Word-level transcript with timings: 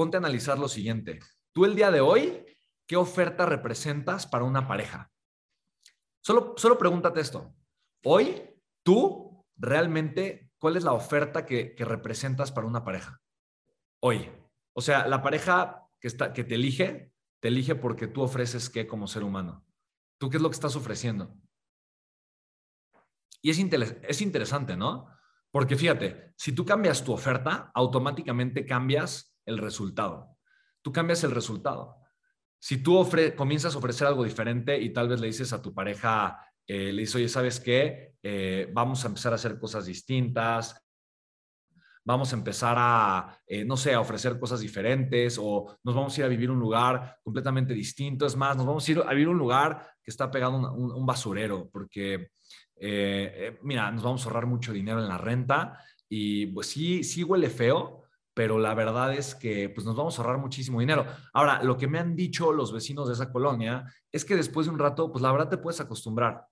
ponte 0.00 0.16
a 0.16 0.20
analizar 0.20 0.58
lo 0.58 0.66
siguiente. 0.66 1.18
Tú 1.52 1.66
el 1.66 1.76
día 1.76 1.90
de 1.90 2.00
hoy, 2.00 2.46
¿qué 2.86 2.96
oferta 2.96 3.44
representas 3.44 4.26
para 4.26 4.44
una 4.44 4.66
pareja? 4.66 5.12
Solo, 6.24 6.54
solo 6.56 6.78
pregúntate 6.78 7.20
esto. 7.20 7.54
Hoy, 8.04 8.42
tú 8.82 9.44
realmente, 9.56 10.52
¿cuál 10.58 10.78
es 10.78 10.84
la 10.84 10.94
oferta 10.94 11.44
que, 11.44 11.74
que 11.74 11.84
representas 11.84 12.50
para 12.50 12.66
una 12.66 12.82
pareja? 12.82 13.20
Hoy. 14.02 14.26
O 14.72 14.80
sea, 14.80 15.06
la 15.06 15.22
pareja 15.22 15.86
que, 16.00 16.08
está, 16.08 16.32
que 16.32 16.44
te 16.44 16.54
elige, 16.54 17.12
te 17.38 17.48
elige 17.48 17.74
porque 17.74 18.06
tú 18.06 18.22
ofreces 18.22 18.70
qué 18.70 18.86
como 18.86 19.06
ser 19.06 19.22
humano. 19.22 19.66
¿Tú 20.18 20.30
qué 20.30 20.38
es 20.38 20.42
lo 20.42 20.48
que 20.48 20.54
estás 20.54 20.76
ofreciendo? 20.76 21.36
Y 23.42 23.50
es, 23.50 23.58
es 23.58 24.22
interesante, 24.22 24.78
¿no? 24.78 25.08
Porque 25.50 25.76
fíjate, 25.76 26.32
si 26.38 26.52
tú 26.52 26.64
cambias 26.64 27.04
tu 27.04 27.12
oferta, 27.12 27.70
automáticamente 27.74 28.64
cambias 28.64 29.29
el 29.50 29.58
resultado. 29.58 30.36
Tú 30.82 30.92
cambias 30.92 31.22
el 31.24 31.32
resultado. 31.32 31.96
Si 32.58 32.82
tú 32.82 33.06
comienzas 33.36 33.74
a 33.74 33.78
ofrecer 33.78 34.06
algo 34.06 34.24
diferente 34.24 34.78
y 34.78 34.92
tal 34.92 35.08
vez 35.08 35.20
le 35.20 35.28
dices 35.28 35.52
a 35.52 35.62
tu 35.62 35.74
pareja, 35.74 36.38
eh, 36.66 36.92
le 36.92 37.00
dices, 37.00 37.16
oye, 37.16 37.28
¿sabes 37.28 37.58
qué? 37.58 38.14
Eh, 38.22 38.70
vamos 38.72 39.02
a 39.04 39.08
empezar 39.08 39.32
a 39.32 39.36
hacer 39.36 39.58
cosas 39.58 39.86
distintas, 39.86 40.80
vamos 42.04 42.32
a 42.32 42.36
empezar 42.36 42.76
a, 42.78 43.38
eh, 43.46 43.64
no 43.64 43.76
sé, 43.76 43.94
a 43.94 44.00
ofrecer 44.00 44.38
cosas 44.38 44.60
diferentes 44.60 45.38
o 45.40 45.78
nos 45.82 45.94
vamos 45.94 46.16
a 46.16 46.20
ir 46.20 46.24
a 46.26 46.28
vivir 46.28 46.50
un 46.50 46.60
lugar 46.60 47.18
completamente 47.22 47.72
distinto. 47.72 48.26
Es 48.26 48.36
más, 48.36 48.56
nos 48.56 48.66
vamos 48.66 48.86
a 48.86 48.92
ir 48.92 49.02
a 49.06 49.10
vivir 49.10 49.28
un 49.28 49.38
lugar 49.38 49.94
que 50.02 50.10
está 50.10 50.30
pegado 50.30 50.54
a 50.66 50.72
un, 50.72 51.06
basurero 51.06 51.68
porque, 51.72 52.28
mira, 53.62 53.90
nos 53.90 54.02
vamos 54.02 54.22
a 54.22 54.24
ahorrar 54.26 54.46
mucho 54.46 54.72
dinero 54.72 55.00
en 55.00 55.08
la 55.08 55.18
renta 55.18 55.82
y 56.08 56.46
pues 56.46 56.66
sí, 56.66 57.04
sí 57.04 57.24
huele 57.24 57.48
feo, 57.48 57.99
pero 58.40 58.58
la 58.58 58.72
verdad 58.72 59.12
es 59.12 59.34
que 59.34 59.68
pues 59.68 59.84
nos 59.84 59.94
vamos 59.94 60.18
a 60.18 60.22
ahorrar 60.22 60.38
muchísimo 60.38 60.80
dinero. 60.80 61.04
Ahora, 61.34 61.62
lo 61.62 61.76
que 61.76 61.86
me 61.86 61.98
han 61.98 62.16
dicho 62.16 62.54
los 62.54 62.72
vecinos 62.72 63.06
de 63.06 63.12
esa 63.12 63.30
colonia 63.30 63.84
es 64.10 64.24
que 64.24 64.34
después 64.34 64.66
de 64.66 64.72
un 64.72 64.78
rato, 64.78 65.12
pues 65.12 65.20
la 65.20 65.30
verdad 65.30 65.50
te 65.50 65.58
puedes 65.58 65.78
acostumbrar, 65.78 66.46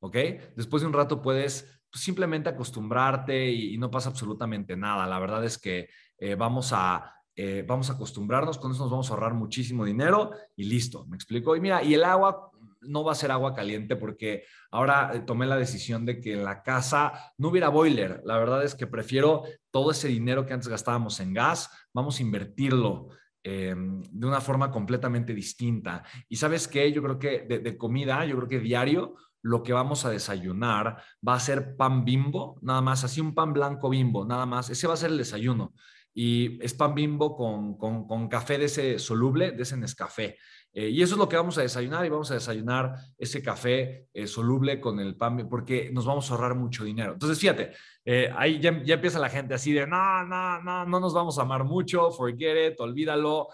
¿ok? 0.00 0.14
Después 0.54 0.82
de 0.82 0.88
un 0.88 0.92
rato 0.92 1.22
puedes 1.22 1.80
pues, 1.90 2.04
simplemente 2.04 2.50
acostumbrarte 2.50 3.50
y, 3.50 3.78
no 3.78 3.90
pasa 3.90 4.10
absolutamente 4.10 4.76
nada. 4.76 5.06
La 5.06 5.18
verdad 5.20 5.42
es 5.42 5.56
que 5.56 5.88
eh, 6.18 6.34
vamos 6.34 6.74
a... 6.74 7.14
Eh, 7.34 7.64
vamos 7.66 7.88
a 7.88 7.94
acostumbrarnos, 7.94 8.58
con 8.58 8.72
eso 8.72 8.82
nos 8.82 8.90
vamos 8.90 9.10
a 9.10 9.14
ahorrar 9.14 9.32
muchísimo 9.32 9.86
dinero 9.86 10.32
y 10.54 10.64
listo, 10.64 11.06
¿me 11.06 11.16
explico? 11.16 11.56
Y 11.56 11.62
mira, 11.62 11.82
y 11.82 11.94
el 11.94 12.04
agua, 12.04 12.50
no 12.82 13.04
va 13.04 13.12
a 13.12 13.14
ser 13.14 13.30
agua 13.30 13.54
caliente 13.54 13.96
porque 13.96 14.44
ahora 14.70 15.12
eh, 15.14 15.20
tomé 15.20 15.46
la 15.46 15.56
decisión 15.56 16.04
de 16.04 16.20
que 16.20 16.34
en 16.34 16.44
la 16.44 16.62
casa 16.62 17.32
no 17.38 17.48
hubiera 17.48 17.70
boiler. 17.70 18.20
La 18.24 18.36
verdad 18.36 18.62
es 18.64 18.74
que 18.74 18.86
prefiero 18.86 19.44
todo 19.72 19.90
ese 19.90 20.06
dinero 20.06 20.46
que 20.46 20.52
antes 20.52 20.68
gastábamos 20.68 21.18
en 21.18 21.32
gas, 21.32 21.70
vamos 21.92 22.18
a 22.18 22.22
invertirlo 22.22 23.08
em, 23.42 24.00
de 24.02 24.26
una 24.26 24.40
forma 24.40 24.70
completamente 24.70 25.34
distinta. 25.34 26.04
Y 26.28 26.36
sabes 26.36 26.68
qué, 26.68 26.92
yo 26.92 27.02
creo 27.02 27.18
que 27.18 27.40
de, 27.40 27.76
comida, 27.76 28.24
yo 28.24 28.36
creo 28.36 28.48
que 28.48 28.60
diario 28.60 29.16
lo 29.40 29.64
que 29.64 29.72
vamos 29.72 30.04
a 30.04 30.10
desayunar 30.10 31.02
va 31.26 31.34
a 31.34 31.40
ser 31.40 31.74
pan 31.74 32.04
bimbo, 32.04 32.58
nada 32.62 32.80
más, 32.80 33.02
así 33.02 33.20
un 33.20 33.34
pan 33.34 33.52
blanco 33.52 33.88
bimbo, 33.88 34.24
nada 34.24 34.46
más. 34.46 34.70
Ese 34.70 34.86
va 34.86 34.94
a 34.94 34.98
ser 34.98 35.10
el 35.10 35.18
desayuno. 35.18 35.74
Y 36.14 36.62
es 36.62 36.74
pan 36.74 36.94
bimbo 36.94 37.34
con, 37.34 37.76
con, 37.76 38.06
con 38.06 38.28
café 38.28 38.58
de 38.58 38.66
ese 38.66 38.98
soluble, 38.98 39.52
de 39.52 39.62
ese 39.62 39.76
Nescafé. 39.76 40.36
Eh, 40.74 40.88
y 40.88 41.02
eso 41.02 41.14
es 41.14 41.18
lo 41.18 41.28
que 41.28 41.36
vamos 41.36 41.58
a 41.58 41.62
desayunar 41.62 42.06
y 42.06 42.08
vamos 42.08 42.30
a 42.30 42.34
desayunar 42.34 42.94
ese 43.18 43.42
café 43.42 44.08
eh, 44.14 44.26
soluble 44.26 44.80
con 44.80 44.98
el 45.00 45.16
pan, 45.16 45.46
porque 45.48 45.90
nos 45.92 46.06
vamos 46.06 46.30
a 46.30 46.34
ahorrar 46.34 46.54
mucho 46.54 46.84
dinero. 46.84 47.12
Entonces, 47.12 47.38
fíjate, 47.38 47.72
eh, 48.04 48.32
ahí 48.34 48.58
ya, 48.58 48.82
ya, 48.82 48.94
empieza 48.94 49.18
la 49.18 49.28
gente 49.28 49.52
así 49.52 49.72
de, 49.72 49.86
no, 49.86 50.24
no, 50.24 50.62
no, 50.62 50.86
no 50.86 51.00
nos 51.00 51.12
vamos 51.12 51.38
a 51.38 51.42
amar 51.42 51.64
mucho, 51.64 52.10
forget 52.10 52.72
it, 52.72 52.80
olvídalo, 52.80 53.48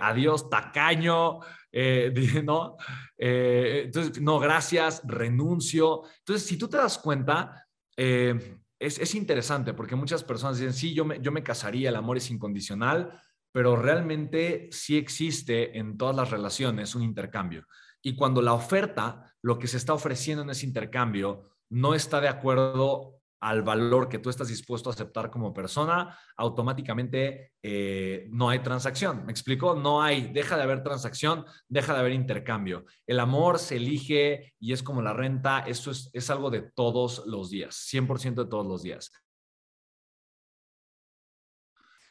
adiós, 0.00 0.48
tacaño, 0.48 1.40
¿no? 2.44 2.76
entonces, 3.16 4.20
no, 4.20 4.38
gracias, 4.38 5.02
renuncio. 5.04 6.02
Entonces, 6.18 6.46
si 6.46 6.56
tú 6.56 6.68
te 6.68 6.76
das 6.76 6.98
cuenta, 6.98 7.66
es, 7.96 8.98
es, 8.98 9.14
interesante 9.14 9.72
porque 9.72 9.96
muchas 9.96 10.22
personas 10.22 10.58
dicen, 10.58 10.74
sí, 10.74 10.94
yo 10.94 11.04
me, 11.04 11.20
yo 11.20 11.32
me 11.32 11.42
casaría, 11.42 11.88
el 11.88 11.96
amor 11.96 12.18
es 12.18 12.30
incondicional, 12.30 13.20
pero 13.54 13.76
realmente 13.76 14.68
sí 14.72 14.98
existe 14.98 15.78
en 15.78 15.96
todas 15.96 16.16
las 16.16 16.32
relaciones 16.32 16.96
un 16.96 17.04
intercambio. 17.04 17.68
Y 18.02 18.16
cuando 18.16 18.42
la 18.42 18.52
oferta, 18.52 19.32
lo 19.42 19.60
que 19.60 19.68
se 19.68 19.76
está 19.76 19.94
ofreciendo 19.94 20.42
en 20.42 20.50
ese 20.50 20.66
intercambio, 20.66 21.52
no 21.70 21.94
está 21.94 22.20
de 22.20 22.26
acuerdo 22.26 23.20
al 23.38 23.62
valor 23.62 24.08
que 24.08 24.18
tú 24.18 24.28
estás 24.28 24.48
dispuesto 24.48 24.90
a 24.90 24.92
aceptar 24.92 25.30
como 25.30 25.54
persona, 25.54 26.18
automáticamente 26.36 27.52
eh, 27.62 28.26
no 28.30 28.48
hay 28.48 28.58
transacción. 28.58 29.24
¿Me 29.24 29.30
explico? 29.30 29.76
No 29.76 30.02
hay, 30.02 30.32
deja 30.32 30.56
de 30.56 30.64
haber 30.64 30.82
transacción, 30.82 31.44
deja 31.68 31.92
de 31.94 32.00
haber 32.00 32.12
intercambio. 32.12 32.86
El 33.06 33.20
amor 33.20 33.60
se 33.60 33.76
elige 33.76 34.54
y 34.58 34.72
es 34.72 34.82
como 34.82 35.00
la 35.00 35.12
renta, 35.12 35.60
eso 35.60 35.92
es, 35.92 36.10
es 36.12 36.28
algo 36.28 36.50
de 36.50 36.62
todos 36.74 37.24
los 37.26 37.50
días, 37.50 37.88
100% 37.92 38.34
de 38.34 38.46
todos 38.46 38.66
los 38.66 38.82
días. 38.82 39.12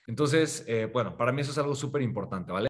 Entonces, 0.08 0.64
eh, 0.68 0.90
bueno, 0.91 1.16
para 1.18 1.31
mí 1.31 1.41
eso 1.41 1.52
es 1.52 1.58
algo 1.58 1.75
súper 1.75 2.02
importante, 2.02 2.52
¿vale? 2.52 2.68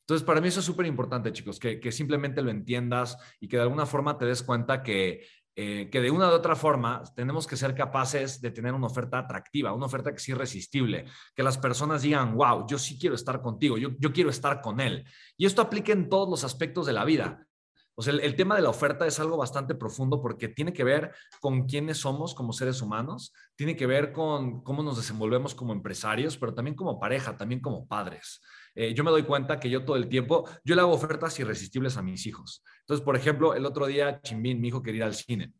Entonces, 0.00 0.26
para 0.26 0.40
mí 0.40 0.48
eso 0.48 0.60
es 0.60 0.66
súper 0.66 0.84
importante, 0.84 1.32
chicos, 1.32 1.58
que, 1.58 1.90
simplemente 1.90 2.42
lo 2.42 2.50
entiendas 2.50 3.16
y 3.40 3.48
que 3.48 3.56
de 3.56 3.62
alguna 3.62 3.86
forma 3.86 4.18
te 4.18 4.26
des 4.26 4.42
cuenta 4.42 4.82
que, 4.82 5.26
eh, 5.56 5.88
que 5.90 6.00
de 6.02 6.10
una 6.10 6.28
u 6.28 6.32
otra 6.32 6.56
forma 6.56 7.02
tenemos 7.16 7.46
que 7.46 7.56
ser 7.56 7.74
capaces 7.74 8.42
de 8.42 8.50
tener 8.50 8.74
una 8.74 8.86
oferta 8.86 9.18
atractiva, 9.18 9.72
una 9.72 9.86
oferta 9.86 10.12
que 10.12 10.18
sea 10.18 10.34
irresistible, 10.34 11.06
que 11.34 11.42
las 11.42 11.56
personas 11.56 12.02
digan, 12.02 12.34
wow, 12.34 12.66
yo 12.68 12.78
sí 12.78 12.98
quiero 12.98 13.14
estar 13.14 13.40
contigo, 13.40 13.78
yo, 13.78 13.90
yo 13.98 14.12
quiero 14.12 14.28
estar 14.28 14.60
con 14.60 14.78
él. 14.78 15.06
Y 15.38 15.46
esto 15.46 15.62
aplica 15.62 15.92
en 15.92 16.10
todos 16.10 16.28
los 16.28 16.44
aspectos 16.44 16.84
de 16.84 16.92
la 16.92 17.06
vida. 17.06 17.46
O 17.96 18.02
sea, 18.02 18.12
el, 18.12 18.34
tema 18.34 18.56
de 18.56 18.62
la 18.62 18.70
oferta 18.70 19.06
es 19.06 19.20
algo 19.20 19.36
bastante 19.36 19.74
profundo 19.76 20.20
porque 20.20 20.48
tiene 20.48 20.72
que 20.72 20.82
ver 20.82 21.12
con 21.40 21.66
quiénes 21.66 21.98
somos 21.98 22.34
como 22.34 22.52
seres 22.52 22.82
humanos, 22.82 23.32
tiene 23.54 23.76
que 23.76 23.86
ver 23.86 24.12
con 24.12 24.62
cómo 24.62 24.82
nos 24.82 24.96
desenvolvemos 24.96 25.54
como 25.54 25.72
empresarios, 25.72 26.36
pero 26.36 26.54
también 26.54 26.74
como 26.74 26.98
pareja, 26.98 27.36
también 27.36 27.60
como 27.60 27.86
padres. 27.86 28.40
Eh, 28.74 28.94
yo 28.94 29.04
me 29.04 29.12
doy 29.12 29.22
cuenta 29.22 29.60
que 29.60 29.70
yo 29.70 29.84
todo 29.84 29.96
el 29.96 30.08
tiempo, 30.08 30.48
yo 30.64 30.74
le 30.74 30.80
hago 30.80 30.92
ofertas 30.92 31.38
irresistibles 31.38 31.96
a 31.96 32.02
mis 32.02 32.26
hijos. 32.26 32.64
Entonces, 32.80 33.04
por 33.04 33.14
ejemplo, 33.14 33.54
el 33.54 33.64
otro 33.64 33.86
día 33.86 34.20
Chimbín, 34.22 34.60
mi 34.60 34.68
hijo, 34.68 34.82
quería 34.82 34.98
ir 34.98 35.04
al 35.04 35.14
cine. 35.14 35.52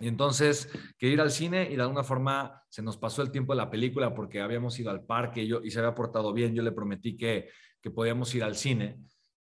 Y 0.00 0.08
entonces, 0.08 0.68
quería 0.98 1.14
ir 1.14 1.20
al 1.20 1.30
cine 1.30 1.68
y 1.70 1.76
de 1.76 1.82
alguna 1.82 2.02
forma 2.02 2.60
se 2.68 2.82
nos 2.82 2.96
pasó 2.96 3.22
el 3.22 3.30
tiempo 3.30 3.52
de 3.52 3.58
la 3.58 3.70
película 3.70 4.12
porque 4.12 4.40
habíamos 4.40 4.76
ido 4.80 4.90
al 4.90 5.04
parque 5.04 5.44
y, 5.44 5.46
yo, 5.46 5.62
y 5.62 5.70
se 5.70 5.78
había 5.78 5.94
portado 5.94 6.32
bien. 6.32 6.56
Yo 6.56 6.62
le 6.64 6.72
prometí 6.72 7.16
que, 7.16 7.50
que 7.80 7.92
podíamos 7.92 8.34
ir 8.34 8.42
al 8.42 8.56
cine 8.56 8.98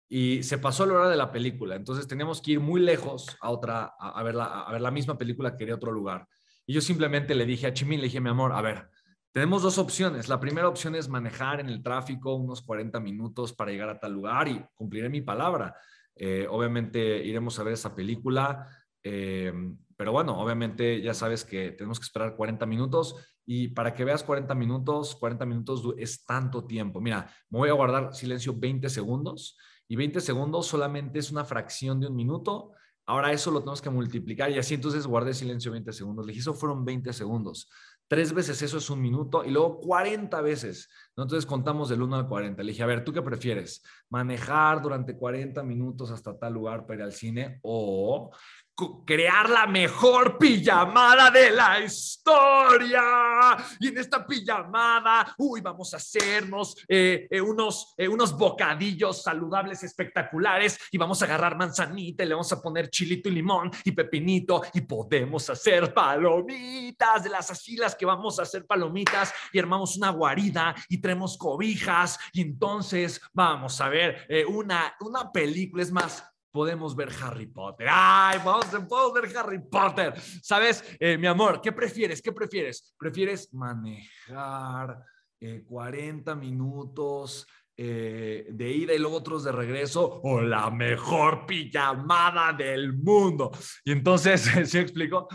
y 0.09 0.43
se 0.43 0.57
pasó 0.57 0.85
la 0.85 0.93
hora 0.93 1.09
de 1.09 1.17
la 1.17 1.31
película. 1.31 1.75
Entonces 1.75 2.07
teníamos 2.07 2.41
que 2.41 2.51
ir 2.51 2.59
muy 2.59 2.81
lejos 2.81 3.37
a 3.41 3.49
otra, 3.49 3.93
a, 3.99 4.23
ver, 4.23 4.35
la, 4.35 4.45
a 4.45 4.71
ver 4.71 4.81
la 4.81 4.91
misma 4.91 5.17
película 5.17 5.51
que 5.51 5.57
quería 5.57 5.75
otro 5.75 5.91
lugar. 5.91 6.27
Y 6.65 6.73
yo 6.73 6.81
simplemente 6.81 7.35
le 7.35 7.45
dije 7.45 7.67
a 7.67 7.73
Chimín, 7.73 7.99
le 7.99 8.05
dije, 8.05 8.21
mi 8.21 8.29
amor, 8.29 8.53
a 8.53 8.61
ver, 8.61 8.89
tenemos 9.31 9.61
dos 9.61 9.77
opciones. 9.77 10.29
La 10.29 10.39
primera 10.39 10.67
opción 10.67 10.95
es 10.95 11.09
manejar 11.09 11.59
en 11.59 11.69
el 11.69 11.83
tráfico 11.83 12.35
unos 12.35 12.61
40 12.61 12.99
minutos 12.99 13.53
para 13.53 13.71
llegar 13.71 13.89
a 13.89 13.99
tal 13.99 14.13
lugar 14.13 14.47
y 14.47 14.63
cumpliré 14.73 15.09
mi 15.09 15.21
palabra. 15.21 15.75
Eh, 16.15 16.47
obviamente 16.49 17.23
iremos 17.23 17.59
a 17.59 17.63
ver 17.63 17.73
esa 17.73 17.93
película, 17.93 18.67
eh, 19.03 19.53
pero 19.95 20.11
bueno, 20.11 20.39
obviamente 20.39 21.01
ya 21.01 21.13
sabes 21.13 21.43
que 21.43 21.71
tenemos 21.71 21.99
que 21.99 22.05
esperar 22.05 22.35
40 22.35 22.65
minutos 22.65 23.15
y 23.45 23.69
para 23.69 23.93
que 23.93 24.03
veas 24.03 24.23
40 24.23 24.55
minutos, 24.55 25.15
40 25.15 25.45
minutos 25.45 25.83
es 25.97 26.25
tanto 26.25 26.65
tiempo. 26.65 26.99
Mira, 26.99 27.31
me 27.49 27.59
voy 27.59 27.69
a 27.69 27.73
guardar 27.73 28.13
silencio 28.13 28.53
20 28.57 28.89
segundos 28.89 29.57
y 29.87 29.95
20 29.95 30.19
segundos 30.21 30.67
solamente 30.67 31.19
es 31.19 31.31
una 31.31 31.45
fracción 31.45 31.99
de 31.99 32.07
un 32.07 32.15
minuto. 32.15 32.73
Ahora 33.05 33.31
eso 33.31 33.51
lo 33.51 33.59
tenemos 33.61 33.81
que 33.81 33.89
multiplicar 33.89 34.51
y 34.51 34.57
así 34.57 34.73
entonces 34.73 35.07
guardé 35.07 35.33
silencio 35.33 35.71
20 35.71 35.93
segundos. 35.93 36.25
Le 36.25 36.31
dije, 36.31 36.41
eso 36.41 36.53
fueron 36.53 36.83
20 36.83 37.13
segundos. 37.13 37.69
Tres 38.09 38.33
veces 38.33 38.61
eso 38.61 38.77
es 38.77 38.89
un 38.89 39.01
minuto 39.01 39.43
y 39.45 39.51
luego 39.51 39.79
40 39.79 40.41
veces. 40.41 40.89
Entonces 41.09 41.45
contamos 41.45 41.89
del 41.89 42.01
1 42.01 42.15
al 42.17 42.27
40. 42.27 42.63
Le 42.63 42.71
dije, 42.71 42.83
a 42.83 42.85
ver, 42.85 43.03
¿tú 43.03 43.13
qué 43.13 43.21
prefieres? 43.21 43.81
¿Manejar 44.09 44.81
durante 44.81 45.15
40 45.15 45.63
minutos 45.63 46.11
hasta 46.11 46.37
tal 46.37 46.53
lugar 46.53 46.85
para 46.85 46.99
ir 46.99 47.03
al 47.03 47.13
cine 47.13 47.59
o 47.63 48.31
crear 49.05 49.49
la 49.49 49.65
mejor 49.65 50.37
pijamada 50.37 51.31
de 51.31 51.51
la 51.51 51.79
historia. 51.79 53.57
Y 53.79 53.87
en 53.87 53.97
esta 53.97 54.25
pijamada, 54.25 55.33
uy, 55.37 55.61
vamos 55.61 55.93
a 55.93 55.97
hacernos 55.97 56.77
eh, 56.87 57.27
eh, 57.29 57.41
unos, 57.41 57.95
eh, 57.97 58.07
unos 58.07 58.37
bocadillos 58.37 59.23
saludables 59.23 59.83
espectaculares 59.83 60.77
y 60.91 60.97
vamos 60.97 61.21
a 61.21 61.25
agarrar 61.25 61.57
manzanita 61.57 62.23
y 62.23 62.27
le 62.27 62.35
vamos 62.35 62.51
a 62.51 62.61
poner 62.61 62.89
chilito 62.89 63.29
y 63.29 63.33
limón 63.33 63.71
y 63.83 63.91
pepinito 63.91 64.61
y 64.73 64.81
podemos 64.81 65.49
hacer 65.49 65.93
palomitas 65.93 67.23
de 67.23 67.29
las 67.29 67.49
asilas 67.49 67.95
que 67.95 68.05
vamos 68.05 68.37
a 68.37 68.43
hacer 68.43 68.65
palomitas 68.65 69.33
y 69.51 69.59
armamos 69.59 69.97
una 69.97 70.11
guarida 70.11 70.75
y 70.89 70.99
traemos 70.99 71.37
cobijas 71.37 72.19
y 72.31 72.41
entonces 72.41 73.19
vamos 73.33 73.81
a 73.81 73.89
ver 73.89 74.27
una, 74.49 74.95
una 74.99 75.31
película, 75.31 75.83
es 75.83 75.91
más, 75.91 76.23
podemos 76.57 76.95
ver 76.95 77.09
Harry 77.21 77.45
Potter. 77.45 77.87
Ay, 77.87 78.39
podemos, 78.39 79.13
ver 79.13 79.37
Harry 79.37 79.59
Potter. 79.59 80.19
¿Sabes, 80.41 80.83
eh, 80.99 81.15
mi 81.15 81.27
amor? 81.27 81.61
¿Qué 81.61 81.71
prefieres? 81.71 82.19
¿Qué 82.19 82.31
prefieres? 82.31 82.95
¿Prefieres 82.97 83.53
manejar 83.53 85.03
40 85.67 86.33
minutos 86.33 87.45
de 87.77 88.71
ida 88.75 88.91
y 88.95 88.97
luego 88.97 89.17
otros 89.17 89.43
de 89.43 89.51
regreso, 89.51 90.19
o 90.23 90.41
la 90.41 90.71
mejor 90.71 91.45
pijamada 91.45 92.51
del 92.51 92.93
mundo. 92.97 93.51
Y 93.85 93.91
entonces, 93.91 94.41
¿sí 94.65 94.79
explico? 94.79 95.27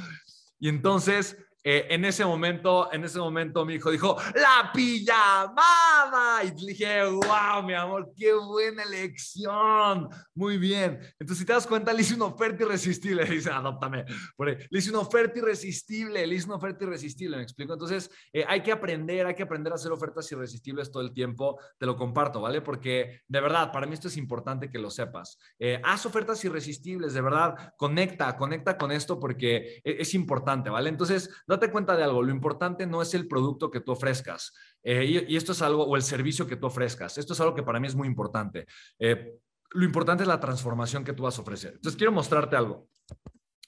Y 0.59 0.69
entonces 0.69 1.37
eh, 1.64 1.87
en 1.91 2.05
ese 2.05 2.25
momento, 2.25 2.93
en 2.93 3.05
ese 3.05 3.19
momento 3.19 3.64
mi 3.64 3.75
hijo 3.75 3.91
dijo, 3.91 4.17
la 4.35 4.70
pijamada. 4.73 6.43
Y 6.44 6.50
dije, 6.67 7.05
wow, 7.05 7.62
mi 7.64 7.75
amor, 7.75 8.12
qué 8.17 8.32
buena 8.35 8.82
elección. 8.82 10.09
Muy 10.35 10.59
bien. 10.59 10.99
Entonces, 11.19 11.38
si 11.38 11.44
te 11.44 11.53
das 11.53 11.67
cuenta, 11.67 11.93
le 11.93 12.03
hice 12.03 12.14
una 12.14 12.26
oferta 12.26 12.64
irresistible. 12.64 13.25
Le 13.25 13.31
dice, 13.37 13.50
adóptame. 13.50 14.05
Le 14.38 14.79
hice 14.79 14.91
una 14.91 15.00
oferta 15.00 15.38
irresistible, 15.38 16.26
le 16.26 16.35
hice 16.35 16.47
una 16.47 16.56
oferta 16.56 16.85
irresistible, 16.85 17.37
me 17.37 17.43
explico. 17.43 17.73
Entonces, 17.73 18.11
eh, 18.32 18.44
hay 18.47 18.62
que 18.62 18.73
aprender, 18.73 19.26
hay 19.26 19.35
que 19.35 19.44
aprender 19.44 19.73
a 19.73 19.76
hacer 19.76 19.93
ofertas 19.93 20.31
irresistibles 20.32 20.91
todo 20.91 21.03
el 21.03 21.12
tiempo. 21.12 21.61
Te 21.79 21.87
lo 21.87 21.97
comparto, 21.97 22.41
¿vale? 22.41 22.61
Porque 22.61 23.23
de 23.29 23.41
verdad, 23.41 23.70
para 23.73 23.87
mí 23.87 23.94
esto 23.94 24.09
es 24.09 24.17
importante 24.17 24.70
que 24.70 24.79
lo 24.79 24.91
sepas. 24.91 25.38
Eh, 25.59 25.81
haz 25.85 26.06
ofertas 26.06 26.44
irresistibles, 26.44 27.14
de 27.14 27.20
verdad, 27.20 27.73
conecta, 27.76 28.37
conecta 28.37 28.76
con 28.76 28.91
esto 28.91 29.20
porque 29.20 29.81
es, 29.85 30.00
es 30.00 30.14
importante, 30.14 30.70
¿vale? 30.70 30.88
Entonces, 30.88 31.31
date 31.52 31.70
cuenta 31.70 31.96
de 31.96 32.04
algo, 32.04 32.22
lo 32.22 32.31
importante 32.31 32.87
no 32.87 33.00
es 33.02 33.14
el 33.14 33.28
producto 33.28 33.70
que 33.70 33.81
tú 33.81 33.93
ofrezcas, 33.93 34.52
eh, 34.82 35.25
y, 35.28 35.37
esto 35.37 35.52
es 35.52 35.62
algo, 35.62 35.84
o 35.84 35.96
el 35.96 36.02
servicio 36.02 36.46
que 36.46 36.56
tú 36.56 36.66
ofrezcas, 36.66 37.19
esto 37.19 37.32
es 37.32 37.40
algo 37.40 37.54
que 37.54 37.62
para 37.62 37.81
mí 37.81 37.87
es 37.87 37.94
muy 37.94 38.08
importante. 38.08 38.66
Eh, 38.99 39.34
lo 39.70 39.84
importante 39.84 40.25
es 40.25 40.28
la 40.28 40.40
transformación 40.40 41.04
que 41.04 41.12
tú 41.12 41.22
vas 41.22 41.38
a 41.38 41.43
ofrecer. 41.43 41.75
Entonces, 41.75 41.96
quiero 41.96 42.12
mostrarte 42.12 42.56
algo. 42.56 42.88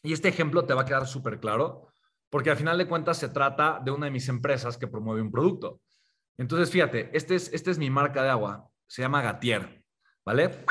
Y 0.03 0.13
este 0.13 0.29
ejemplo 0.29 0.67
te 0.67 0.75
va 0.75 0.83
a 0.83 0.85
quedar 0.85 1.07
súper 1.07 1.41
claro, 1.41 1.89
porque 2.29 2.51
al 2.51 2.57
final 2.57 2.77
de 2.77 2.87
cuentas 2.87 3.17
se 3.17 3.29
trata 3.29 3.81
de 3.83 3.91
una 3.91 4.07
de 4.07 4.13
mis 4.13 4.29
empresas 4.29 4.77
que 4.77 4.87
promueve 4.87 5.23
un 5.23 5.31
producto. 5.31 5.81
Entonces, 6.37 6.71
fíjate, 6.71 7.11
este 7.17 7.37
es, 7.37 7.53
este 7.53 7.71
es 7.71 7.79
mi 7.79 7.91
marca 7.91 8.23
de 8.23 8.29
agua, 8.29 8.69
se 8.87 9.03
llama 9.03 9.23
Gatier, 9.23 9.83
¿vale? 10.25 10.65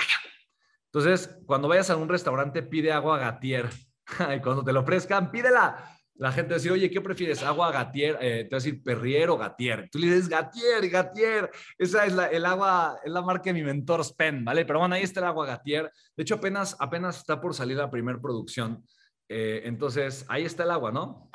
Entonces, 0.91 1.39
cuando 1.45 1.67
vayas 1.67 1.89
a 1.89 1.95
un 1.95 2.09
restaurante, 2.09 2.61
pide 2.61 2.91
agua 2.91 3.17
Gatier. 3.17 3.69
y 4.35 4.41
cuando 4.41 4.63
te 4.63 4.73
lo 4.73 4.81
ofrezcan, 4.81 5.31
pídela 5.31 5.83
la 6.15 6.31
gente 6.31 6.53
dice, 6.53 6.69
oye, 6.69 6.91
¿qué 6.91 7.01
prefieres? 7.01 7.41
¿Agua 7.41 7.71
Gatier? 7.71 8.17
Eh, 8.21 8.45
te 8.47 8.55
vas 8.55 8.63
a 8.63 8.67
decir 8.67 8.83
Perrier 8.83 9.29
o 9.29 9.37
Gatier. 9.37 9.89
Tú 9.91 9.97
le 9.97 10.07
dices 10.07 10.29
Gatier, 10.29 10.87
Gatier. 10.87 11.49
Esa 11.77 12.05
es 12.05 12.13
la, 12.13 12.27
el 12.27 12.45
agua, 12.45 12.99
es 13.03 13.11
la 13.11 13.21
marca 13.21 13.45
de 13.45 13.53
mi 13.53 13.63
mentor 13.63 14.03
Spen, 14.03 14.45
¿vale? 14.45 14.63
Pero 14.63 14.79
bueno, 14.79 14.93
ahí 14.93 15.01
está 15.01 15.21
el 15.21 15.27
agua 15.27 15.47
Gatier. 15.47 15.91
De 16.15 16.23
hecho, 16.23 16.35
apenas, 16.35 16.75
apenas 16.79 17.17
está 17.17 17.41
por 17.41 17.55
salir 17.55 17.77
la 17.77 17.89
primera 17.89 18.19
producción. 18.21 18.85
Eh, 19.27 19.61
entonces, 19.65 20.25
ahí 20.29 20.43
está 20.43 20.63
el 20.63 20.71
agua, 20.71 20.91
¿no? 20.91 21.31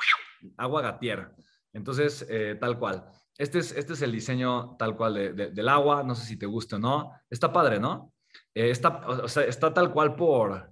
Agua 0.55 0.81
Gatier. 0.81 1.29
Entonces, 1.73 2.25
eh, 2.29 2.57
tal 2.59 2.79
cual. 2.79 3.05
Este 3.37 3.59
es, 3.59 3.73
este 3.73 3.93
es 3.93 4.01
el 4.01 4.13
diseño 4.13 4.77
tal 4.77 4.95
cual 4.95 5.35
del 5.35 5.69
agua. 5.69 6.03
No 6.03 6.15
sé 6.15 6.25
si 6.25 6.37
te 6.37 6.45
gusta 6.45 6.77
o 6.77 6.79
no. 6.79 7.11
Está 7.29 7.51
padre, 7.51 7.79
¿no? 7.79 8.13
está, 8.53 9.07
o 9.07 9.27
sea, 9.27 9.43
está 9.43 9.73
tal 9.73 9.93
cual 9.93 10.15
por, 10.15 10.71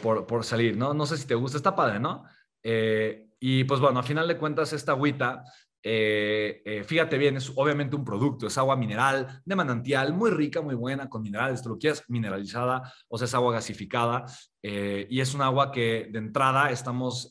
por, 0.00 0.26
por 0.26 0.44
salir, 0.44 0.76
¿no? 0.76 0.94
No 0.94 1.04
sé 1.04 1.16
si 1.16 1.26
te 1.26 1.34
gusta. 1.34 1.56
Está 1.56 1.74
padre, 1.74 1.98
¿no? 1.98 2.24
Eh, 2.64 3.28
y 3.38 3.64
pues 3.64 3.78
bueno, 3.78 4.00
a 4.00 4.02
final 4.02 4.26
de 4.26 4.38
cuentas, 4.38 4.72
esta 4.72 4.92
agüita, 4.92 5.44
eh, 5.82 6.62
eh, 6.64 6.82
fíjate 6.82 7.18
bien, 7.18 7.36
es 7.36 7.52
obviamente 7.54 7.94
un 7.94 8.06
producto, 8.06 8.46
es 8.46 8.56
agua 8.56 8.74
mineral 8.74 9.42
de 9.44 9.54
manantial, 9.54 10.14
muy 10.14 10.30
rica, 10.30 10.62
muy 10.62 10.74
buena, 10.74 11.10
con 11.10 11.22
minerales, 11.22 11.62
tú 11.62 11.68
lo 11.68 11.78
quieras, 11.78 12.02
mineralizada, 12.08 12.90
o 13.06 13.18
sea, 13.18 13.26
es 13.26 13.34
agua 13.34 13.52
gasificada, 13.52 14.24
y 14.62 15.20
es 15.20 15.34
un 15.34 15.42
agua 15.42 15.70
que 15.70 16.08
de 16.10 16.18
entrada 16.18 16.70
estamos 16.70 17.30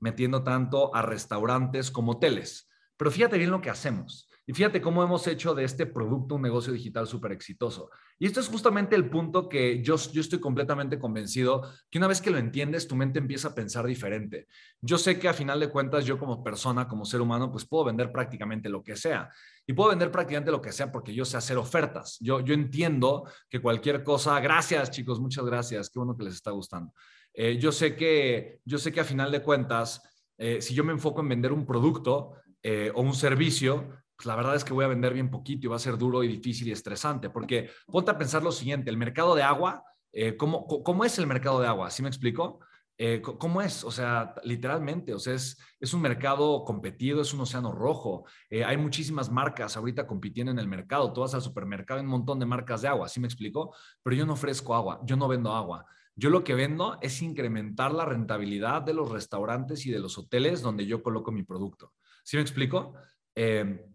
metiendo 0.00 0.42
tanto 0.42 0.92
a 0.92 1.02
restaurantes 1.02 1.92
como 1.92 2.12
hoteles. 2.12 2.68
Pero 2.96 3.12
fíjate 3.12 3.38
bien 3.38 3.52
lo 3.52 3.60
que 3.60 3.70
hacemos. 3.70 4.27
Y 4.48 4.54
fíjate 4.54 4.80
cómo 4.80 5.02
hemos 5.02 5.26
hecho 5.26 5.54
de 5.54 5.62
este 5.62 5.84
producto 5.84 6.36
un 6.36 6.40
negocio 6.40 6.72
digital 6.72 7.06
súper 7.06 7.32
exitoso. 7.32 7.90
Y 8.18 8.24
esto 8.24 8.40
es 8.40 8.48
justamente 8.48 8.96
el 8.96 9.10
punto 9.10 9.46
que 9.46 9.82
yo, 9.82 9.96
yo 10.10 10.22
estoy 10.22 10.40
completamente 10.40 10.98
convencido 10.98 11.70
que 11.90 11.98
una 11.98 12.06
vez 12.06 12.22
que 12.22 12.30
lo 12.30 12.38
entiendes, 12.38 12.88
tu 12.88 12.96
mente 12.96 13.18
empieza 13.18 13.48
a 13.48 13.54
pensar 13.54 13.84
diferente. 13.84 14.46
Yo 14.80 14.96
sé 14.96 15.18
que 15.18 15.28
a 15.28 15.34
final 15.34 15.60
de 15.60 15.68
cuentas, 15.68 16.06
yo 16.06 16.18
como 16.18 16.42
persona, 16.42 16.88
como 16.88 17.04
ser 17.04 17.20
humano, 17.20 17.52
pues 17.52 17.66
puedo 17.66 17.84
vender 17.84 18.10
prácticamente 18.10 18.70
lo 18.70 18.82
que 18.82 18.96
sea. 18.96 19.28
Y 19.66 19.74
puedo 19.74 19.90
vender 19.90 20.10
prácticamente 20.10 20.50
lo 20.50 20.62
que 20.62 20.72
sea 20.72 20.90
porque 20.90 21.12
yo 21.12 21.26
sé 21.26 21.36
hacer 21.36 21.58
ofertas. 21.58 22.16
Yo, 22.18 22.40
yo 22.40 22.54
entiendo 22.54 23.30
que 23.50 23.60
cualquier 23.60 24.02
cosa, 24.02 24.40
gracias 24.40 24.90
chicos, 24.90 25.20
muchas 25.20 25.44
gracias, 25.44 25.90
qué 25.90 25.98
bueno 25.98 26.16
que 26.16 26.24
les 26.24 26.32
está 26.32 26.52
gustando. 26.52 26.94
Eh, 27.34 27.58
yo, 27.58 27.70
sé 27.70 27.94
que, 27.94 28.60
yo 28.64 28.78
sé 28.78 28.92
que 28.92 29.00
a 29.00 29.04
final 29.04 29.30
de 29.30 29.42
cuentas, 29.42 30.00
eh, 30.38 30.62
si 30.62 30.72
yo 30.72 30.84
me 30.84 30.94
enfoco 30.94 31.20
en 31.20 31.28
vender 31.28 31.52
un 31.52 31.66
producto 31.66 32.32
eh, 32.62 32.90
o 32.94 33.02
un 33.02 33.12
servicio, 33.12 33.90
pues 34.18 34.26
la 34.26 34.34
verdad 34.34 34.56
es 34.56 34.64
que 34.64 34.72
voy 34.72 34.84
a 34.84 34.88
vender 34.88 35.14
bien 35.14 35.30
poquito 35.30 35.68
y 35.68 35.70
va 35.70 35.76
a 35.76 35.78
ser 35.78 35.96
duro 35.96 36.24
y 36.24 36.28
difícil 36.28 36.66
y 36.66 36.72
estresante, 36.72 37.30
porque 37.30 37.70
ponte 37.86 38.10
a 38.10 38.18
pensar 38.18 38.42
lo 38.42 38.50
siguiente, 38.50 38.90
el 38.90 38.96
mercado 38.96 39.36
de 39.36 39.44
agua, 39.44 39.84
eh, 40.12 40.36
¿cómo, 40.36 40.66
¿cómo, 40.66 41.04
es 41.04 41.20
el 41.20 41.28
mercado 41.28 41.60
de 41.60 41.68
agua? 41.68 41.88
¿Sí 41.90 42.02
me 42.02 42.08
explico? 42.08 42.58
Eh, 42.96 43.22
¿Cómo 43.22 43.62
es? 43.62 43.84
O 43.84 43.92
sea, 43.92 44.34
literalmente, 44.42 45.14
o 45.14 45.20
sea, 45.20 45.34
es, 45.34 45.56
es 45.78 45.94
un 45.94 46.00
mercado 46.00 46.64
competido, 46.64 47.22
es 47.22 47.32
un 47.32 47.42
océano 47.42 47.70
rojo. 47.70 48.24
Eh, 48.50 48.64
hay 48.64 48.76
muchísimas 48.76 49.30
marcas 49.30 49.76
ahorita 49.76 50.04
compitiendo 50.04 50.50
en 50.50 50.58
el 50.58 50.66
mercado. 50.66 51.12
Tú 51.12 51.20
vas 51.20 51.34
al 51.34 51.42
supermercado, 51.42 52.00
hay 52.00 52.04
un 52.04 52.10
montón 52.10 52.40
de 52.40 52.46
marcas 52.46 52.82
de 52.82 52.88
agua, 52.88 53.08
¿sí 53.08 53.20
me 53.20 53.28
explico? 53.28 53.72
Pero 54.02 54.16
yo 54.16 54.26
no 54.26 54.32
ofrezco 54.32 54.74
agua, 54.74 55.00
yo 55.04 55.16
no 55.16 55.28
vendo 55.28 55.52
agua. 55.52 55.86
Yo 56.16 56.28
lo 56.28 56.42
que 56.42 56.54
vendo 56.54 56.98
es 57.00 57.22
incrementar 57.22 57.94
la 57.94 58.04
rentabilidad 58.04 58.82
de 58.82 58.94
los 58.94 59.12
restaurantes 59.12 59.86
y 59.86 59.92
de 59.92 60.00
los 60.00 60.18
hoteles 60.18 60.60
donde 60.60 60.86
yo 60.86 61.04
coloco 61.04 61.30
mi 61.30 61.44
producto. 61.44 61.92
¿Sí 62.24 62.36
me 62.36 62.42
explico? 62.42 62.94
Eh, 63.36 63.86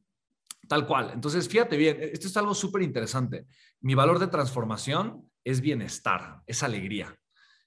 Tal 0.74 0.88
cual. 0.88 1.12
Entonces, 1.14 1.48
fíjate 1.48 1.78
bien, 1.78 1.98
e-, 2.02 2.06
esto 2.14 2.26
es 2.26 2.36
algo 2.36 2.56
súper 2.56 2.82
interesante. 2.82 3.46
Mi 3.82 3.94
valor 3.94 4.18
de 4.18 4.26
transformación 4.26 5.30
es 5.44 5.62
bienestar, 5.62 6.42
es 6.48 6.64
alegría. 6.64 7.16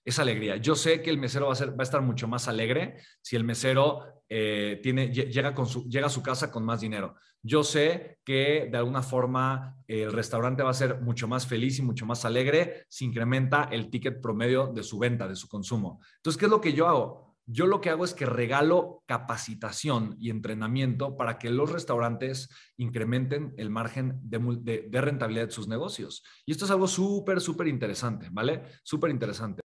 Es 0.05 0.19
alegría. 0.19 0.57
Yo 0.57 0.75
sé 0.75 1.03
que 1.03 1.11
el 1.11 1.19
mesero 1.19 1.47
va 1.47 1.53
a, 1.53 1.57
ser, 1.57 1.71
va 1.71 1.77
a 1.79 1.83
estar 1.85 2.03
mucho 2.03 2.27
más 2.27 2.49
alegre 2.49 2.97
si 3.23 3.37
el 3.37 3.45
mesero 3.45 4.23
eh, 4.29 4.81
tiene, 4.83 5.13
llega, 5.13 5.55
con 5.55 5.67
llega 5.67 6.09
a 6.09 6.11
su 6.11 6.21
casa 6.21 6.51
con 6.51 6.65
más 6.65 6.81
dinero. 6.81 7.15
Yo 7.43 7.63
sé 7.63 8.19
que 8.25 8.69
de 8.73 8.77
alguna 8.77 9.03
forma 9.03 9.77
el 9.87 10.13
restaurante 10.13 10.65
va 10.65 10.71
a 10.71 10.75
ser 10.75 11.01
mucho 11.01 11.29
más 11.29 11.47
feliz 11.47 11.79
y 11.79 11.83
mucho 11.83 12.07
más 12.07 12.25
alegre 12.25 12.87
si 12.89 13.05
incrementa 13.05 13.69
el 13.71 13.89
ticket 13.89 14.21
promedio 14.21 14.67
de 14.67 14.83
su 14.83 14.99
venta, 14.99 15.29
de 15.29 15.37
su 15.37 15.47
consumo. 15.47 16.01
Entonces, 16.17 16.41
¿qué 16.41 16.47
es 16.47 16.51
lo 16.51 16.61
que 16.61 16.73
yo 16.73 16.89
hago? 16.89 17.26
Yo 17.47 17.67
lo 17.67 17.81
que 17.81 17.91
hago 17.91 18.05
es 18.05 18.13
que 18.13 18.27
regalo 18.27 19.05
capacitación 19.07 20.17
y 20.19 20.31
entrenamiento 20.31 21.17
para 21.17 21.39
que 21.39 21.51
los 21.51 21.71
restaurantes 21.71 22.49
incrementen 22.77 23.55
el 23.57 23.71
margen 23.71 24.19
de, 24.23 24.89
rentabilidad 24.93 25.47
de 25.47 25.53
sus 25.53 25.69
negocios. 25.69 26.25
Y 26.45 26.53
esto 26.53 26.65
es 26.65 26.71
algo 26.71 26.89
súper, 26.89 27.41
súper 27.41 27.69
interesante, 27.69 28.29
¿vale? 28.33 28.63
Súper 28.83 29.11
interesante. 29.11 29.66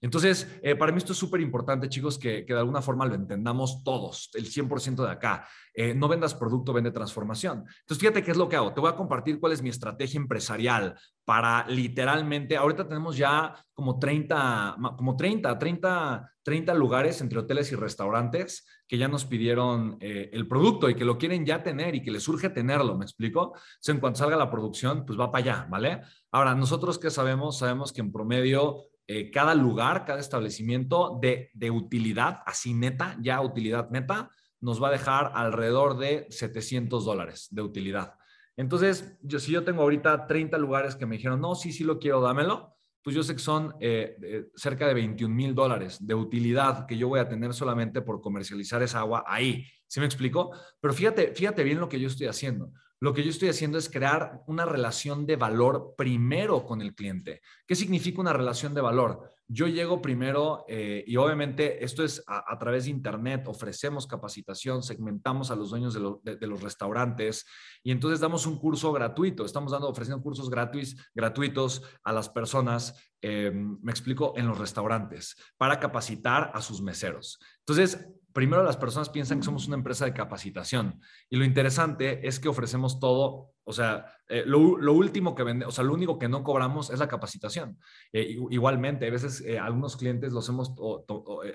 Entonces, 0.00 0.48
eh, 0.62 0.74
para 0.76 0.92
mí 0.92 0.98
esto 0.98 1.12
es 1.12 1.18
súper 1.18 1.40
importante, 1.40 1.88
chicos, 1.88 2.18
que, 2.18 2.44
de 2.44 2.58
alguna 2.58 2.82
forma 2.82 3.06
lo 3.06 3.14
entendamos 3.14 3.82
todos, 3.84 4.30
el 4.34 4.46
100% 4.46 5.04
de 5.04 5.10
acá. 5.10 5.46
Eh, 5.74 5.94
no 5.94 6.08
vendas 6.08 6.34
producto, 6.34 6.72
vende 6.72 6.90
transformación. 6.90 7.64
Entonces, 7.80 7.98
fíjate 7.98 8.22
qué 8.22 8.30
es 8.30 8.36
lo 8.36 8.48
que 8.48 8.56
hago. 8.56 8.72
Te 8.72 8.80
voy 8.80 8.90
a 8.90 8.96
compartir 8.96 9.38
cuál 9.38 9.52
es 9.52 9.62
mi 9.62 9.68
estrategia 9.68 10.18
empresarial 10.18 10.98
para 11.24 11.66
literalmente, 11.68 12.56
ahorita 12.56 12.86
tenemos 12.86 13.16
ya 13.16 13.54
como 13.74 13.98
30, 13.98 14.76
como 14.96 15.16
30, 15.16 15.58
30, 15.58 16.32
30 16.42 16.74
lugares 16.74 17.20
entre 17.20 17.40
hoteles 17.40 17.72
y 17.72 17.74
restaurantes 17.74 18.64
que 18.86 18.96
ya 18.96 19.08
nos 19.08 19.24
pidieron 19.24 19.96
eh, 20.00 20.30
el 20.32 20.46
producto 20.46 20.88
y 20.88 20.94
que 20.94 21.04
lo 21.04 21.18
quieren 21.18 21.44
ya 21.44 21.62
tener 21.62 21.96
y 21.96 22.02
que 22.02 22.12
les 22.12 22.22
surge 22.22 22.50
tenerlo, 22.50 22.96
¿me 22.96 23.04
explico? 23.04 23.54
Entonces, 23.56 23.94
en 23.94 24.00
cuanto 24.00 24.20
salga 24.20 24.36
la 24.36 24.50
producción, 24.50 25.04
pues 25.04 25.18
va 25.18 25.32
para 25.32 25.44
allá, 25.44 25.66
¿vale? 25.68 26.02
Ahora, 26.30 26.54
nosotros 26.54 26.98
qué 26.98 27.10
sabemos, 27.10 27.58
sabemos 27.58 27.92
que 27.92 28.00
en 28.00 28.12
promedio 28.12 28.84
eh, 29.08 29.30
cada 29.30 29.54
lugar, 29.54 30.04
cada 30.04 30.18
establecimiento 30.18 31.18
de, 31.20 31.50
de, 31.54 31.70
utilidad, 31.70 32.42
así 32.44 32.74
neta, 32.74 33.16
ya 33.20 33.40
utilidad 33.40 33.88
neta, 33.90 34.30
nos 34.60 34.82
va 34.82 34.88
a 34.88 34.92
dejar 34.92 35.32
alrededor 35.34 35.96
de 35.98 36.26
700 36.30 37.04
dólares 37.04 37.48
de 37.50 37.62
utilidad. 37.62 38.14
Entonces, 38.56 39.16
yo, 39.22 39.38
si 39.38 39.52
yo 39.52 39.64
tengo 39.64 39.82
ahorita 39.82 40.26
30 40.26 40.58
lugares 40.58 40.96
que 40.96 41.06
me 41.06 41.16
dijeron, 41.16 41.40
no, 41.40 41.54
sí, 41.54 41.72
sí 41.72 41.84
lo 41.84 41.98
quiero, 41.98 42.20
dámelo, 42.20 42.74
pues 43.02 43.14
yo 43.14 43.22
sé 43.22 43.34
que 43.34 43.42
son 43.42 43.74
eh, 43.78 44.48
cerca 44.56 44.88
de 44.88 44.94
21 44.94 45.32
mil 45.32 45.54
dólares 45.54 46.04
de 46.04 46.14
utilidad 46.14 46.86
que 46.86 46.98
yo 46.98 47.06
voy 47.06 47.20
a 47.20 47.28
tener 47.28 47.54
solamente 47.54 48.02
por 48.02 48.20
comercializar 48.20 48.82
esa 48.82 48.98
agua 49.00 49.22
ahí. 49.28 49.64
¿Sí 49.86 50.00
me 50.00 50.06
explico? 50.06 50.50
Pero 50.80 50.92
fíjate, 50.92 51.32
fíjate 51.32 51.62
bien 51.62 51.78
lo 51.78 51.88
que 51.88 52.00
yo 52.00 52.08
estoy 52.08 52.26
haciendo. 52.26 52.72
Lo 53.00 53.12
que 53.12 53.22
yo 53.22 53.30
estoy 53.30 53.48
haciendo 53.48 53.76
es 53.76 53.90
crear 53.90 54.42
una 54.46 54.64
relación 54.64 55.26
de 55.26 55.36
valor 55.36 55.94
primero 55.96 56.64
con 56.64 56.80
el 56.80 56.94
cliente. 56.94 57.42
¿Qué 57.66 57.74
significa 57.74 58.20
una 58.20 58.32
relación 58.32 58.72
de 58.72 58.80
valor? 58.80 59.34
Yo 59.48 59.68
llego 59.68 60.02
primero 60.02 60.64
eh, 60.66 61.04
y 61.06 61.16
obviamente 61.16 61.84
esto 61.84 62.02
es 62.02 62.24
a, 62.26 62.58
través 62.58 62.84
de 62.84 62.90
Internet, 62.90 63.44
ofrecemos 63.46 64.06
capacitación, 64.06 64.82
segmentamos 64.82 65.52
a 65.52 65.56
los 65.56 65.70
dueños 65.70 65.94
de, 65.94 66.46
los 66.46 66.62
restaurantes 66.62 67.46
y 67.84 67.92
entonces 67.92 68.18
damos 68.18 68.44
un 68.46 68.58
curso 68.58 68.92
gratuito. 68.92 69.44
Estamos 69.44 69.70
dando, 69.70 69.88
ofreciendo 69.88 70.22
cursos 70.22 70.50
gratuitos, 70.50 70.96
gratuitos 71.14 71.82
a 72.02 72.12
las 72.12 72.28
personas, 72.28 72.94
eh, 73.22 73.52
me 73.54 73.92
explico, 73.92 74.32
en 74.36 74.48
los 74.48 74.58
restaurantes 74.58 75.36
para 75.56 75.78
capacitar 75.78 76.50
a 76.52 76.60
sus 76.60 76.82
meseros. 76.82 77.38
Entonces, 77.60 78.04
primero 78.36 78.62
las 78.62 78.76
personas 78.76 79.08
piensan 79.08 79.38
que 79.38 79.46
somos 79.46 79.66
una 79.66 79.76
empresa 79.76 80.04
de 80.04 80.12
capacitación 80.12 81.00
y 81.30 81.36
lo 81.36 81.44
interesante 81.46 82.28
es 82.28 82.38
que 82.38 82.50
ofrecemos 82.50 83.00
todo 83.00 83.54
o 83.68 83.72
sea, 83.72 84.06
eh, 84.28 84.44
lo, 84.46 84.92
último 84.92 85.34
que 85.34 85.42
vende, 85.42 85.66
o 85.66 85.72
sea, 85.72 85.82
lo 85.82 85.92
único 85.92 86.20
que 86.20 86.28
no 86.28 86.44
cobramos 86.44 86.88
es 86.90 87.00
la 87.00 87.08
capacitación. 87.08 87.76
Eh, 88.12 88.38
igualmente, 88.50 89.08
a 89.08 89.10
veces 89.10 89.40
eh, 89.40 89.58
algunos 89.58 89.96
clientes 89.96 90.32
los 90.32 90.48
hemos 90.48 90.72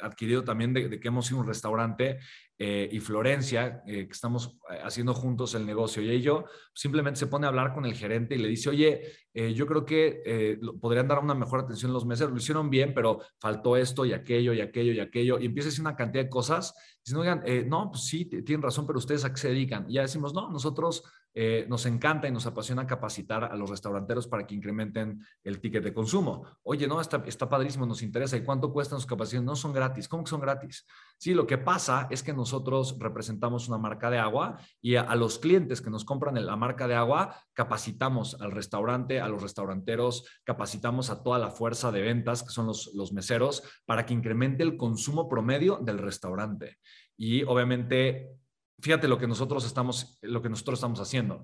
adquirido 0.01 0.44
también 0.44 0.74
de, 0.74 1.00
que 1.00 1.08
hemos 1.08 1.30
ido 1.30 1.39
a 1.39 1.41
un 1.44 1.48
restaurante 1.48 2.20
y 2.63 3.00
Florencia, 3.00 3.82
que 3.88 4.08
estamos 4.12 4.60
haciendo 4.84 5.15
juntos 5.15 5.56
el 5.56 5.65
negocio, 5.65 6.03
y 6.03 6.12
ello 6.12 6.46
simplemente 6.75 7.20
se 7.20 7.25
pone 7.25 7.48
a 7.48 7.50
hablar 7.50 7.74
con 7.74 7.88
el 7.88 7.96
gerente 7.96 8.36
y 8.36 8.38
le 8.38 8.50
dice, 8.50 8.70
oye, 8.70 9.01
yo 9.34 9.65
creo 9.65 9.84
que 9.84 10.60
podrían 10.80 11.08
dar 11.08 11.18
una 11.18 11.34
mejor 11.34 11.62
atención 11.62 11.91
los 11.91 12.06
meses, 12.06 12.30
lo 12.30 12.38
hicieron 12.38 12.70
bien, 12.70 12.94
pero 12.94 13.20
faltó 13.39 13.77
esto 13.77 14.06
y 14.06 14.13
aquello 14.13 14.53
y 14.53 14.62
aquello 14.62 14.94
y 14.94 15.00
aquello, 15.00 15.39
y 15.39 15.48
empieza 15.48 15.70
a 15.70 15.72
decir 15.72 15.82
una 15.82 15.96
cantidad 15.96 16.25
de 16.25 16.30
cosas. 16.30 16.75
Dicen, 17.03 17.20
oigan, 17.20 17.44
no, 17.68 17.89
pues 17.89 18.03
sí, 18.03 18.25
tienen 18.25 18.62
razón, 18.62 18.86
pero 18.86 19.00
ustedes 19.00 19.25
a 19.25 19.32
qué 19.32 19.41
se 19.41 19.48
dedican. 19.48 19.89
Y 19.89 19.94
ya 19.94 20.03
decimos, 20.03 20.32
no, 20.36 20.51
nosotros 20.51 21.03
eh, 21.33 21.65
nos 21.69 21.85
encanta 21.85 22.27
y 22.27 22.31
nos 22.31 22.45
apasiona 22.45 22.85
capacitar 22.85 23.45
a 23.45 23.55
los 23.55 23.69
restauranteros 23.69 24.27
para 24.27 24.45
que 24.45 24.55
incrementen 24.55 25.25
el 25.43 25.61
ticket 25.61 25.83
de 25.83 25.93
consumo. 25.93 26.45
Oye, 26.63 26.88
no, 26.88 27.00
está, 27.00 27.23
está 27.25 27.47
padrísimo, 27.47 27.85
nos 27.85 28.01
interesa. 28.01 28.35
¿Y 28.35 28.43
cuánto 28.43 28.73
cuestan 28.73 29.00
sus 29.00 29.07
capacidades? 29.07 29.45
No 29.45 29.55
son 29.55 29.71
gratis. 29.71 30.07
¿Cómo 30.07 30.23
que 30.23 30.29
son 30.29 30.41
gratis? 30.41 30.85
Sí, 31.17 31.33
lo 31.33 31.47
que 31.47 31.57
pasa 31.57 32.07
es 32.09 32.21
que 32.21 32.33
nosotros 32.33 32.97
representamos 33.00 33.67
una 33.69 33.77
marca 33.77 34.09
de 34.09 34.19
agua 34.19 34.57
y 34.81 34.95
a, 34.95 35.15
los 35.15 35.39
clientes 35.39 35.81
que 35.81 35.89
nos 35.89 36.03
compran 36.03 36.43
la 36.45 36.55
marca 36.55 36.88
de 36.88 36.95
agua, 36.95 37.35
capacitamos 37.53 38.39
al 38.41 38.51
restaurante, 38.51 39.21
a 39.21 39.27
los 39.27 39.41
restauranteros, 39.41 40.25
capacitamos 40.43 41.09
a 41.09 41.23
toda 41.23 41.39
la 41.39 41.51
fuerza 41.51 41.91
de 41.91 42.01
ventas, 42.01 42.43
que 42.43 42.50
son 42.50 42.67
los, 42.67 42.91
los 42.93 43.13
meseros, 43.13 43.63
para 43.85 44.05
que 44.05 44.13
incremente 44.13 44.63
el 44.63 44.77
consumo 44.77 45.29
promedio 45.29 45.77
del 45.77 46.00
restaurante. 46.00 46.77
Y 47.15 47.43
obviamente 47.43 48.40
fíjate 48.81 49.07
lo 49.07 49.17
que 49.17 49.27
nosotros 49.27 49.65
estamos, 49.65 50.17
lo 50.21 50.41
que 50.41 50.50
nosotros 50.50 50.79
estamos 50.79 51.00
haciendo. 51.00 51.43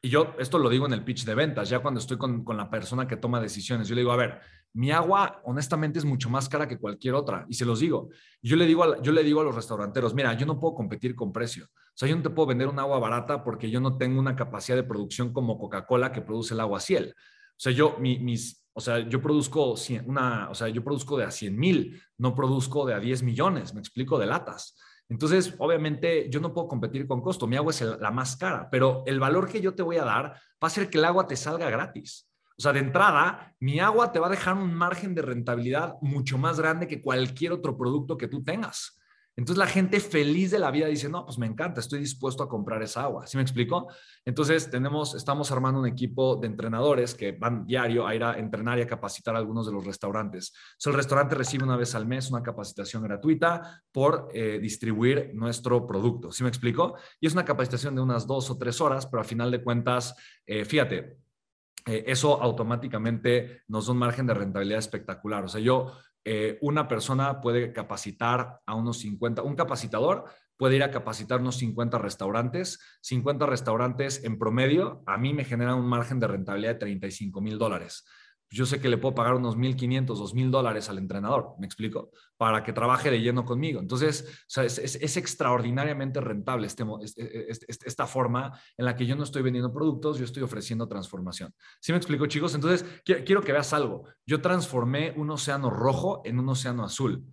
Y 0.00 0.10
yo 0.10 0.34
esto 0.38 0.58
lo 0.58 0.70
digo 0.70 0.86
en 0.86 0.92
el 0.92 1.04
pitch 1.04 1.24
de 1.24 1.34
ventas, 1.34 1.68
ya 1.68 1.80
cuando 1.80 1.98
estoy 2.00 2.18
con, 2.18 2.44
la 2.56 2.70
persona 2.70 3.08
que 3.08 3.16
toma 3.16 3.40
decisiones, 3.40 3.88
yo 3.88 3.94
le 3.94 4.02
digo, 4.02 4.12
a 4.12 4.16
ver, 4.16 4.40
mi 4.74 4.92
agua 4.92 5.40
honestamente 5.44 5.98
es 5.98 6.04
mucho 6.04 6.30
más 6.30 6.48
cara 6.48 6.68
que 6.68 6.78
cualquier 6.78 7.14
otra 7.14 7.44
y 7.48 7.54
se 7.54 7.64
los 7.64 7.80
digo. 7.80 8.10
Yo 8.40 8.56
le 8.56 8.66
digo 8.66 8.84
a, 8.84 9.02
yo 9.02 9.10
le 9.10 9.24
digo 9.24 9.40
a 9.40 9.44
los 9.44 9.54
restauranteros, 9.54 10.14
mira, 10.14 10.32
yo 10.34 10.46
no 10.46 10.60
puedo 10.60 10.74
competir 10.74 11.16
con 11.16 11.32
precio. 11.32 11.64
O 11.64 11.96
sea, 11.96 12.08
yo 12.08 12.16
no 12.16 12.22
te 12.22 12.30
puedo 12.30 12.46
vender 12.46 12.68
un 12.68 12.78
agua 12.78 12.98
barata 13.00 13.42
porque 13.42 13.70
yo 13.70 13.80
no 13.80 13.96
tengo 13.96 14.20
una 14.20 14.36
capacidad 14.36 14.76
de 14.76 14.84
producción 14.84 15.32
como 15.32 15.58
Coca-Cola 15.58 16.12
que 16.12 16.22
produce 16.22 16.54
el 16.54 16.60
agua 16.60 16.78
ciel. 16.78 17.14
O 17.16 17.60
sea, 17.60 17.72
yo 17.72 17.96
mis 17.98 18.68
o 18.78 18.80
sea, 18.80 19.00
yo 19.00 19.20
produzco 19.20 19.74
una, 20.06 20.48
o 20.50 20.54
sea, 20.54 20.68
yo 20.68 20.84
produzco 20.84 21.18
de 21.18 21.24
a 21.24 21.32
100 21.32 21.58
mil, 21.58 22.00
no 22.16 22.32
produzco 22.32 22.86
de 22.86 22.94
a 22.94 23.00
10 23.00 23.24
millones, 23.24 23.74
me 23.74 23.80
explico, 23.80 24.20
de 24.20 24.26
latas. 24.26 24.76
Entonces, 25.08 25.54
obviamente, 25.58 26.28
yo 26.28 26.40
no 26.40 26.52
puedo 26.52 26.68
competir 26.68 27.06
con 27.06 27.22
costo. 27.22 27.46
Mi 27.46 27.56
agua 27.56 27.70
es 27.70 27.80
la 27.80 28.10
más 28.10 28.36
cara, 28.36 28.68
pero 28.70 29.02
el 29.06 29.18
valor 29.18 29.48
que 29.48 29.60
yo 29.60 29.74
te 29.74 29.82
voy 29.82 29.96
a 29.96 30.04
dar 30.04 30.34
va 30.62 30.68
a 30.68 30.70
ser 30.70 30.90
que 30.90 30.98
el 30.98 31.04
agua 31.04 31.26
te 31.26 31.36
salga 31.36 31.70
gratis. 31.70 32.28
O 32.58 32.62
sea, 32.62 32.72
de 32.72 32.80
entrada, 32.80 33.54
mi 33.60 33.78
agua 33.78 34.12
te 34.12 34.18
va 34.18 34.26
a 34.26 34.30
dejar 34.30 34.54
un 34.54 34.74
margen 34.74 35.14
de 35.14 35.22
rentabilidad 35.22 35.94
mucho 36.02 36.38
más 36.38 36.58
grande 36.58 36.88
que 36.88 37.00
cualquier 37.00 37.52
otro 37.52 37.76
producto 37.76 38.18
que 38.18 38.28
tú 38.28 38.42
tengas. 38.42 38.97
Entonces 39.38 39.56
la 39.56 39.68
gente 39.68 40.00
feliz 40.00 40.50
de 40.50 40.58
la 40.58 40.72
vida 40.72 40.88
dice, 40.88 41.08
no, 41.08 41.24
pues 41.24 41.38
me 41.38 41.46
encanta, 41.46 41.78
estoy 41.78 42.00
dispuesto 42.00 42.42
a 42.42 42.48
comprar 42.48 42.82
esa 42.82 43.04
agua. 43.04 43.24
¿Sí 43.28 43.36
me 43.36 43.42
explico? 43.44 43.86
Entonces 44.24 44.68
tenemos, 44.68 45.14
estamos 45.14 45.52
armando 45.52 45.78
un 45.78 45.86
equipo 45.86 46.34
de 46.34 46.48
entrenadores 46.48 47.14
que 47.14 47.30
van 47.30 47.64
diario 47.64 48.04
a 48.04 48.16
ir 48.16 48.24
a 48.24 48.36
entrenar 48.36 48.80
y 48.80 48.82
a 48.82 48.88
capacitar 48.88 49.36
a 49.36 49.38
algunos 49.38 49.64
de 49.64 49.72
los 49.72 49.86
restaurantes. 49.86 50.52
el 50.84 50.92
restaurante 50.92 51.36
recibe 51.36 51.62
una 51.62 51.76
vez 51.76 51.94
al 51.94 52.04
mes 52.04 52.28
una 52.32 52.42
capacitación 52.42 53.04
gratuita 53.04 53.80
por 53.92 54.28
eh, 54.34 54.58
distribuir 54.60 55.30
nuestro 55.34 55.86
producto. 55.86 56.32
¿Sí 56.32 56.42
me 56.42 56.48
explico? 56.48 56.96
Y 57.20 57.28
es 57.28 57.32
una 57.32 57.44
capacitación 57.44 57.94
de 57.94 58.00
unas 58.00 58.26
dos 58.26 58.50
o 58.50 58.58
tres 58.58 58.80
horas, 58.80 59.06
pero 59.06 59.20
a 59.20 59.24
final 59.24 59.52
de 59.52 59.62
cuentas, 59.62 60.16
eh, 60.46 60.64
fíjate, 60.64 61.16
eh, 61.86 62.04
eso 62.06 62.42
automáticamente 62.42 63.62
nos 63.68 63.86
da 63.86 63.92
un 63.92 63.98
margen 63.98 64.26
de 64.26 64.34
rentabilidad 64.34 64.80
espectacular. 64.80 65.44
O 65.44 65.48
sea, 65.48 65.60
yo 65.60 65.92
eh, 66.30 66.58
una 66.60 66.88
persona 66.88 67.40
puede 67.40 67.72
capacitar 67.72 68.60
a 68.66 68.74
unos 68.74 68.98
50, 68.98 69.42
un 69.42 69.56
capacitador 69.56 70.26
puede 70.58 70.76
ir 70.76 70.82
a 70.82 70.90
capacitar 70.90 71.40
unos 71.40 71.56
50 71.56 71.96
restaurantes. 71.96 72.80
50 73.00 73.46
restaurantes 73.46 74.22
en 74.24 74.38
promedio 74.38 75.02
a 75.06 75.16
mí 75.16 75.32
me 75.32 75.44
generan 75.44 75.76
un 75.76 75.86
margen 75.86 76.20
de 76.20 76.26
rentabilidad 76.26 76.74
de 76.74 76.80
35 76.80 77.40
mil 77.40 77.56
dólares 77.56 78.04
yo 78.50 78.64
sé 78.64 78.80
que 78.80 78.88
le 78.88 78.96
puedo 78.96 79.14
pagar 79.14 79.34
unos 79.34 79.56
1.500, 79.56 80.06
2.000 80.06 80.50
dólares 80.50 80.88
al 80.88 80.98
entrenador, 80.98 81.54
¿me 81.58 81.66
explico? 81.66 82.10
Para 82.36 82.62
que 82.62 82.72
trabaje 82.72 83.10
de 83.10 83.20
lleno 83.20 83.44
conmigo. 83.44 83.80
Entonces, 83.80 84.46
es, 84.56 85.16
extraordinariamente 85.16 86.20
rentable 86.20 86.66
este, 86.66 86.84
esta 87.68 88.06
forma 88.06 88.58
en 88.76 88.86
la 88.86 88.96
que 88.96 89.04
yo 89.04 89.16
no 89.16 89.24
estoy 89.24 89.42
vendiendo 89.42 89.72
productos, 89.72 90.18
yo 90.18 90.24
estoy 90.24 90.42
ofreciendo 90.42 90.88
transformación. 90.88 91.52
¿Sí 91.80 91.92
me 91.92 91.98
explico, 91.98 92.26
chicos? 92.26 92.54
Entonces, 92.54 92.86
quiero 93.04 93.42
que 93.42 93.52
veas 93.52 93.72
algo. 93.74 94.04
Yo 94.24 94.40
transformé 94.40 95.12
un 95.16 95.30
océano 95.30 95.68
rojo 95.68 96.22
en 96.24 96.38
un 96.38 96.48
océano 96.48 96.84
azul. 96.84 97.24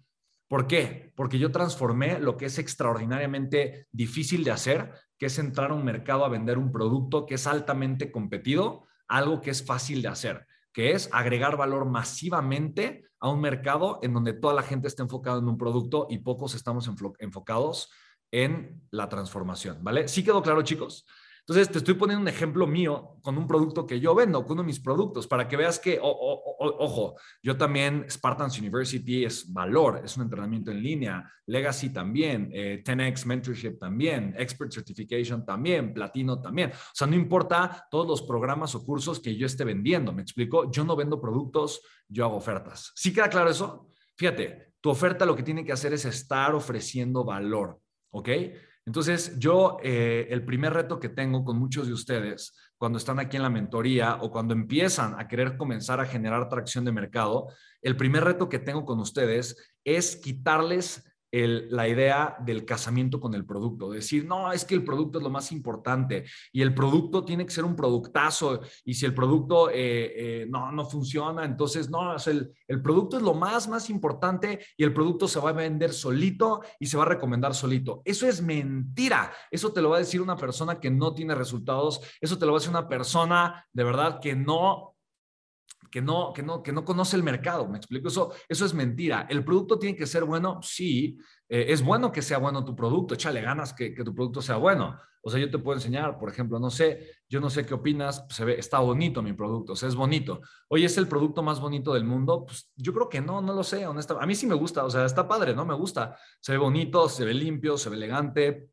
¿Por 0.50 0.67
qué? 0.67 1.13
Porque 1.15 1.39
yo 1.39 1.50
transformé 1.51 2.19
lo 2.19 2.36
que 2.36 2.45
es 2.45 2.60
extraordinariamente 2.60 3.88
difícil 3.91 4.43
de 4.43 4.51
hacer, 4.51 4.91
que 5.17 5.27
es 5.27 5.39
entrar 5.39 5.72
a 5.72 5.75
un 5.75 5.86
mercado 5.86 6.25
a 6.25 6.29
vender 6.29 6.57
un 6.57 6.72
producto 6.74 7.25
que 7.25 7.36
es 7.36 7.48
altamente 7.48 8.12
competido, 8.12 8.86
algo 9.07 9.39
que 9.39 9.51
es 9.51 9.65
fácil 9.65 10.01
de 10.01 10.10
hacer 10.10 10.45
que 10.75 10.91
es 10.91 11.10
agregar 11.13 11.55
valor 11.55 11.86
masivamente 11.86 13.05
a 13.22 13.29
un 13.29 13.39
mercado 13.39 14.00
en 14.03 14.13
donde 14.13 14.34
toda 14.34 14.53
la 14.53 14.62
gente 14.62 14.89
está 14.89 15.03
enfocada 15.03 15.39
en 15.39 15.48
un 15.48 15.58
producto 15.58 16.05
y 16.10 16.17
pocos 16.17 16.53
estamos 16.53 16.89
enfocados 17.20 17.89
en 18.29 18.82
la 18.91 19.08
transformación, 19.08 19.82
¿vale? 19.82 20.10
¿Sí 20.10 20.22
quedó 20.22 20.44
claro, 20.44 20.63
chicos? 20.63 21.05
Entonces, 21.47 21.71
te 21.71 21.77
estoy 21.77 21.93
poniendo 21.93 22.23
un 22.23 22.27
ejemplo 22.27 22.65
mío 22.65 23.19
con 23.21 23.37
un 23.37 23.45
producto 23.45 23.85
que 23.85 23.99
yo 23.99 24.15
vendo, 24.15 24.43
con 24.43 24.53
uno 24.53 24.63
de 24.63 24.67
mis 24.67 24.79
productos, 24.79 25.27
para 25.27 25.47
que 25.47 25.55
veas 25.55 25.77
que, 25.77 25.99
ojo, 26.01 27.15
yo 27.43 27.55
también, 27.55 28.03
Spartans 28.09 28.57
University 28.57 29.25
es 29.25 29.53
valor, 29.53 30.01
es 30.03 30.17
un 30.17 30.23
entrenamiento 30.23 30.71
en 30.71 30.81
línea, 30.81 31.31
Legacy 31.45 31.91
también, 31.91 32.49
10X 32.49 33.21
eh, 33.21 33.27
Mentorship 33.27 33.77
también, 33.77 34.33
Expert 34.39 34.73
Certification 34.73 35.45
también, 35.45 35.93
Platino 35.93 36.41
también. 36.41 36.71
O 36.71 36.95
sea, 36.95 37.05
no 37.05 37.15
importa 37.15 37.85
todos 37.91 38.07
los 38.07 38.23
programas 38.23 38.73
o 38.73 38.83
cursos 38.83 39.19
que 39.19 39.35
yo 39.35 39.45
esté 39.45 39.63
vendiendo, 39.63 40.11
¿me 40.11 40.23
explico? 40.23 40.71
Yo 40.71 40.83
no 40.83 40.95
vendo 40.95 41.21
productos, 41.21 41.81
yo 42.07 42.25
hago 42.25 42.37
ofertas. 42.37 42.91
¿Sí 42.95 43.13
queda 43.13 43.29
claro 43.29 43.51
eso? 43.51 43.89
Fíjate, 44.15 44.73
tu 44.81 44.89
oferta 44.89 45.27
lo 45.27 45.35
que 45.35 45.43
tiene 45.43 45.63
que 45.63 45.73
hacer 45.73 45.93
es 45.93 46.05
estar 46.05 46.55
ofreciendo 46.55 47.23
valor, 47.23 47.79
¿ok? 48.09 48.29
Entonces, 48.86 49.38
yo, 49.39 49.77
eh, 49.84 50.27
el 50.30 50.46
primer 50.46 50.74
reto 50.74 51.00
que 51.00 51.10
tengo 51.10 51.44
con 51.44 51.58
muchos 51.58 51.88
de 51.88 51.94
ustedes, 51.94 52.56
cuando 52.77 53.00
están 53.00 53.20
aquí 53.20 53.36
en 53.36 53.44
la 53.44 53.50
mentoría 53.50 54.20
o 54.22 54.30
cuando 54.30 54.54
empiezan 54.54 55.20
a 55.20 55.27
querer 55.27 55.58
comenzar 55.58 56.00
a 56.00 56.06
generar 56.06 56.50
tracción 56.50 56.86
de 56.86 56.92
mercado, 56.92 57.48
el 57.82 57.98
primer 57.98 58.24
reto 58.24 58.48
que 58.48 58.60
tengo 58.60 58.86
con 58.86 59.00
ustedes 59.00 59.74
es 59.84 60.18
quitarles 60.18 61.04
la 61.32 61.88
idea 61.88 62.38
del 62.39 62.63
casamiento 62.63 63.20
con 63.20 63.34
el 63.34 63.46
producto, 63.46 63.91
decir, 63.91 64.25
no, 64.25 64.51
es 64.51 64.63
que 64.63 64.75
el 64.75 64.84
producto 64.84 65.17
es 65.17 65.24
lo 65.24 65.29
más 65.29 65.51
importante 65.51 66.25
y 66.53 66.62
el 66.62 66.74
producto 66.74 67.25
tiene 67.25 67.46
que 67.46 67.51
ser 67.51 67.65
un 67.65 67.75
productazo 67.75 68.62
y 68.86 68.94
si 68.94 69.05
el 69.05 69.13
producto 69.13 69.70
eh, 69.70 69.74
eh, 69.74 70.48
no, 70.50 70.72
no 70.72 70.86
funciona, 70.86 71.44
entonces 71.44 71.89
no, 71.89 72.15
el, 72.15 72.53
el 72.67 72.82
producto 72.82 73.17
es 73.17 73.24
lo 73.24 73.34
más, 73.34 73.67
más 73.67 73.89
importante 73.89 74.60
y 74.77 74.84
el 74.84 74.94
producto 74.94 75.27
se 75.27 75.39
va 75.39 75.50
a 75.50 75.53
vender 75.53 75.94
solito 75.94 76.62
y 76.79 76.86
se 76.86 76.98
va 76.98 77.03
a 77.03 77.08
recomendar 77.08 77.53
solito. 77.53 78.01
Eso 78.05 78.27
es 78.27 78.41
mentira. 78.41 79.32
Eso 79.51 79.74
te 79.74 79.82
lo 79.82 79.89
va 79.89 79.98
a 79.98 80.00
decir 80.00 80.22
una 80.22 80.38
persona 80.38 80.79
que 80.79 80.89
no 80.89 81.13
tiene 81.13 81.36
resultados. 81.36 82.01
Eso 82.22 82.38
te 82.38 82.46
lo 82.46 82.53
va 82.53 82.58
a 82.58 82.60
decir 82.60 82.72
una 82.72 82.88
persona 82.88 83.65
de 83.74 83.84
verdad 83.84 84.20
que 84.22 84.36
no 84.36 84.94
que 85.95 86.01
no, 86.01 86.33
que 86.33 86.43
no, 86.43 86.61
que 86.61 86.73
no 86.73 86.83
conoce 86.83 87.15
el 87.15 87.23
mercado. 87.23 87.69
¿Me 87.69 87.77
explico? 87.77 88.09
Eso, 88.09 88.33
eso 88.49 88.65
es 88.65 88.73
mentira. 88.73 89.27
¿El 89.29 89.45
producto 89.45 89.79
tiene 89.79 89.95
que 89.95 90.05
ser 90.05 90.25
bueno? 90.25 90.59
Sí. 90.61 91.17
Eh, 91.47 91.67
es 91.69 91.81
bueno 91.81 92.11
que 92.11 92.21
sea 92.21 92.37
bueno 92.37 92.65
tu 92.65 92.75
producto. 92.75 93.13
Échale 93.13 93.39
ganas 93.39 93.71
que, 93.71 93.93
que, 93.93 94.03
tu 94.03 94.13
producto 94.13 94.41
sea 94.41 94.57
bueno. 94.57 94.99
O 95.21 95.29
sea, 95.29 95.39
yo 95.39 95.49
te 95.49 95.57
puedo 95.57 95.77
enseñar, 95.77 96.19
por 96.19 96.29
ejemplo, 96.29 96.59
no 96.59 96.69
sé, 96.69 97.11
yo 97.29 97.39
no 97.39 97.49
sé 97.49 97.65
qué 97.65 97.73
opinas, 97.73 98.25
se 98.29 98.43
ve, 98.43 98.59
está 98.59 98.79
bonito 98.79 99.21
mi 99.21 99.31
producto, 99.31 99.71
o 99.71 99.75
sea, 99.77 99.87
es 99.87 99.95
bonito. 99.95 100.41
Oye, 100.67 100.83
¿es 100.83 100.97
el 100.97 101.07
producto 101.07 101.41
más 101.41 101.61
bonito 101.61 101.93
del 101.93 102.03
mundo? 102.03 102.43
Pues 102.45 102.69
yo 102.75 102.93
creo 102.93 103.07
que 103.07 103.21
no, 103.21 103.41
no 103.41 103.53
lo 103.53 103.63
sé, 103.63 103.87
honestamente. 103.87 104.25
A 104.25 104.27
mí 104.27 104.35
sí 104.35 104.47
me 104.47 104.55
gusta, 104.55 104.83
o 104.83 104.89
sea, 104.89 105.05
está 105.05 105.25
padre, 105.29 105.55
¿no? 105.55 105.65
Me 105.65 105.75
gusta. 105.75 106.17
Se 106.41 106.51
ve 106.51 106.57
bonito, 106.57 107.07
se 107.07 107.23
ve 107.23 107.33
limpio, 107.33 107.77
se 107.77 107.89
ve 107.89 107.95
elegante. 107.95 108.69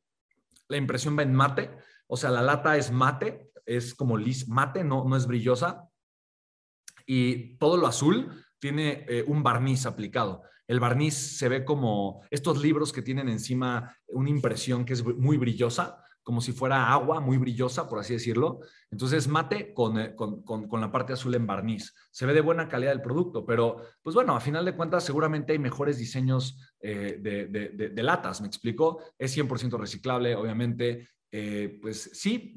La 0.66 0.76
impresión 0.76 1.16
va 1.16 1.22
en 1.22 1.34
mate, 1.34 1.70
o 2.08 2.16
sea, 2.16 2.30
la 2.30 2.42
lata 2.42 2.76
es 2.76 2.90
mate, 2.90 3.52
es 3.64 3.94
como 3.94 4.18
lis 4.18 4.48
mate, 4.48 4.82
no, 4.82 5.04
no 5.04 5.16
es 5.16 5.28
brillosa 5.28 5.88
y 7.06 7.56
todo 7.58 7.76
lo 7.76 7.86
azul 7.86 8.30
tiene 8.58 9.04
eh, 9.08 9.24
un 9.26 9.42
barniz 9.42 9.86
aplicado. 9.86 10.42
El 10.66 10.80
barniz 10.80 11.14
se 11.14 11.48
ve 11.48 11.64
como 11.64 12.22
estos 12.30 12.62
libros 12.62 12.92
que 12.92 13.02
tienen 13.02 13.28
encima 13.28 13.96
una 14.06 14.30
impresión 14.30 14.84
que 14.84 14.92
es 14.92 15.04
muy 15.04 15.36
brillosa, 15.36 16.02
como 16.22 16.40
si 16.40 16.52
fuera 16.52 16.92
agua 16.92 17.20
muy 17.20 17.36
brillosa, 17.36 17.88
por 17.88 17.98
así 17.98 18.12
decirlo. 18.12 18.60
Entonces, 18.90 19.26
mate 19.26 19.74
con, 19.74 19.98
eh, 19.98 20.14
con, 20.14 20.42
con, 20.42 20.80
la 20.80 20.92
parte 20.92 21.12
azul 21.12 21.34
en 21.34 21.46
barniz. 21.46 21.94
Se 22.10 22.26
ve 22.26 22.32
de 22.32 22.40
buena 22.40 22.68
calidad 22.68 22.92
el 22.92 23.02
producto, 23.02 23.44
pero 23.44 23.82
pues 24.02 24.14
bueno, 24.14 24.36
a 24.36 24.40
final 24.40 24.64
de 24.64 24.76
cuentas 24.76 25.04
seguramente 25.04 25.52
hay 25.52 25.58
mejores 25.58 25.98
diseños 25.98 26.58
eh, 26.80 27.18
de, 27.20 27.46
de, 27.46 27.88
de, 27.90 28.02
latas, 28.02 28.40
¿me 28.40 28.46
explico? 28.46 29.02
Es 29.18 29.36
100% 29.36 29.78
reciclable, 29.78 30.36
obviamente. 30.36 31.08
Eh, 31.34 31.78
pues 31.80 32.10
sí, 32.12 32.54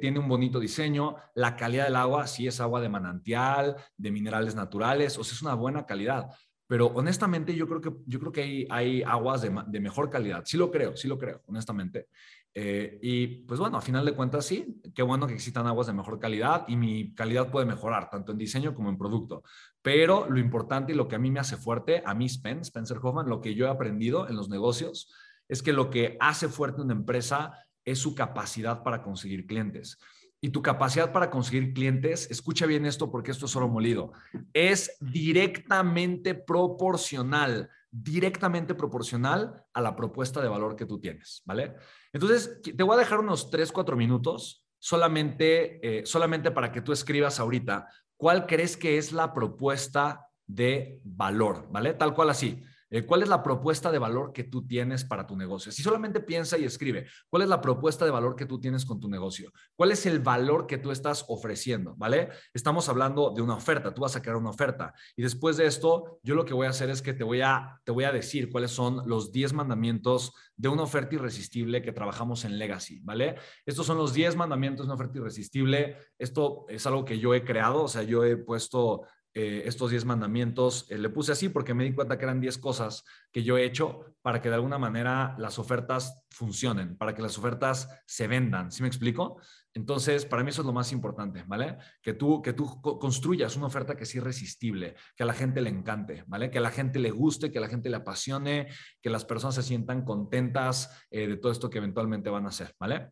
tiene 0.00 0.18
un 0.18 0.28
bonito 0.28 0.60
diseño. 0.60 1.16
La 1.34 1.56
calidad 1.56 1.84
del 1.84 1.96
agua, 1.96 2.26
sí 2.26 2.46
es 2.46 2.60
agua 2.60 2.80
de 2.80 2.88
manantial, 2.88 3.76
de 3.96 4.10
minerales 4.10 4.54
naturales, 4.54 5.18
o 5.18 5.24
sea, 5.24 5.34
es 5.34 5.42
una 5.42 5.54
buena 5.54 5.86
calidad. 5.86 6.28
Pero 6.66 6.86
honestamente 6.86 7.52
yo 7.56 7.66
creo 7.66 7.80
que, 7.80 7.90
yo 8.06 8.20
creo 8.20 8.30
que 8.30 8.42
hay, 8.42 8.66
hay 8.70 9.02
aguas 9.02 9.42
de, 9.42 9.52
de, 9.66 9.80
mejor 9.80 10.08
calidad. 10.08 10.42
Sí 10.44 10.56
lo 10.56 10.70
creo, 10.70 10.96
sí 10.96 11.08
lo 11.08 11.18
creo, 11.18 11.42
honestamente. 11.46 12.06
Eh, 12.52 12.98
y 13.00 13.26
pues 13.44 13.60
bueno, 13.60 13.78
a 13.78 13.80
final 13.80 14.04
de 14.04 14.14
cuentas 14.14 14.44
sí, 14.44 14.80
qué 14.94 15.02
bueno 15.02 15.26
que 15.26 15.34
existan 15.34 15.66
aguas 15.66 15.86
de 15.86 15.92
mejor 15.92 16.18
calidad 16.18 16.64
y 16.66 16.76
mi 16.76 17.14
calidad 17.14 17.50
puede 17.50 17.66
mejorar, 17.66 18.10
tanto 18.10 18.32
en 18.32 18.38
diseño 18.38 18.74
como 18.74 18.88
en 18.88 18.98
producto. 18.98 19.42
Pero 19.82 20.28
lo 20.28 20.38
importante 20.38 20.92
y 20.92 20.96
lo 20.96 21.08
que 21.08 21.16
a 21.16 21.18
mí 21.18 21.30
me 21.30 21.40
hace 21.40 21.56
fuerte, 21.56 22.02
a 22.04 22.14
mí 22.14 22.28
Spence, 22.28 22.68
Spencer 22.68 22.98
Hoffman, 23.02 23.28
lo 23.28 23.40
que 23.40 23.54
yo 23.54 23.66
he 23.66 23.70
aprendido 23.70 24.28
en 24.28 24.36
los 24.36 24.48
negocios, 24.48 25.12
es 25.48 25.62
que 25.62 25.72
lo 25.72 25.90
que 25.90 26.16
hace 26.20 26.48
fuerte 26.48 26.82
una 26.82 26.92
empresa 26.92 27.52
es 27.84 27.98
su 27.98 28.14
capacidad 28.14 28.82
para 28.82 29.02
conseguir 29.02 29.46
clientes. 29.46 29.98
Y 30.40 30.50
tu 30.50 30.62
capacidad 30.62 31.12
para 31.12 31.30
conseguir 31.30 31.74
clientes, 31.74 32.30
escucha 32.30 32.64
bien 32.66 32.86
esto 32.86 33.10
porque 33.10 33.30
esto 33.30 33.44
es 33.46 33.52
solo 33.52 33.68
molido, 33.68 34.12
es 34.54 34.96
directamente 35.00 36.34
proporcional 36.34 37.68
directamente 37.90 38.74
proporcional 38.74 39.64
a 39.72 39.80
la 39.80 39.96
propuesta 39.96 40.40
de 40.40 40.48
valor 40.48 40.76
que 40.76 40.86
tú 40.86 41.00
tienes, 41.00 41.42
¿vale? 41.44 41.74
Entonces, 42.12 42.60
te 42.62 42.82
voy 42.82 42.94
a 42.94 43.00
dejar 43.00 43.18
unos 43.18 43.50
3, 43.50 43.72
4 43.72 43.96
minutos 43.96 44.64
solamente, 44.78 45.98
eh, 46.00 46.06
solamente 46.06 46.50
para 46.50 46.70
que 46.70 46.82
tú 46.82 46.92
escribas 46.92 47.40
ahorita 47.40 47.88
cuál 48.16 48.46
crees 48.46 48.76
que 48.76 48.98
es 48.98 49.12
la 49.12 49.34
propuesta 49.34 50.28
de 50.46 51.00
valor, 51.04 51.68
¿vale? 51.70 51.94
Tal 51.94 52.14
cual 52.14 52.30
así. 52.30 52.62
Eh, 52.90 53.06
¿Cuál 53.06 53.22
es 53.22 53.28
la 53.28 53.42
propuesta 53.42 53.92
de 53.92 53.98
valor 53.98 54.32
que 54.32 54.44
tú 54.44 54.66
tienes 54.66 55.04
para 55.04 55.26
tu 55.26 55.36
negocio? 55.36 55.70
Si 55.70 55.82
solamente 55.82 56.20
piensa 56.20 56.58
y 56.58 56.64
escribe, 56.64 57.06
¿cuál 57.28 57.44
es 57.44 57.48
la 57.48 57.60
propuesta 57.60 58.04
de 58.04 58.10
valor 58.10 58.34
que 58.34 58.46
tú 58.46 58.60
tienes 58.60 58.84
con 58.84 58.98
tu 58.98 59.08
negocio? 59.08 59.52
¿Cuál 59.76 59.92
es 59.92 60.06
el 60.06 60.18
valor 60.18 60.66
que 60.66 60.78
tú 60.78 60.90
estás 60.90 61.24
ofreciendo? 61.28 61.94
¿Vale? 61.96 62.30
Estamos 62.52 62.88
hablando 62.88 63.30
de 63.30 63.42
una 63.42 63.54
oferta, 63.54 63.94
tú 63.94 64.02
vas 64.02 64.16
a 64.16 64.22
crear 64.22 64.36
una 64.36 64.50
oferta. 64.50 64.92
Y 65.16 65.22
después 65.22 65.56
de 65.56 65.66
esto, 65.66 66.18
yo 66.22 66.34
lo 66.34 66.44
que 66.44 66.52
voy 66.54 66.66
a 66.66 66.70
hacer 66.70 66.90
es 66.90 67.00
que 67.00 67.14
te 67.14 67.22
voy 67.22 67.42
a, 67.42 67.80
te 67.84 67.92
voy 67.92 68.04
a 68.04 68.12
decir 68.12 68.50
cuáles 68.50 68.72
son 68.72 69.02
los 69.06 69.30
10 69.30 69.52
mandamientos 69.52 70.32
de 70.56 70.68
una 70.68 70.82
oferta 70.82 71.14
irresistible 71.14 71.82
que 71.82 71.92
trabajamos 71.92 72.44
en 72.44 72.58
Legacy, 72.58 73.00
¿vale? 73.02 73.36
Estos 73.64 73.86
son 73.86 73.98
los 73.98 74.12
10 74.12 74.36
mandamientos 74.36 74.86
de 74.86 74.92
una 74.92 74.94
oferta 74.94 75.18
irresistible. 75.18 75.96
Esto 76.18 76.66
es 76.68 76.84
algo 76.86 77.04
que 77.04 77.18
yo 77.18 77.34
he 77.34 77.44
creado, 77.44 77.84
o 77.84 77.88
sea, 77.88 78.02
yo 78.02 78.24
he 78.24 78.36
puesto 78.36 79.02
eh, 79.32 79.62
estos 79.66 79.92
10 79.92 80.06
mandamientos. 80.06 80.86
Eh, 80.90 80.98
le 80.98 81.08
puse 81.08 81.30
así 81.30 81.48
porque 81.48 81.72
me 81.72 81.84
di 81.84 81.92
cuenta 81.92 82.18
que 82.18 82.24
eran 82.24 82.40
10 82.40 82.58
cosas 82.58 83.04
que 83.30 83.44
yo 83.44 83.56
he 83.56 83.64
hecho 83.64 84.16
para 84.22 84.42
que 84.42 84.48
de 84.48 84.56
alguna 84.56 84.76
manera 84.76 85.36
las 85.38 85.60
ofertas 85.60 86.24
funcionen, 86.30 86.96
para 86.96 87.14
que 87.14 87.22
las 87.22 87.38
ofertas 87.38 87.88
se 88.06 88.26
vendan. 88.26 88.72
¿Sí 88.72 88.82
me 88.82 88.88
explico? 88.88 89.40
Entonces, 89.72 90.26
para 90.26 90.42
mí 90.42 90.50
eso 90.50 90.62
es 90.62 90.66
lo 90.66 90.72
más 90.72 90.90
importante, 90.90 91.44
¿vale? 91.46 91.76
Que 92.02 92.14
tú, 92.14 92.42
que 92.42 92.54
tú 92.54 92.80
construyas 92.82 93.54
una 93.54 93.66
oferta 93.66 93.96
que 93.96 94.04
sea 94.04 94.20
irresistible, 94.20 94.96
que 95.14 95.22
a 95.22 95.26
la 95.26 95.32
gente 95.32 95.60
le 95.60 95.70
encante, 95.70 96.24
¿vale? 96.26 96.50
Que 96.50 96.58
a 96.58 96.62
la 96.62 96.72
gente 96.72 96.98
le 96.98 97.12
guste, 97.12 97.52
que 97.52 97.58
a 97.58 97.60
la 97.60 97.68
gente 97.68 97.88
le 97.88 97.96
apasione, 97.98 98.66
que 99.00 99.10
las 99.10 99.24
personas 99.24 99.54
se 99.54 99.62
sientan 99.62 100.04
contentas 100.04 101.04
eh, 101.08 101.28
de 101.28 101.36
todo 101.36 101.52
esto 101.52 101.70
que 101.70 101.78
eventualmente 101.78 102.30
van 102.30 102.46
a 102.46 102.48
hacer, 102.48 102.74
¿vale? 102.80 103.10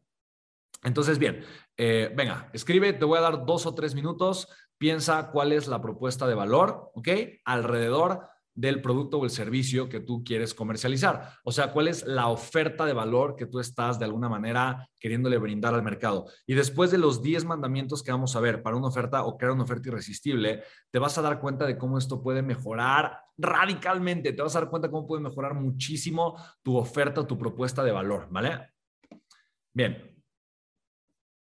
Entonces, 0.84 1.18
bien, 1.18 1.44
venga, 1.76 2.50
escribe, 2.52 2.92
te 2.92 3.04
voy 3.04 3.18
a 3.18 3.22
dar 3.22 3.44
dos 3.44 3.66
o 3.66 3.75
tres 3.75 3.96
minutos 3.96 4.46
piensa 4.78 5.30
cuál 5.30 5.52
es 5.52 5.68
la 5.68 5.80
propuesta 5.80 6.26
de 6.26 6.35
valor, 6.35 6.90
¿ok? 6.94 7.08
Alrededor 7.44 8.28
del 8.58 8.82
producto 8.82 9.18
o 9.18 9.25
el 9.25 9.30
servicio 9.30 9.88
que 9.88 10.00
tú 10.00 10.25
quieres 10.25 10.52
comercializar. 10.52 11.30
O 11.44 11.52
sea, 11.52 11.70
cuál 11.70 11.87
es 11.87 12.04
la 12.04 12.26
oferta 12.26 12.87
de 12.87 12.92
valor 12.92 13.37
que 13.37 13.47
tú 13.47 13.61
estás 13.61 14.00
de 14.00 14.04
alguna 14.04 14.28
manera 14.28 14.90
queriéndole 14.99 15.38
brindar 15.38 15.75
al 15.75 15.85
mercado. 15.85 16.26
Y 16.44 16.54
después 16.54 16.90
de 16.90 16.99
los 16.99 17.23
10 17.23 17.44
mandamientos 17.44 18.02
que 18.02 18.11
vamos 18.11 18.35
a 18.35 18.40
ver 18.40 18.61
para 18.61 18.74
una 18.74 18.88
oferta 18.88 19.22
o 19.22 19.38
crear 19.38 19.52
una 19.52 19.62
oferta 19.62 19.90
irresistible, 19.90 20.64
te 20.90 20.98
vas 20.98 21.16
a 21.16 21.22
dar 21.22 21.38
cuenta 21.38 21.66
de 21.66 21.79
cómo 21.79 21.98
esto 21.98 22.20
puede 22.20 22.42
mejorar 22.42 23.20
radicalmente. 23.37 24.33
Te 24.33 24.42
vas 24.42 24.57
a 24.57 24.61
dar 24.61 24.70
cuenta 24.70 24.90
cómo 24.90 25.07
puede 25.07 25.22
mejorar 25.22 25.55
muchísimo 25.55 26.37
tu 26.61 26.76
oferta 26.76 27.24
tu 27.24 27.38
propuesta 27.38 27.85
de 27.85 27.92
valor, 27.92 28.26
¿vale? 28.29 28.72
Bien. 29.72 30.20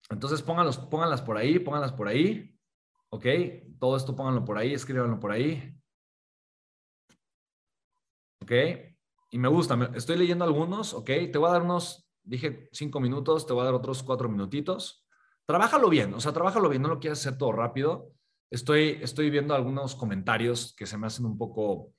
Entonces 0.09 0.41
pónganlos, 0.41 0.77
pónganlas 0.77 1.21
por 1.21 1.35
ahí, 1.35 1.59
pónganlas 1.59 1.91
por 1.91 2.07
ahí. 2.07 2.50
¿Ok? 3.13 3.25
Todo 3.79 3.97
esto 3.97 4.15
pónganlo 4.15 4.45
por 4.45 4.57
ahí, 4.57 4.73
escríbanlo 4.73 5.19
por 5.19 5.31
ahí. 5.31 5.75
¿Ok? 8.41 8.51
Y 9.31 9.37
me 9.37 9.47
gusta, 9.49 9.91
estoy 9.95 10.17
leyendo 10.17 10.45
algunos, 10.45 10.93
¿ok? 10.93 11.05
Te 11.31 11.37
voy 11.37 11.49
a 11.49 11.53
dar 11.53 11.61
unos, 11.61 12.09
dije 12.23 12.69
cinco 12.71 12.99
minutos, 12.99 13.45
te 13.45 13.53
voy 13.53 13.61
a 13.61 13.65
dar 13.65 13.73
otros 13.73 14.03
cuatro 14.03 14.29
minutitos. 14.29 15.05
Trabájalo 15.45 15.89
bien, 15.89 16.13
o 16.13 16.19
sea, 16.19 16.31
trabájalo 16.31 16.69
bien, 16.69 16.81
no 16.81 16.87
lo 16.87 16.99
quieras 16.99 17.19
hacer 17.19 17.37
todo 17.37 17.51
rápido. 17.51 18.13
Estoy, 18.49 18.99
estoy 19.01 19.29
viendo 19.29 19.55
algunos 19.55 19.95
comentarios 19.95 20.73
que 20.75 20.85
se 20.85 20.97
me 20.97 21.07
hacen 21.07 21.25
un 21.25 21.37
poco 21.37 21.93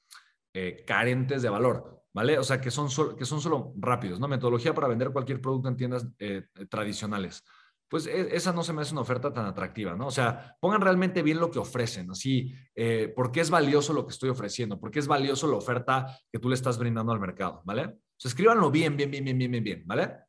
eh, 0.54 0.84
carentes 0.86 1.42
de 1.42 1.48
valor, 1.48 2.04
¿vale? 2.12 2.38
O 2.38 2.44
sea, 2.44 2.60
que 2.60 2.70
son, 2.70 2.88
que 3.16 3.24
son 3.24 3.40
solo 3.40 3.72
rápidos, 3.76 4.18
¿no? 4.18 4.28
Metodología 4.28 4.74
para 4.74 4.88
vender 4.88 5.10
cualquier 5.10 5.40
producto 5.40 5.68
en 5.68 5.76
tiendas 5.76 6.06
eh, 6.18 6.48
tradicionales 6.68 7.44
pues 7.92 8.06
e, 8.06 8.34
esa 8.34 8.54
no 8.54 8.64
se 8.64 8.72
me 8.72 8.80
hace 8.80 8.92
una 8.92 9.02
oferta 9.02 9.30
tan 9.34 9.44
atractiva, 9.44 9.94
¿no? 9.94 10.06
O 10.06 10.10
sea, 10.10 10.56
pongan 10.60 10.80
realmente 10.80 11.22
bien 11.22 11.38
lo 11.38 11.50
que 11.50 11.58
ofrecen, 11.58 12.10
así, 12.10 12.50
eh, 12.74 13.12
¿por 13.14 13.30
qué 13.30 13.40
es 13.40 13.50
valioso 13.50 13.92
lo 13.92 14.06
que 14.06 14.12
estoy 14.12 14.30
ofreciendo? 14.30 14.80
¿Por 14.80 14.90
qué 14.90 14.98
es 14.98 15.06
valioso 15.06 15.46
la 15.46 15.58
oferta 15.58 16.06
que 16.32 16.38
tú 16.38 16.48
le 16.48 16.54
estás 16.54 16.78
brindando 16.78 17.12
al 17.12 17.20
mercado, 17.20 17.60
¿vale? 17.66 17.84
O 17.84 18.28
escríbanlo 18.28 18.70
bien, 18.70 18.96
bien, 18.96 19.10
bien, 19.10 19.24
bien, 19.24 19.36
bien, 19.36 19.50
bien, 19.50 19.64
bien, 19.64 19.82
¿vale? 19.84 20.20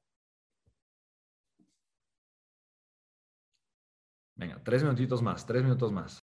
Venga, 4.35 4.61
tres 4.61 4.83
minutitos 4.83 5.21
más, 5.21 5.45
tres 5.45 5.63
minutos 5.63 5.89
más. 5.93 6.32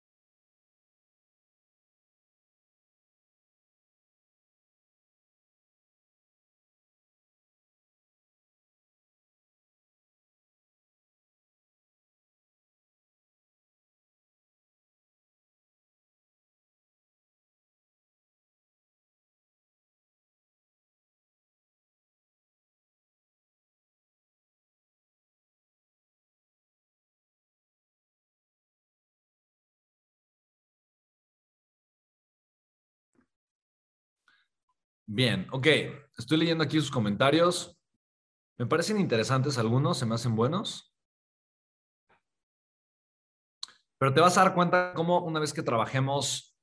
Bien, 35.10 35.48
ok. 35.52 35.68
Estoy 36.18 36.38
leyendo 36.38 36.66
aquí 36.66 36.80
sus 36.80 36.92
comentarios. 36.92 37.80
Me 38.58 38.66
parecen 38.66 39.00
interesantes 39.00 39.58
algunos, 39.58 39.98
se 39.98 40.06
me 40.06 40.16
hacen 40.16 40.36
buenos. 40.36 40.94
Pero 43.98 44.14
te 44.14 44.20
vas 44.20 44.38
a 44.38 44.44
dar 44.44 44.54
cuenta 44.54 44.94
cómo 44.94 45.24
una 45.24 45.40
vez 45.40 45.54
que 45.54 45.64
trabajemos 45.64 46.58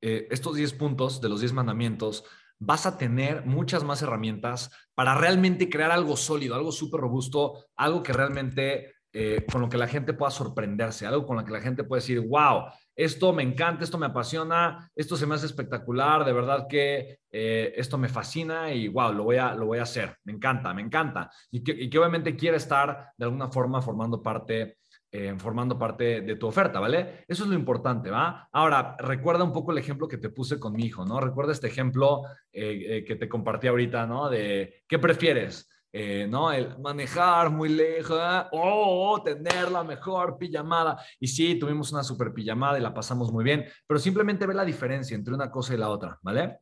eh, 0.00 0.26
estos 0.30 0.56
10 0.56 0.72
puntos 0.72 1.20
de 1.20 1.28
los 1.28 1.40
10 1.40 1.52
mandamientos, 1.52 2.24
vas 2.58 2.86
a 2.86 2.96
tener 2.96 3.44
muchas 3.44 3.84
más 3.84 4.00
herramientas 4.00 4.70
para 4.94 5.14
realmente 5.14 5.68
crear 5.68 5.90
algo 5.90 6.16
sólido, 6.16 6.54
algo 6.54 6.72
súper 6.72 7.00
robusto, 7.00 7.66
algo 7.76 8.02
que 8.02 8.14
realmente 8.14 8.94
eh, 9.14 9.44
con 9.50 9.60
lo 9.60 9.68
que 9.68 9.76
la 9.76 9.86
gente 9.86 10.14
pueda 10.14 10.30
sorprenderse, 10.30 11.06
algo 11.06 11.26
con 11.26 11.36
lo 11.36 11.44
que 11.44 11.52
la 11.52 11.60
gente 11.60 11.84
pueda 11.84 12.00
decir, 12.00 12.18
wow, 12.20 12.64
esto 12.96 13.34
me 13.34 13.42
encanta, 13.42 13.84
esto 13.84 13.98
me 13.98 14.06
apasiona, 14.06 14.90
esto 14.94 15.18
se 15.18 15.26
me 15.26 15.34
hace 15.34 15.44
espectacular, 15.44 16.24
de 16.24 16.32
verdad 16.32 16.66
que 16.66 17.18
eh, 17.30 17.74
esto 17.76 17.98
me 17.98 18.08
fascina 18.08 18.72
y 18.72 18.88
wow, 18.88 19.12
lo 19.12 19.24
voy 19.24 19.36
a, 19.36 19.54
lo 19.54 19.66
voy 19.66 19.80
a 19.80 19.82
hacer, 19.82 20.16
me 20.24 20.32
encanta, 20.32 20.72
me 20.72 20.80
encanta. 20.80 21.30
Y 21.50 21.62
que, 21.62 21.98
obviamente 21.98 22.34
quiere 22.36 22.56
estar 22.56 23.12
de 23.14 23.24
alguna 23.26 23.48
forma 23.48 23.82
formando 23.82 24.22
parte. 24.22 24.78
Eh, 25.14 25.34
formando 25.36 25.78
parte 25.78 26.22
de 26.22 26.36
tu 26.36 26.46
oferta, 26.46 26.80
¿vale? 26.80 27.26
Eso 27.28 27.44
es 27.44 27.50
lo 27.50 27.54
importante, 27.54 28.08
¿va? 28.08 28.48
Ahora, 28.50 28.96
recuerda 28.98 29.44
un 29.44 29.52
poco 29.52 29.70
el 29.70 29.76
ejemplo 29.76 30.08
que 30.08 30.16
te 30.16 30.30
puse 30.30 30.58
con 30.58 30.72
mi 30.72 30.86
hijo, 30.86 31.04
¿no? 31.04 31.20
Recuerda 31.20 31.52
este 31.52 31.66
ejemplo 31.66 32.22
que 32.50 33.16
te 33.20 33.28
compartí 33.28 33.66
ahorita, 33.66 34.06
¿no? 34.06 34.30
De, 34.30 34.82
¿qué 34.88 34.98
prefieres? 34.98 35.68
Eh, 35.94 36.26
¿no? 36.26 36.50
El 36.50 36.78
manejar 36.78 37.50
muy 37.50 37.68
lejos, 37.68 38.18
o 38.52 39.22
tener 39.22 39.70
la 39.70 39.84
mejor 39.84 40.38
pijamada. 40.38 40.98
Y 41.20 41.28
sí, 41.28 41.58
tuvimos 41.58 41.92
una 41.92 42.02
super 42.02 42.32
pijamada 42.32 42.78
y 42.78 42.82
la 42.82 42.94
pasamos 42.94 43.30
muy 43.30 43.44
bien, 43.44 43.66
pero 43.86 44.00
simplemente 44.00 44.46
ve 44.46 44.54
la 44.54 44.64
diferencia 44.64 45.14
entre 45.14 45.34
una 45.34 45.50
cosa 45.50 45.74
y 45.74 45.76
la 45.76 45.90
otra, 45.90 46.18
¿vale? 46.22 46.60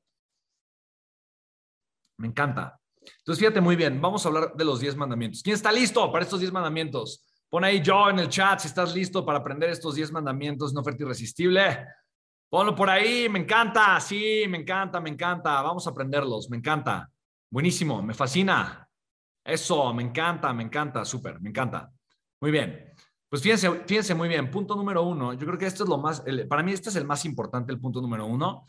Me 2.18 2.26
encanta. 2.26 2.78
Entonces, 3.00 3.38
fíjate 3.38 3.60
muy 3.60 3.76
bien, 3.76 4.00
vamos 4.00 4.24
a 4.24 4.28
hablar 4.28 4.52
de 4.54 4.64
los 4.64 4.80
10 4.80 4.96
mandamientos. 4.96 5.42
¿Quién 5.42 5.54
está 5.54 5.70
listo 5.70 6.10
para 6.10 6.24
estos 6.24 6.40
10 6.40 6.52
mandamientos? 6.52 7.24
Pon 7.48 7.64
ahí 7.64 7.80
yo 7.80 8.10
en 8.10 8.18
el 8.18 8.28
chat 8.28 8.60
si 8.60 8.68
estás 8.68 8.94
listo 8.94 9.24
para 9.24 9.38
aprender 9.38 9.70
estos 9.70 9.94
10 9.94 10.12
mandamientos, 10.12 10.74
no 10.74 10.80
oferta 10.80 11.04
irresistible. 11.04 11.86
Ponlo 12.48 12.74
por 12.74 12.90
ahí, 12.90 13.28
me 13.28 13.38
encanta, 13.38 13.98
sí, 14.00 14.44
me 14.48 14.58
encanta, 14.58 15.00
me 15.00 15.08
encanta. 15.08 15.62
Vamos 15.62 15.86
a 15.86 15.90
aprenderlos, 15.90 16.50
me 16.50 16.56
encanta. 16.56 17.08
Buenísimo, 17.48 18.02
me 18.02 18.12
fascina. 18.12 18.89
Eso, 19.44 19.92
me 19.94 20.02
encanta, 20.02 20.52
me 20.52 20.62
encanta, 20.62 21.04
súper, 21.04 21.40
me 21.40 21.50
encanta. 21.50 21.90
Muy 22.40 22.50
bien. 22.50 22.92
Pues 23.28 23.42
fíjense, 23.42 23.70
fíjense 23.86 24.14
muy 24.14 24.28
bien. 24.28 24.50
Punto 24.50 24.74
número 24.74 25.04
uno. 25.04 25.32
Yo 25.34 25.46
creo 25.46 25.58
que 25.58 25.66
esto 25.66 25.84
es 25.84 25.88
lo 25.88 25.98
más, 25.98 26.24
para 26.48 26.62
mí 26.62 26.72
este 26.72 26.88
es 26.88 26.96
el 26.96 27.04
más 27.04 27.24
importante, 27.24 27.72
el 27.72 27.80
punto 27.80 28.00
número 28.00 28.26
uno. 28.26 28.64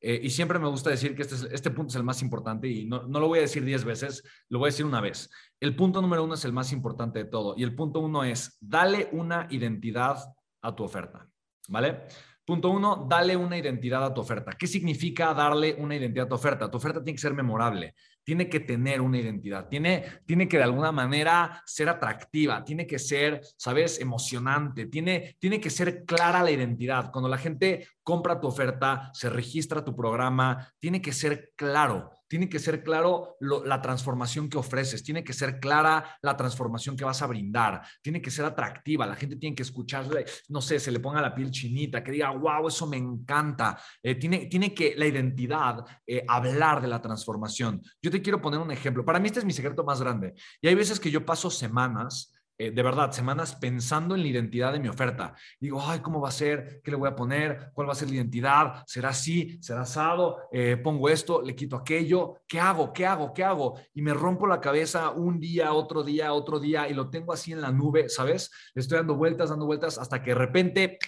Eh, 0.00 0.20
y 0.22 0.30
siempre 0.30 0.58
me 0.58 0.68
gusta 0.68 0.90
decir 0.90 1.14
que 1.14 1.22
este, 1.22 1.54
este 1.54 1.70
punto 1.70 1.90
es 1.90 1.96
el 1.96 2.02
más 2.02 2.20
importante 2.22 2.68
y 2.68 2.84
no, 2.86 3.04
no, 3.04 3.18
lo 3.18 3.28
voy 3.28 3.38
a 3.38 3.42
decir 3.42 3.64
diez 3.64 3.82
veces, 3.82 4.22
lo 4.48 4.58
voy 4.58 4.68
a 4.68 4.70
decir 4.72 4.84
una 4.84 5.00
vez. 5.00 5.30
El 5.58 5.74
punto 5.74 6.02
número 6.02 6.22
uno 6.24 6.34
es 6.34 6.44
el 6.44 6.52
más 6.52 6.72
importante 6.72 7.20
de 7.20 7.24
todo 7.26 7.54
y 7.56 7.62
el 7.62 7.74
punto 7.74 8.00
uno 8.00 8.22
es, 8.22 8.58
dale 8.60 9.08
una 9.12 9.46
identidad 9.50 10.18
a 10.62 10.74
tu 10.74 10.84
oferta, 10.84 11.26
¿vale? 11.68 12.02
Punto 12.44 12.70
uno, 12.70 13.06
dale 13.08 13.36
una 13.36 13.58
identidad 13.58 14.04
a 14.04 14.14
tu 14.14 14.20
oferta. 14.20 14.52
¿Qué 14.52 14.66
significa 14.66 15.34
darle 15.34 15.74
una 15.78 15.96
identidad 15.96 16.26
a 16.26 16.28
tu 16.28 16.34
oferta? 16.36 16.70
Tu 16.70 16.76
oferta 16.76 17.02
tiene 17.02 17.16
que 17.16 17.22
ser 17.22 17.34
memorable 17.34 17.94
tiene 18.26 18.48
que 18.48 18.58
tener 18.58 19.00
una 19.00 19.18
identidad, 19.18 19.68
tiene, 19.68 20.04
tiene 20.26 20.48
que 20.48 20.56
de 20.56 20.64
alguna 20.64 20.90
manera 20.90 21.62
ser 21.64 21.88
atractiva, 21.88 22.64
tiene 22.64 22.84
que 22.84 22.98
ser, 22.98 23.40
¿sabes?, 23.56 24.00
emocionante, 24.00 24.86
tiene, 24.86 25.36
tiene 25.38 25.60
que 25.60 25.70
ser 25.70 26.04
clara 26.04 26.42
la 26.42 26.50
identidad. 26.50 27.12
Cuando 27.12 27.28
la 27.28 27.38
gente 27.38 27.86
compra 28.02 28.40
tu 28.40 28.48
oferta, 28.48 29.12
se 29.14 29.30
registra 29.30 29.84
tu 29.84 29.94
programa, 29.94 30.74
tiene 30.80 31.00
que 31.00 31.12
ser 31.12 31.52
claro 31.54 32.10
tiene 32.28 32.48
que 32.48 32.58
ser 32.58 32.82
claro 32.82 33.36
la 33.40 33.80
transformación 33.80 34.48
que 34.48 34.58
ofreces, 34.58 35.02
tiene 35.02 35.24
que 35.24 35.32
ser 35.32 35.60
clara 35.60 36.18
la 36.22 36.36
transformación 36.36 36.96
que 36.96 37.04
vas 37.04 37.22
a 37.22 37.26
brindar, 37.26 37.82
tiene 38.02 38.20
que 38.20 38.30
ser 38.30 38.44
atractiva, 38.44 39.06
la 39.06 39.16
gente 39.16 39.36
tiene 39.36 39.54
que 39.54 39.62
escucharle, 39.62 40.24
no 40.48 40.60
sé, 40.60 40.78
se 40.78 40.90
le 40.90 41.00
ponga 41.00 41.20
la 41.20 41.34
piel 41.34 41.50
chinita, 41.50 42.02
que 42.02 42.12
diga, 42.12 42.30
wow, 42.30 42.68
eso 42.68 42.86
me 42.86 42.96
encanta, 42.96 43.78
eh, 44.02 44.14
tiene, 44.14 44.46
tiene 44.46 44.74
que 44.74 44.94
la 44.96 45.06
identidad 45.06 45.84
eh, 46.06 46.24
hablar 46.26 46.80
de 46.80 46.88
la 46.88 47.00
transformación. 47.00 47.82
Yo 48.02 48.10
te 48.10 48.22
quiero 48.22 48.40
poner 48.40 48.60
un 48.60 48.70
ejemplo, 48.70 49.04
para 49.04 49.18
mí 49.18 49.26
este 49.26 49.40
es 49.40 49.44
mi 49.44 49.52
secreto 49.52 49.84
más 49.84 50.00
grande, 50.00 50.34
y 50.60 50.68
hay 50.68 50.74
veces 50.74 51.00
que 51.00 51.10
yo 51.10 51.24
paso 51.24 51.50
semanas 51.50 52.32
eh, 52.58 52.70
de 52.70 52.82
verdad, 52.82 53.12
semanas 53.12 53.54
pensando 53.54 54.14
en 54.14 54.22
la 54.22 54.28
identidad 54.28 54.72
de 54.72 54.80
mi 54.80 54.88
oferta. 54.88 55.34
Digo, 55.60 55.82
ay, 55.84 56.00
¿cómo 56.00 56.20
va 56.20 56.30
a 56.30 56.32
ser? 56.32 56.80
¿Qué 56.82 56.90
le 56.90 56.96
voy 56.96 57.08
a 57.08 57.14
poner? 57.14 57.70
¿Cuál 57.74 57.88
va 57.88 57.92
a 57.92 57.96
ser 57.96 58.08
la 58.08 58.16
identidad? 58.16 58.82
¿Será 58.86 59.10
así? 59.10 59.58
¿Será 59.60 59.82
asado? 59.82 60.38
Eh, 60.50 60.78
pongo 60.78 61.08
esto, 61.10 61.42
le 61.42 61.54
quito 61.54 61.76
aquello. 61.76 62.40
¿Qué 62.48 62.58
hago? 62.58 62.92
¿Qué 62.94 63.04
hago? 63.04 63.34
¿Qué 63.34 63.44
hago? 63.44 63.78
Y 63.92 64.00
me 64.00 64.14
rompo 64.14 64.46
la 64.46 64.60
cabeza 64.60 65.10
un 65.10 65.38
día, 65.38 65.72
otro 65.74 66.02
día, 66.02 66.32
otro 66.32 66.58
día 66.58 66.88
y 66.88 66.94
lo 66.94 67.10
tengo 67.10 67.32
así 67.32 67.52
en 67.52 67.60
la 67.60 67.70
nube, 67.70 68.08
¿sabes? 68.08 68.50
Estoy 68.74 68.98
dando 68.98 69.16
vueltas, 69.16 69.50
dando 69.50 69.66
vueltas 69.66 69.98
hasta 69.98 70.22
que 70.22 70.30
de 70.30 70.36
repente, 70.36 70.98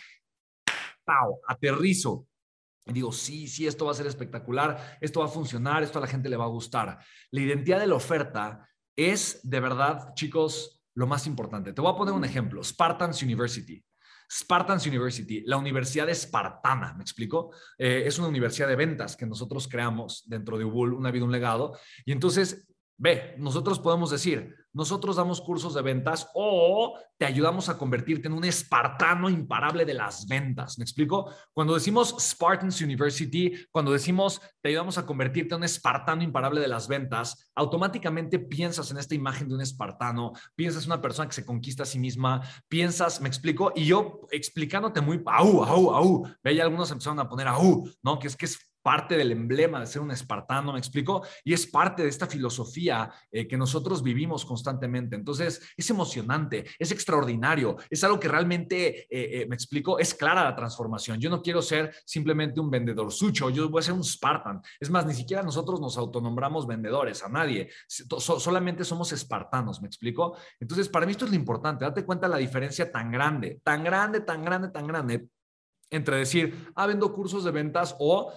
¡pau! 1.05 1.41
Aterrizo. 1.47 2.27
Y 2.85 2.93
digo, 2.93 3.13
sí, 3.13 3.49
sí, 3.49 3.67
esto 3.67 3.85
va 3.85 3.93
a 3.93 3.95
ser 3.95 4.07
espectacular, 4.07 4.99
esto 5.01 5.21
va 5.21 5.27
a 5.27 5.31
funcionar, 5.31 5.83
esto 5.83 5.99
a 5.99 6.03
la 6.03 6.07
gente 6.07 6.29
le 6.29 6.37
va 6.37 6.45
a 6.45 6.49
gustar. 6.49 6.99
La 7.31 7.41
identidad 7.41 7.81
de 7.81 7.87
la 7.87 7.95
oferta 7.95 8.67
es 8.97 9.41
de 9.49 9.61
verdad, 9.61 10.15
chicos, 10.15 10.78
lo 10.99 11.07
más 11.07 11.29
importante. 11.29 11.73
Te 11.73 11.81
voy 11.81 11.93
a 11.93 11.97
poner 11.97 12.13
un 12.13 12.25
ejemplo, 12.25 12.61
Spartans 12.65 13.23
University. 13.23 13.81
Spartans 14.29 14.85
University, 14.85 15.43
la 15.47 15.57
universidad 15.57 16.09
espartana, 16.09 16.93
¿me 16.95 17.03
explico? 17.03 17.53
Eh, 17.79 18.03
es 18.05 18.19
una 18.19 18.27
universidad 18.27 18.67
de 18.67 18.75
ventas 18.75 19.17
que 19.17 19.25
nosotros 19.25 19.69
creamos 19.69 20.25
dentro 20.27 20.59
de 20.59 20.65
Ubul, 20.65 20.93
Una 20.93 21.13
Vida, 21.13 21.25
un 21.25 21.31
Legado. 21.31 21.79
Y 22.05 22.11
entonces, 22.11 22.67
ve, 22.99 23.35
nosotros 23.39 23.79
podemos 23.79 24.11
decir, 24.11 24.55
nosotros 24.73 25.17
damos 25.17 25.41
cursos 25.41 25.75
de 25.75 25.83
ventas 25.83 26.29
o 26.35 26.99
te 27.17 27.25
ayudamos 27.25 27.69
a 27.69 27.79
convertirte 27.79 28.29
en 28.29 28.35
un 28.35 28.45
espartano 28.45 29.31
imparable 29.31 29.85
de 29.85 29.95
las 29.95 30.29
ventas. 30.29 30.79
¿Me 30.79 30.85
explico? 30.85 31.33
Cuando 31.53 31.75
decimos 31.75 32.15
Spartans 32.21 32.81
University, 32.81 33.53
cuando 33.73 33.93
decimos 33.93 34.41
te 34.61 34.69
ayudamos 34.69 34.99
a 34.99 35.07
convertirte 35.07 35.55
en 35.55 35.61
un 35.61 35.65
espartano 35.65 36.23
imparable 36.23 36.61
de 36.61 36.69
las 36.69 36.87
ventas, 36.87 37.51
automáticamente 37.55 38.39
piensas 38.39 38.91
en 38.91 38.99
esta 38.99 39.15
imagen 39.15 39.49
de 39.49 39.55
un 39.55 39.63
espartano, 39.63 40.33
piensas 40.55 40.85
en 40.85 40.93
una 40.93 41.01
persona 41.01 41.29
que 41.29 41.35
se 41.35 41.47
conquista 41.47 41.85
a 41.85 41.87
sí 41.87 41.99
misma, 41.99 42.43
piensas, 42.69 43.21
¿me 43.21 43.29
explico? 43.29 43.73
Y 43.75 43.87
yo 43.87 44.21
explicándote 44.31 45.01
muy, 45.01 45.23
au, 45.27 45.65
au, 45.65 45.91
au, 45.95 46.29
ve, 46.43 46.53
y 46.53 46.61
algunos 46.61 46.91
empezaron 46.91 47.19
a 47.21 47.29
poner 47.29 47.49
au, 47.49 47.89
¿no? 48.03 48.19
Que 48.19 48.29
es 48.29 48.37
que 48.37 48.47
es 48.47 48.67
parte 48.88 49.18
del 49.18 49.33
emblema 49.33 49.81
de 49.81 49.87
ser 49.87 50.01
un 50.01 50.11
espartano, 50.12 50.72
¿me 50.72 50.79
explico? 50.79 51.22
Y 51.44 51.53
es 51.53 51.66
parte 51.66 52.03
de 52.03 52.09
esta 52.09 52.27
filosofía 52.27 53.12
eh, 53.31 53.46
que 53.46 53.59
nosotros 53.59 54.03
vivimos 54.03 54.46
constantemente. 54.46 55.14
Entonces, 55.14 55.61
es 55.77 55.90
emocionante, 55.90 56.64
es 56.79 56.90
extraordinario, 56.90 57.77
es 57.90 58.03
algo 58.03 58.18
que 58.18 58.29
realmente, 58.29 59.01
eh, 59.01 59.42
eh, 59.42 59.46
¿me 59.46 59.57
explico? 59.57 59.98
Es 59.98 60.14
clara 60.14 60.42
la 60.42 60.57
transformación. 60.57 61.20
Yo 61.20 61.29
no 61.29 61.42
quiero 61.42 61.61
ser 61.61 61.94
simplemente 62.07 62.61
un 62.61 62.70
vendedor 62.70 63.12
sucho, 63.12 63.51
yo 63.51 63.68
voy 63.68 63.81
a 63.81 63.83
ser 63.83 63.92
un 63.92 64.03
Spartan. 64.03 64.62
Es 64.81 64.88
más, 64.88 65.05
ni 65.05 65.12
siquiera 65.12 65.42
nosotros 65.42 65.83
nos 65.83 65.98
autonombramos 65.98 66.66
vendedores, 66.66 67.22
a 67.22 67.29
nadie. 67.29 67.68
solamente 67.88 68.85
somos 68.85 69.12
espartanos, 69.12 69.83
¿me 69.83 69.88
explico? 69.88 70.35
Entonces, 70.61 70.88
para 70.88 71.05
mí 71.05 71.12
esto 71.12 71.27
es 71.27 71.31
lo 71.31 71.37
importante. 71.37 71.85
Date 71.85 72.07
cuenta 72.07 72.27
la 72.27 72.38
diferencia 72.38 72.90
tan 72.90 73.11
grande, 73.11 73.61
tan 73.62 73.85
grande, 73.85 74.22
tan 74.22 74.42
grande, 74.42 74.68
tan 74.70 74.87
grande 74.87 75.29
entre 75.90 76.16
decir, 76.16 76.70
ah, 76.74 76.87
vendo 76.87 77.12
cursos 77.12 77.44
de 77.44 77.51
ventas 77.51 77.96
o 77.98 78.33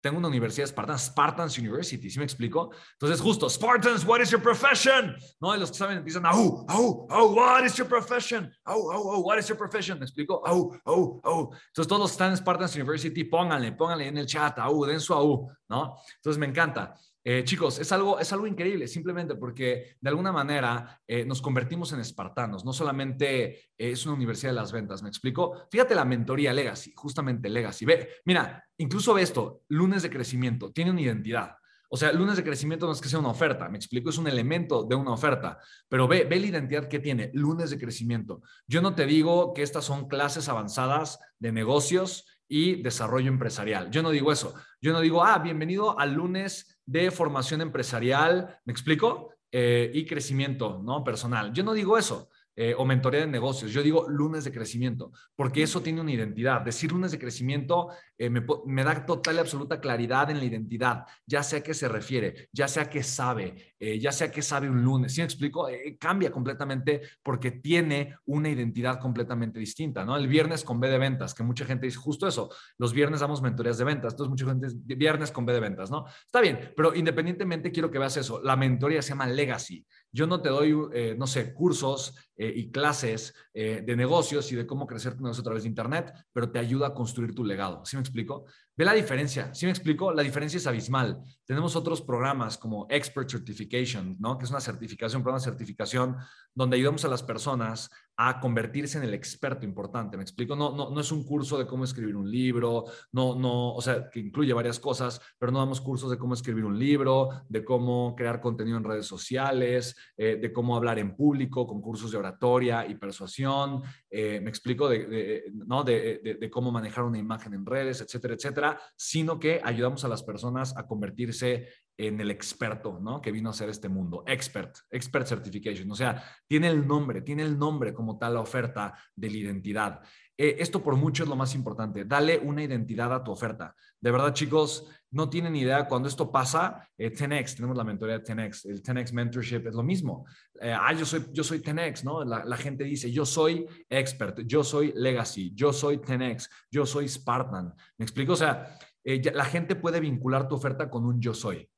tengo 0.00 0.18
una 0.18 0.28
universidad 0.28 0.66
Spartans, 0.66 1.06
Spartans 1.06 1.58
University, 1.58 2.10
¿sí 2.10 2.18
me 2.18 2.24
explico? 2.24 2.70
Entonces, 2.92 3.20
justo, 3.20 3.48
Spartans, 3.48 4.04
what 4.04 4.20
is 4.20 4.30
your 4.30 4.40
profession? 4.40 5.16
¿No? 5.40 5.54
Y 5.54 5.58
los 5.58 5.70
que 5.70 5.76
saben 5.76 5.98
empiezan, 5.98 6.24
oh, 6.26 6.64
oh, 6.68 7.06
oh, 7.10 7.32
what 7.34 7.64
is 7.64 7.74
your 7.74 7.88
profession? 7.88 8.52
Oh, 8.66 8.90
oh, 8.92 9.16
oh, 9.16 9.20
what 9.20 9.38
is 9.38 9.48
your 9.48 9.58
profession? 9.58 9.98
¿Me 9.98 10.04
explico? 10.04 10.42
Oh, 10.46 10.76
oh, 10.84 11.20
oh. 11.24 11.50
Entonces, 11.68 11.88
todos 11.88 12.00
los 12.00 12.10
que 12.10 12.14
están 12.14 12.30
en 12.30 12.36
Spartans 12.36 12.74
University, 12.76 13.24
pónganle, 13.24 13.72
pónganle 13.72 14.06
en 14.08 14.18
el 14.18 14.26
chat, 14.26 14.58
au, 14.58 14.84
den 14.84 15.00
su 15.00 15.14
au, 15.14 15.50
¿no? 15.68 15.96
Entonces, 16.16 16.38
me 16.38 16.46
encanta. 16.46 16.94
Eh, 17.30 17.44
chicos, 17.44 17.78
es 17.78 17.92
algo, 17.92 18.18
es 18.18 18.32
algo 18.32 18.46
increíble, 18.46 18.88
simplemente 18.88 19.34
porque 19.34 19.96
de 20.00 20.08
alguna 20.08 20.32
manera 20.32 20.98
eh, 21.06 21.26
nos 21.26 21.42
convertimos 21.42 21.92
en 21.92 22.00
espartanos. 22.00 22.64
No 22.64 22.72
solamente 22.72 23.44
eh, 23.44 23.66
es 23.76 24.06
una 24.06 24.14
universidad 24.14 24.52
de 24.52 24.56
las 24.56 24.72
ventas, 24.72 25.02
¿me 25.02 25.10
explico? 25.10 25.66
Fíjate 25.70 25.94
la 25.94 26.06
mentoría 26.06 26.54
Legacy, 26.54 26.94
justamente 26.96 27.50
Legacy. 27.50 27.84
Ve, 27.84 28.08
mira, 28.24 28.64
incluso 28.78 29.12
ve 29.12 29.20
esto, 29.20 29.60
lunes 29.68 30.02
de 30.02 30.08
crecimiento, 30.08 30.72
tiene 30.72 30.90
una 30.90 31.02
identidad. 31.02 31.56
O 31.90 31.98
sea, 31.98 32.14
lunes 32.14 32.38
de 32.38 32.44
crecimiento 32.44 32.86
no 32.86 32.92
es 32.92 33.00
que 33.02 33.10
sea 33.10 33.18
una 33.18 33.28
oferta, 33.28 33.68
me 33.68 33.76
explico, 33.76 34.08
es 34.08 34.16
un 34.16 34.26
elemento 34.26 34.84
de 34.84 34.94
una 34.94 35.12
oferta, 35.12 35.58
pero 35.86 36.08
ve, 36.08 36.24
ve 36.24 36.40
la 36.40 36.46
identidad 36.46 36.88
que 36.88 36.98
tiene, 36.98 37.30
lunes 37.34 37.68
de 37.68 37.78
crecimiento. 37.78 38.40
Yo 38.66 38.80
no 38.80 38.94
te 38.94 39.04
digo 39.04 39.52
que 39.52 39.62
estas 39.62 39.84
son 39.84 40.08
clases 40.08 40.48
avanzadas 40.48 41.18
de 41.38 41.52
negocios 41.52 42.24
y 42.48 42.80
desarrollo 42.80 43.28
empresarial. 43.28 43.90
Yo 43.90 44.02
no 44.02 44.10
digo 44.10 44.32
eso. 44.32 44.54
Yo 44.80 44.92
no 44.92 45.00
digo, 45.00 45.22
ah, 45.22 45.38
bienvenido 45.38 45.98
al 45.98 46.14
lunes 46.14 46.77
de 46.88 47.10
formación 47.10 47.60
empresarial, 47.60 48.58
¿me 48.64 48.72
explico? 48.72 49.34
Eh, 49.52 49.90
y 49.92 50.06
crecimiento 50.06 50.80
¿no? 50.82 51.04
personal. 51.04 51.52
Yo 51.52 51.62
no 51.62 51.74
digo 51.74 51.98
eso. 51.98 52.30
Eh, 52.60 52.74
o 52.76 52.84
mentoría 52.84 53.20
de 53.20 53.28
negocios. 53.28 53.70
Yo 53.70 53.84
digo 53.84 54.08
lunes 54.08 54.42
de 54.42 54.50
crecimiento, 54.50 55.12
porque 55.36 55.62
eso 55.62 55.80
tiene 55.80 56.00
una 56.00 56.10
identidad. 56.10 56.60
Decir 56.60 56.90
lunes 56.90 57.12
de 57.12 57.18
crecimiento 57.20 57.90
eh, 58.18 58.28
me, 58.30 58.82
da 58.82 59.06
total 59.06 59.36
y 59.36 59.38
absoluta 59.38 59.78
claridad 59.80 60.28
en 60.28 60.38
la 60.38 60.44
identidad, 60.44 61.04
ya 61.24 61.44
sea 61.44 61.60
a 61.60 61.62
qué 61.62 61.72
se 61.72 61.86
refiere, 61.86 62.48
ya 62.52 62.66
sea 62.66 62.90
que 62.90 63.04
sabe, 63.04 63.74
eh, 63.78 64.00
ya 64.00 64.10
sea 64.10 64.32
que 64.32 64.42
sabe 64.42 64.68
un 64.68 64.82
lunes. 64.82 65.14
¿Sí 65.14 65.20
me 65.20 65.26
explico? 65.26 65.68
cambia 66.00 66.32
completamente 66.32 67.02
porque 67.22 67.52
tiene 67.52 68.16
una 68.24 68.48
identidad 68.48 68.98
completamente 68.98 69.60
distinta, 69.60 70.04
¿no? 70.04 70.16
El 70.16 70.26
viernes 70.26 70.64
con 70.64 70.80
B 70.80 70.88
de 70.88 70.98
ventas, 70.98 71.34
que 71.34 71.44
mucha 71.44 71.64
gente 71.64 71.86
dice 71.86 71.98
justo 71.98 72.26
eso, 72.26 72.50
los 72.76 72.92
viernes 72.92 73.20
damos 73.20 73.40
mentorías 73.40 73.78
de 73.78 73.84
ventas, 73.84 74.14
entonces 74.14 74.30
mucha 74.30 74.46
gente 74.46 74.66
dice 74.66 74.96
viernes 74.96 75.30
con 75.30 75.46
B 75.46 75.52
de 75.52 75.60
ventas, 75.60 75.92
¿no? 75.92 76.06
Está 76.08 76.40
bien, 76.40 76.72
pero 76.76 76.92
independientemente 76.92 77.70
quiero 77.70 77.88
que 77.88 78.00
veas 78.00 78.16
eso, 78.16 78.42
la 78.42 78.56
mentoría 78.56 79.00
se 79.00 79.10
llama 79.10 79.28
Legacy. 79.28 79.86
Yo 80.12 80.26
no 80.26 80.40
te 80.40 80.48
doy, 80.48 80.74
no 81.16 81.26
sé, 81.26 81.52
cursos 81.52 82.14
eh, 82.40 82.52
y 82.54 82.70
clases 82.70 83.34
eh, 83.52 83.82
de 83.84 83.96
negocios 83.96 84.52
y 84.52 84.54
de 84.54 84.64
cómo 84.64 84.86
crecer 84.86 85.16
tu 85.16 85.24
negocio 85.24 85.40
a 85.40 85.44
través 85.44 85.64
de 85.64 85.68
Internet, 85.70 86.14
pero 86.32 86.48
te 86.48 86.60
ayuda 86.60 86.86
a 86.86 86.94
construir 86.94 87.34
tu 87.34 87.44
legado. 87.44 87.84
¿Sí 87.84 87.96
me 87.96 88.00
explico? 88.00 88.44
Ve 88.76 88.84
la 88.84 88.92
diferencia. 88.92 89.52
¿Sí 89.52 89.66
me 89.66 89.72
explico? 89.72 90.12
La 90.12 90.22
diferencia 90.22 90.56
es 90.56 90.66
abismal. 90.68 91.20
Tenemos 91.44 91.74
otros 91.74 92.00
programas 92.00 92.56
como 92.56 92.86
Expert 92.90 93.28
Certification, 93.28 94.16
¿no? 94.20 94.38
que 94.38 94.44
es 94.44 94.52
una 94.52 94.60
certificación, 94.60 95.20
programa 95.24 95.40
de 95.40 95.50
certificación 95.50 96.16
donde 96.54 96.76
ayudamos 96.76 97.04
a 97.04 97.08
las 97.08 97.24
personas 97.24 97.90
a 98.20 98.40
convertirse 98.40 98.98
en 98.98 99.04
el 99.04 99.14
experto 99.14 99.64
importante. 99.64 100.16
¿Me 100.16 100.24
explico? 100.24 100.56
No, 100.56 100.74
no, 100.74 100.90
no 100.90 101.00
es 101.00 101.12
un 101.12 101.24
curso 101.24 101.56
de 101.56 101.66
cómo 101.66 101.84
escribir 101.84 102.16
un 102.16 102.28
libro, 102.28 102.86
no, 103.12 103.36
no, 103.36 103.74
o 103.74 103.80
sea, 103.80 104.10
que 104.10 104.18
incluye 104.18 104.52
varias 104.52 104.80
cosas, 104.80 105.20
pero 105.38 105.52
no 105.52 105.60
damos 105.60 105.80
cursos 105.80 106.10
de 106.10 106.18
cómo 106.18 106.34
escribir 106.34 106.64
un 106.64 106.76
libro, 106.76 107.28
de 107.48 107.64
cómo 107.64 108.16
crear 108.16 108.40
contenido 108.40 108.76
en 108.76 108.82
redes 108.82 109.06
sociales, 109.06 109.96
eh, 110.16 110.36
de 110.36 110.52
cómo 110.52 110.76
hablar 110.76 110.98
en 110.98 111.14
público, 111.14 111.64
con 111.64 111.80
cursos 111.80 112.10
de 112.10 112.18
oratoria 112.18 112.84
y 112.88 112.96
persuasión. 112.96 113.82
Eh, 114.10 114.40
me 114.40 114.50
explico 114.50 114.88
de, 114.88 115.44
¿no? 115.66 115.84
de, 115.84 116.38
de 116.40 116.50
cómo 116.50 116.72
manejar 116.72 117.04
una 117.04 117.18
imagen 117.18 117.54
en 117.54 117.64
redes, 117.64 118.00
etcétera, 118.00 118.34
etcétera, 118.34 118.80
sino 118.96 119.38
que 119.38 119.60
ayudamos 119.62 120.04
a 120.04 120.08
las 120.08 120.24
personas 120.24 120.76
a 120.76 120.88
convertirse 120.88 121.68
en 121.98 122.20
el 122.20 122.30
experto, 122.30 123.00
¿no? 123.00 123.20
Que 123.20 123.32
vino 123.32 123.48
a 123.48 123.52
hacer 123.52 123.68
este 123.68 123.88
mundo. 123.88 124.22
Expert, 124.24 124.78
expert 124.88 125.26
certification. 125.26 125.90
O 125.90 125.96
sea, 125.96 126.22
tiene 126.46 126.68
el 126.68 126.86
nombre, 126.86 127.22
tiene 127.22 127.42
el 127.42 127.58
nombre 127.58 127.92
como 127.92 128.16
tal 128.16 128.34
la 128.34 128.40
oferta 128.40 128.94
de 129.16 129.28
la 129.28 129.36
identidad. 129.36 130.00
Eh, 130.36 130.56
esto 130.60 130.80
por 130.80 130.94
mucho 130.94 131.24
es 131.24 131.28
lo 131.28 131.34
más 131.34 131.56
importante. 131.56 132.04
Dale 132.04 132.38
una 132.38 132.62
identidad 132.62 133.12
a 133.12 133.24
tu 133.24 133.32
oferta. 133.32 133.74
De 134.00 134.12
verdad, 134.12 134.32
chicos, 134.32 134.86
no 135.10 135.28
tienen 135.28 135.56
idea 135.56 135.88
cuando 135.88 136.08
esto 136.08 136.30
pasa. 136.30 136.88
10X, 136.96 137.52
eh, 137.52 137.56
tenemos 137.56 137.76
la 137.76 137.82
mentoría 137.82 138.20
de 138.20 138.24
10X. 138.24 138.70
El 138.70 138.80
10X 138.80 139.12
Mentorship 139.12 139.66
es 139.66 139.74
lo 139.74 139.82
mismo. 139.82 140.24
Eh, 140.60 140.72
ah, 140.72 140.92
yo 140.92 141.04
soy, 141.04 141.26
yo 141.32 141.42
soy 141.42 141.58
10X, 141.58 142.04
¿no? 142.04 142.24
La, 142.24 142.44
la, 142.44 142.56
gente 142.56 142.84
dice, 142.84 143.10
yo 143.10 143.26
soy 143.26 143.66
expert, 143.88 144.38
yo 144.46 144.62
soy 144.62 144.92
legacy, 144.94 145.52
yo 145.52 145.72
soy 145.72 145.98
10X, 145.98 146.48
yo 146.70 146.86
soy 146.86 147.08
Spartan. 147.08 147.74
¿Me 147.96 148.04
explico? 148.04 148.34
O 148.34 148.36
sea, 148.36 148.78
la 149.02 149.44
gente 149.44 149.74
puede 149.74 149.98
vincular 149.98 150.46
tu 150.46 150.54
oferta 150.54 150.88
con 150.88 151.04
un 151.04 151.20
yo 151.20 151.34
soy. 151.34 151.68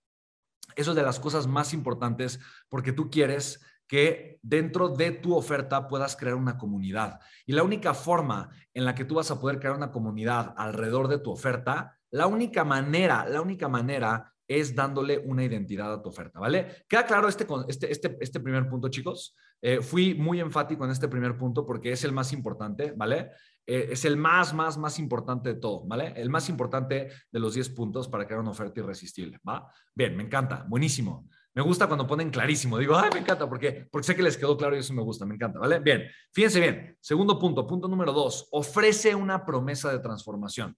Eso 0.76 0.90
es 0.90 0.96
de 0.96 1.02
las 1.02 1.20
cosas 1.20 1.46
más 1.46 1.72
importantes 1.74 2.40
porque 2.68 2.92
tú 2.92 3.10
quieres 3.10 3.60
que 3.86 4.38
dentro 4.42 4.88
de 4.88 5.10
tu 5.10 5.34
oferta 5.34 5.88
puedas 5.88 6.14
crear 6.16 6.36
una 6.36 6.56
comunidad. 6.56 7.18
Y 7.44 7.52
la 7.54 7.64
única 7.64 7.92
forma 7.92 8.48
en 8.72 8.84
la 8.84 8.94
que 8.94 9.04
tú 9.04 9.16
vas 9.16 9.32
a 9.32 9.40
poder 9.40 9.58
crear 9.58 9.74
una 9.74 9.90
comunidad 9.90 10.54
alrededor 10.56 11.08
de 11.08 11.18
tu 11.18 11.32
oferta, 11.32 11.98
la 12.10 12.28
única 12.28 12.64
manera, 12.64 13.26
la 13.28 13.40
única 13.40 13.68
manera 13.68 14.32
es 14.46 14.74
dándole 14.74 15.18
una 15.18 15.44
identidad 15.44 15.92
a 15.92 16.02
tu 16.02 16.08
oferta, 16.08 16.40
¿vale? 16.40 16.84
¿Queda 16.88 17.06
claro 17.06 17.28
este, 17.28 17.46
este, 17.68 17.90
este, 17.90 18.16
este 18.20 18.40
primer 18.40 18.68
punto, 18.68 18.88
chicos? 18.88 19.36
Eh, 19.62 19.80
fui 19.80 20.14
muy 20.14 20.40
enfático 20.40 20.84
en 20.84 20.90
este 20.90 21.08
primer 21.08 21.36
punto 21.36 21.66
porque 21.66 21.92
es 21.92 22.02
el 22.04 22.12
más 22.12 22.32
importante, 22.32 22.92
¿vale? 22.96 23.30
Eh, 23.66 23.88
es 23.92 24.04
el 24.04 24.16
más, 24.16 24.52
más, 24.52 24.78
más 24.78 24.98
importante 24.98 25.54
de 25.54 25.60
todo, 25.60 25.84
¿vale? 25.86 26.12
El 26.16 26.30
más 26.30 26.48
importante 26.48 27.10
de 27.30 27.40
los 27.40 27.54
10 27.54 27.70
puntos 27.70 28.08
para 28.08 28.26
crear 28.26 28.40
una 28.40 28.50
oferta 28.50 28.80
irresistible, 28.80 29.38
¿va? 29.48 29.70
Bien, 29.94 30.16
me 30.16 30.22
encanta, 30.22 30.64
buenísimo. 30.68 31.28
Me 31.52 31.62
gusta 31.62 31.86
cuando 31.86 32.06
ponen 32.06 32.30
clarísimo. 32.30 32.78
Digo, 32.78 32.96
ay, 32.96 33.10
me 33.12 33.20
encanta 33.20 33.48
porque, 33.48 33.88
porque 33.90 34.06
sé 34.06 34.14
que 34.14 34.22
les 34.22 34.36
quedó 34.36 34.56
claro 34.56 34.76
y 34.76 34.80
eso 34.80 34.94
me 34.94 35.02
gusta, 35.02 35.26
me 35.26 35.34
encanta, 35.34 35.58
¿vale? 35.58 35.80
Bien, 35.80 36.04
fíjense 36.32 36.60
bien. 36.60 36.96
Segundo 37.00 37.38
punto, 37.38 37.66
punto 37.66 37.88
número 37.88 38.12
dos, 38.12 38.48
ofrece 38.52 39.14
una 39.14 39.44
promesa 39.44 39.90
de 39.90 39.98
transformación. 39.98 40.76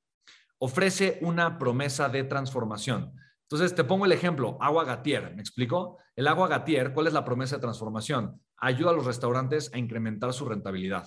Ofrece 0.58 1.18
una 1.22 1.58
promesa 1.58 2.08
de 2.08 2.24
transformación. 2.24 3.12
Entonces, 3.42 3.74
te 3.74 3.84
pongo 3.84 4.06
el 4.06 4.12
ejemplo, 4.12 4.56
agua 4.60 4.84
Gatier, 4.84 5.34
¿me 5.34 5.42
explico? 5.42 5.98
El 6.16 6.26
agua 6.26 6.48
Gatier, 6.48 6.94
¿cuál 6.94 7.06
es 7.06 7.12
la 7.12 7.24
promesa 7.24 7.56
de 7.56 7.62
transformación? 7.62 8.40
Ayuda 8.56 8.90
a 8.90 8.94
los 8.94 9.04
restaurantes 9.04 9.70
a 9.74 9.78
incrementar 9.78 10.32
su 10.32 10.46
rentabilidad. 10.46 11.06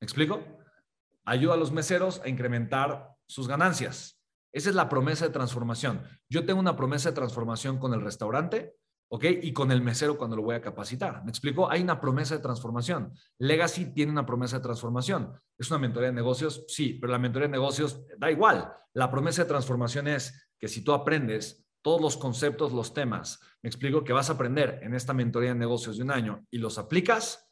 ¿Me 0.00 0.04
explico? 0.04 0.42
Ayuda 1.26 1.54
a 1.54 1.58
los 1.58 1.72
meseros 1.72 2.22
a 2.24 2.28
incrementar 2.28 3.10
sus 3.28 3.48
ganancias. 3.48 4.18
Esa 4.52 4.70
es 4.70 4.74
la 4.74 4.88
promesa 4.88 5.26
de 5.26 5.32
transformación. 5.32 6.02
Yo 6.30 6.46
tengo 6.46 6.60
una 6.60 6.76
promesa 6.76 7.10
de 7.10 7.16
transformación 7.16 7.78
con 7.78 7.92
el 7.92 8.00
restaurante 8.00 8.74
¿ok? 9.08 9.24
Y 9.42 9.52
con 9.52 9.70
el 9.70 9.82
mesero 9.82 10.16
cuando 10.16 10.36
lo 10.36 10.42
voy 10.42 10.54
a 10.54 10.60
capacitar. 10.60 11.24
¿Me 11.24 11.30
explico? 11.30 11.70
Hay 11.70 11.82
una 11.82 12.00
promesa 12.00 12.36
de 12.36 12.42
transformación. 12.42 13.12
Legacy 13.38 13.92
tiene 13.92 14.12
una 14.12 14.26
promesa 14.26 14.56
de 14.56 14.62
transformación. 14.62 15.32
¿Es 15.58 15.70
una 15.70 15.78
mentoría 15.78 16.08
de 16.08 16.14
negocios? 16.14 16.64
Sí, 16.68 16.94
pero 16.94 17.12
la 17.12 17.18
mentoría 17.18 17.48
de 17.48 17.52
negocios 17.52 18.02
da 18.18 18.30
igual. 18.30 18.72
La 18.94 19.10
promesa 19.10 19.42
de 19.42 19.48
transformación 19.48 20.08
es 20.08 20.50
que 20.58 20.68
si 20.68 20.82
tú 20.82 20.92
aprendes 20.92 21.64
todos 21.82 22.00
los 22.00 22.16
conceptos, 22.16 22.72
los 22.72 22.94
temas, 22.94 23.40
me 23.62 23.68
explico 23.68 24.02
que 24.02 24.12
vas 24.12 24.28
a 24.28 24.32
aprender 24.32 24.80
en 24.82 24.94
esta 24.94 25.14
mentoría 25.14 25.50
de 25.50 25.58
negocios 25.58 25.98
de 25.98 26.02
un 26.02 26.10
año 26.10 26.44
y 26.50 26.58
los 26.58 26.78
aplicas, 26.78 27.45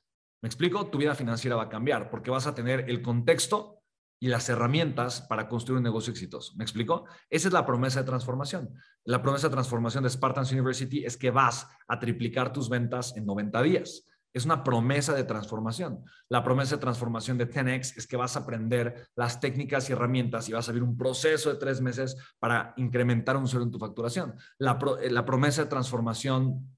me 0.44 0.48
explico, 0.48 0.88
tu 0.88 0.98
vida 0.98 1.14
financiera 1.14 1.56
va 1.56 1.62
a 1.62 1.68
cambiar 1.70 2.10
porque 2.10 2.30
vas 2.30 2.46
a 2.46 2.54
tener 2.54 2.90
el 2.90 3.00
contexto 3.00 3.80
y 4.20 4.28
las 4.28 4.46
herramientas 4.50 5.22
para 5.22 5.48
construir 5.48 5.78
un 5.78 5.84
negocio 5.84 6.10
exitoso. 6.10 6.52
¿Me 6.56 6.64
explico? 6.64 7.06
Esa 7.30 7.48
es 7.48 7.54
la 7.54 7.64
promesa 7.64 8.00
de 8.00 8.04
transformación. 8.04 8.74
La 9.04 9.22
promesa 9.22 9.48
de 9.48 9.54
transformación 9.54 10.04
de 10.04 10.10
Spartans 10.10 10.52
University 10.52 11.02
es 11.02 11.16
que 11.16 11.30
vas 11.30 11.66
a 11.88 11.98
triplicar 11.98 12.52
tus 12.52 12.68
ventas 12.68 13.16
en 13.16 13.24
90 13.24 13.62
días. 13.62 14.06
Es 14.34 14.44
una 14.44 14.62
promesa 14.62 15.14
de 15.14 15.24
transformación. 15.24 16.04
La 16.28 16.44
promesa 16.44 16.76
de 16.76 16.82
transformación 16.82 17.38
de 17.38 17.48
10X 17.48 17.96
es 17.96 18.06
que 18.06 18.18
vas 18.18 18.36
a 18.36 18.40
aprender 18.40 19.08
las 19.16 19.40
técnicas 19.40 19.88
y 19.88 19.94
herramientas 19.94 20.46
y 20.50 20.52
vas 20.52 20.68
a 20.68 20.72
vivir 20.72 20.86
un 20.86 20.98
proceso 20.98 21.48
de 21.48 21.58
tres 21.58 21.80
meses 21.80 22.18
para 22.38 22.74
incrementar 22.76 23.38
un 23.38 23.48
cero 23.48 23.62
en 23.62 23.70
tu 23.70 23.78
facturación. 23.78 24.34
La, 24.58 24.78
eh, 25.00 25.10
la 25.10 25.24
promesa 25.24 25.62
de 25.62 25.70
transformación 25.70 26.73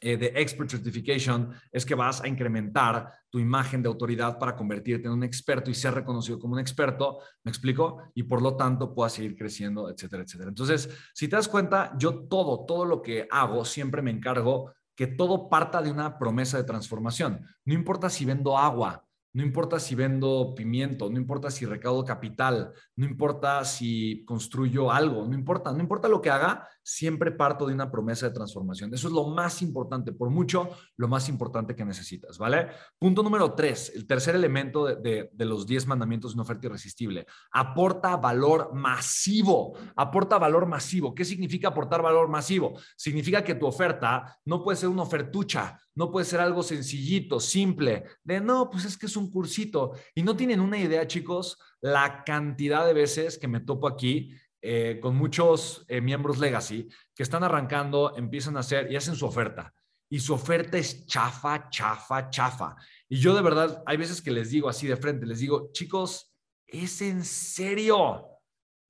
eh, 0.00 0.16
de 0.16 0.32
Expert 0.34 0.70
Certification 0.70 1.52
es 1.70 1.84
que 1.84 1.94
vas 1.94 2.22
a 2.22 2.28
incrementar 2.28 3.12
tu 3.28 3.38
imagen 3.38 3.82
de 3.82 3.88
autoridad 3.88 4.38
para 4.38 4.56
convertirte 4.56 5.06
en 5.06 5.12
un 5.12 5.24
experto 5.24 5.70
y 5.70 5.74
ser 5.74 5.94
reconocido 5.94 6.38
como 6.38 6.54
un 6.54 6.60
experto, 6.60 7.20
¿me 7.44 7.50
explico? 7.50 8.02
Y 8.14 8.22
por 8.22 8.40
lo 8.40 8.56
tanto 8.56 8.94
puedas 8.94 9.12
seguir 9.12 9.36
creciendo, 9.36 9.90
etcétera, 9.90 10.22
etcétera. 10.22 10.48
Entonces, 10.48 10.88
si 11.12 11.28
te 11.28 11.36
das 11.36 11.48
cuenta, 11.48 11.92
yo 11.98 12.26
todo, 12.28 12.64
todo 12.64 12.84
lo 12.84 13.02
que 13.02 13.28
hago, 13.30 13.64
siempre 13.64 14.02
me 14.02 14.10
encargo 14.10 14.72
que 14.96 15.06
todo 15.06 15.48
parta 15.48 15.80
de 15.80 15.90
una 15.90 16.18
promesa 16.18 16.56
de 16.56 16.64
transformación. 16.64 17.46
No 17.64 17.74
importa 17.74 18.10
si 18.10 18.24
vendo 18.24 18.58
agua, 18.58 19.06
no 19.32 19.42
importa 19.42 19.78
si 19.78 19.94
vendo 19.94 20.54
pimiento, 20.56 21.08
no 21.08 21.18
importa 21.18 21.50
si 21.50 21.64
recaudo 21.64 22.04
capital, 22.04 22.72
no 22.96 23.06
importa 23.06 23.64
si 23.64 24.24
construyo 24.24 24.90
algo, 24.90 25.26
no 25.26 25.34
importa, 25.34 25.72
no 25.72 25.80
importa 25.80 26.08
lo 26.08 26.20
que 26.20 26.30
haga, 26.30 26.68
siempre 26.82 27.30
parto 27.30 27.66
de 27.66 27.74
una 27.74 27.90
promesa 27.90 28.26
de 28.26 28.34
transformación. 28.34 28.92
Eso 28.92 29.06
es 29.06 29.14
lo 29.14 29.28
más 29.28 29.62
importante, 29.62 30.12
por 30.12 30.30
mucho, 30.30 30.70
lo 30.96 31.06
más 31.06 31.28
importante 31.28 31.76
que 31.76 31.84
necesitas, 31.84 32.38
¿vale? 32.38 32.68
Punto 32.98 33.22
número 33.22 33.54
tres, 33.54 33.92
el 33.94 34.06
tercer 34.06 34.34
elemento 34.34 34.86
de, 34.86 35.30
los 35.38 35.66
diez 35.66 35.86
mandamientos 35.86 36.32
de 36.32 36.36
una 36.36 36.42
oferta 36.42 36.66
irresistible. 36.66 37.26
Aporta 37.52 38.16
valor 38.16 38.74
masivo, 38.74 39.76
aporta 39.94 40.38
valor 40.38 40.66
masivo. 40.66 41.14
¿Qué 41.14 41.24
significa 41.24 41.68
aportar 41.68 42.02
valor 42.02 42.28
masivo? 42.28 42.78
Significa 42.96 43.44
que 43.44 43.54
tu 43.54 43.66
oferta 43.66 44.38
no 44.44 44.62
puede 44.64 44.76
ser 44.76 44.88
una 44.88 45.02
ofertucha, 45.02 45.78
no 45.94 46.10
puede 46.10 46.26
ser 46.26 46.40
algo 46.40 46.62
sencillito, 46.62 47.40
simple, 47.40 48.04
de 48.22 48.40
no, 48.40 48.70
pues 48.70 48.84
es 48.84 48.96
que 48.96 49.06
es 49.06 49.16
un 49.16 49.30
cursito. 49.30 49.92
Y 50.14 50.22
no 50.22 50.36
tienen 50.36 50.60
una 50.60 50.78
idea, 50.78 51.06
chicos, 51.06 51.58
la 51.80 52.24
cantidad 52.24 52.86
de 52.86 52.94
veces 52.94 53.38
que 53.38 53.48
me 53.48 53.60
topo 53.60 53.88
aquí 53.88 54.34
eh, 54.62 54.98
con 55.00 55.16
muchos 55.16 55.84
eh, 55.88 56.02
miembros 56.02 56.38
legacy 56.38 56.88
que 57.14 57.22
están 57.22 57.42
arrancando, 57.42 58.14
empiezan 58.16 58.56
a 58.56 58.60
hacer 58.60 58.92
y 58.92 58.96
hacen 58.96 59.16
su 59.16 59.26
oferta. 59.26 59.74
Y 60.10 60.20
su 60.20 60.34
oferta 60.34 60.76
es 60.76 61.06
chafa, 61.06 61.70
chafa, 61.70 62.30
chafa. 62.30 62.76
Y 63.08 63.18
yo 63.18 63.34
de 63.34 63.42
verdad, 63.42 63.82
hay 63.86 63.96
veces 63.96 64.20
que 64.20 64.30
les 64.30 64.50
digo 64.50 64.68
así 64.68 64.86
de 64.86 64.96
frente, 64.96 65.24
les 65.24 65.38
digo, 65.38 65.70
chicos, 65.72 66.34
¿es 66.66 67.00
en 67.00 67.24
serio? 67.24 68.26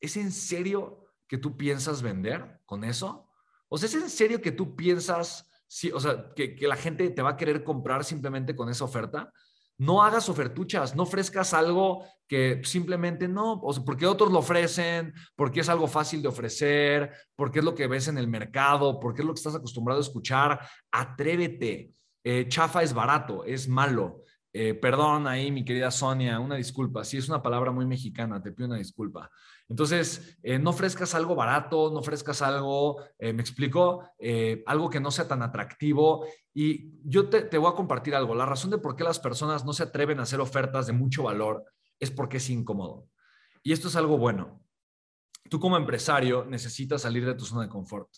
¿Es 0.01 0.17
en 0.17 0.33
serio 0.33 1.07
que 1.29 1.39
tú 1.39 1.57
piensas 1.57 2.03
vender 2.03 2.61
con 2.65 2.83
eso? 2.85 3.29
O 3.69 3.79
sea, 3.79 3.89
¿es 3.89 3.95
en 3.95 4.11
serio 4.11 4.41
que 4.41 4.53
tú 4.53 4.75
piensas 4.75 5.50
sí, 5.71 5.93
o 5.93 6.01
sea, 6.01 6.33
que, 6.35 6.57
la 6.63 6.75
gente 6.75 7.09
te 7.11 7.23
va 7.23 7.31
a 7.31 7.37
querer 7.37 7.63
comprar 7.63 8.05
simplemente 8.05 8.57
con 8.57 8.69
esa 8.69 8.85
oferta. 8.85 9.33
No 9.79 10.03
hagas 10.03 10.29
ofertuchas, 10.29 10.97
no 10.97 11.05
ofrezcas 11.05 11.55
algo 11.55 12.05
que 12.27 12.61
simplemente 12.65 13.29
no, 13.29 13.53
o 13.53 13.85
porque 13.85 14.05
otros 14.05 14.33
lo 14.33 14.41
ofrecen, 14.41 15.15
porque 15.37 15.61
es 15.61 15.69
algo 15.69 15.87
fácil 15.87 16.23
de 16.23 16.29
ofrecer, 16.29 17.13
porque 17.37 17.61
es 17.61 17.65
lo 17.65 17.75
que 17.75 17.87
ves 17.87 18.09
en 18.09 18.19
el 18.19 18.27
mercado, 18.27 18.99
porque 18.99 19.23
es 19.23 19.27
lo 19.27 19.33
que 19.33 19.39
estás 19.39 19.55
acostumbrado 19.55 20.01
a 20.01 20.03
escuchar. 20.03 20.61
Atrévete. 20.91 21.93
Eh, 22.25 22.47
chafa 22.49 22.83
es 22.83 22.93
barato, 22.93 23.45
es 23.45 23.69
malo. 23.69 24.25
Eh, 24.53 24.75
perdón 24.75 25.29
ahí, 25.29 25.53
mi 25.53 25.65
querida 25.65 25.91
Sonia, 25.91 26.41
una 26.41 26.57
disculpa. 26.57 27.05
Si 27.05 27.17
es 27.17 27.29
una 27.29 27.43
palabra 27.43 27.71
muy 27.71 27.87
mexicana, 27.87 28.43
te 28.43 28.53
pido 28.53 28.69
una 28.69 28.79
disculpa. 28.79 29.31
Entonces, 29.69 30.39
eh, 30.43 30.59
no 30.59 30.71
ofrezcas 30.71 31.15
algo 31.15 31.37
barato, 31.37 31.91
no 31.93 32.01
ofrezcas 32.01 32.43
algo, 32.43 33.01
eh, 33.19 33.33
me 33.33 33.43
explico, 33.43 34.05
algo 34.67 34.91
que 34.91 35.01
no 35.01 35.11
sea 35.11 35.29
tan 35.29 35.43
atractivo. 35.43 36.27
Y 36.53 36.93
yo 37.05 37.29
te, 37.29 37.43
te, 37.43 37.59
voy 37.59 37.71
a 37.71 37.77
compartir 37.77 38.15
algo. 38.15 38.35
La 38.35 38.47
razón 38.47 38.71
de 38.71 38.79
por 38.79 38.97
qué 38.97 39.05
las 39.05 39.21
personas 39.21 39.65
no 39.65 39.73
se 39.73 39.85
atreven 39.85 40.19
a 40.19 40.25
hacer 40.25 40.41
ofertas 40.41 40.87
de 40.87 40.93
mucho 40.93 41.23
valor 41.23 41.65
es 42.01 42.11
porque 42.11 42.39
es 42.39 42.51
incómodo. 42.51 43.09
Y 43.63 43.73
esto 43.73 43.89
es 43.89 43.97
algo 43.97 44.19
bueno. 44.19 44.63
Tú 45.49 45.61
como 45.61 45.77
empresario 45.77 46.45
necesitas 46.45 47.03
salir 47.03 47.25
de 47.25 47.35
tu 47.35 47.45
zona 47.45 47.63
de 47.63 47.69
confort. 47.69 48.09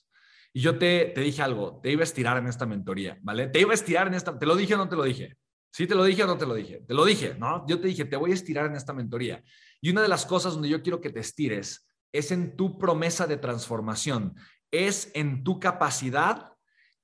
Y 0.55 0.61
yo 0.61 0.79
te, 0.79 1.07
te 1.15 1.21
dije 1.21 1.43
algo, 1.43 1.81
te 1.83 1.91
iba 1.91 2.03
a 2.03 2.05
estirar 2.05 2.37
en 2.37 2.47
esta 2.47 2.67
mentoría, 2.67 3.19
¿vale? 3.23 3.49
Te 3.49 3.61
iba 3.61 3.71
a 3.71 3.75
estirar 3.75 4.07
en 4.07 4.15
esta, 4.15 4.39
¿te 4.39 4.45
lo 4.45 4.55
dije 4.55 4.75
o 4.75 4.77
no 4.77 4.89
te 4.89 4.97
lo 4.97 5.05
dije? 5.05 5.39
¿Sí 5.73 5.87
te 5.87 5.95
lo 5.95 6.05
dije 6.05 6.23
o 6.23 6.27
no 6.27 6.37
te 6.37 6.45
lo 6.45 6.55
dije? 6.55 6.85
Te 6.87 6.93
lo 6.93 7.05
dije, 7.05 7.35
¿no? 7.39 7.67
Yo 7.67 7.81
te 7.81 7.89
dije, 7.89 8.05
te 8.05 8.17
voy 8.17 8.33
a 8.33 8.35
estirar 8.35 8.67
en 8.67 8.77
esta 8.77 8.93
mentoría. 8.93 9.43
Y 9.81 9.89
una 9.89 10.03
de 10.03 10.09
las 10.09 10.27
cosas 10.27 10.53
donde 10.53 10.69
yo 10.69 10.83
quiero 10.83 11.01
que 11.01 11.11
te 11.11 11.21
estires 11.21 11.89
es 12.13 12.31
en 12.31 12.57
tu 12.57 12.79
promesa 12.79 13.27
de 13.27 13.39
transformación, 13.39 14.35
es 14.71 15.11
en 15.15 15.43
tu 15.43 15.59
capacidad 15.59 16.53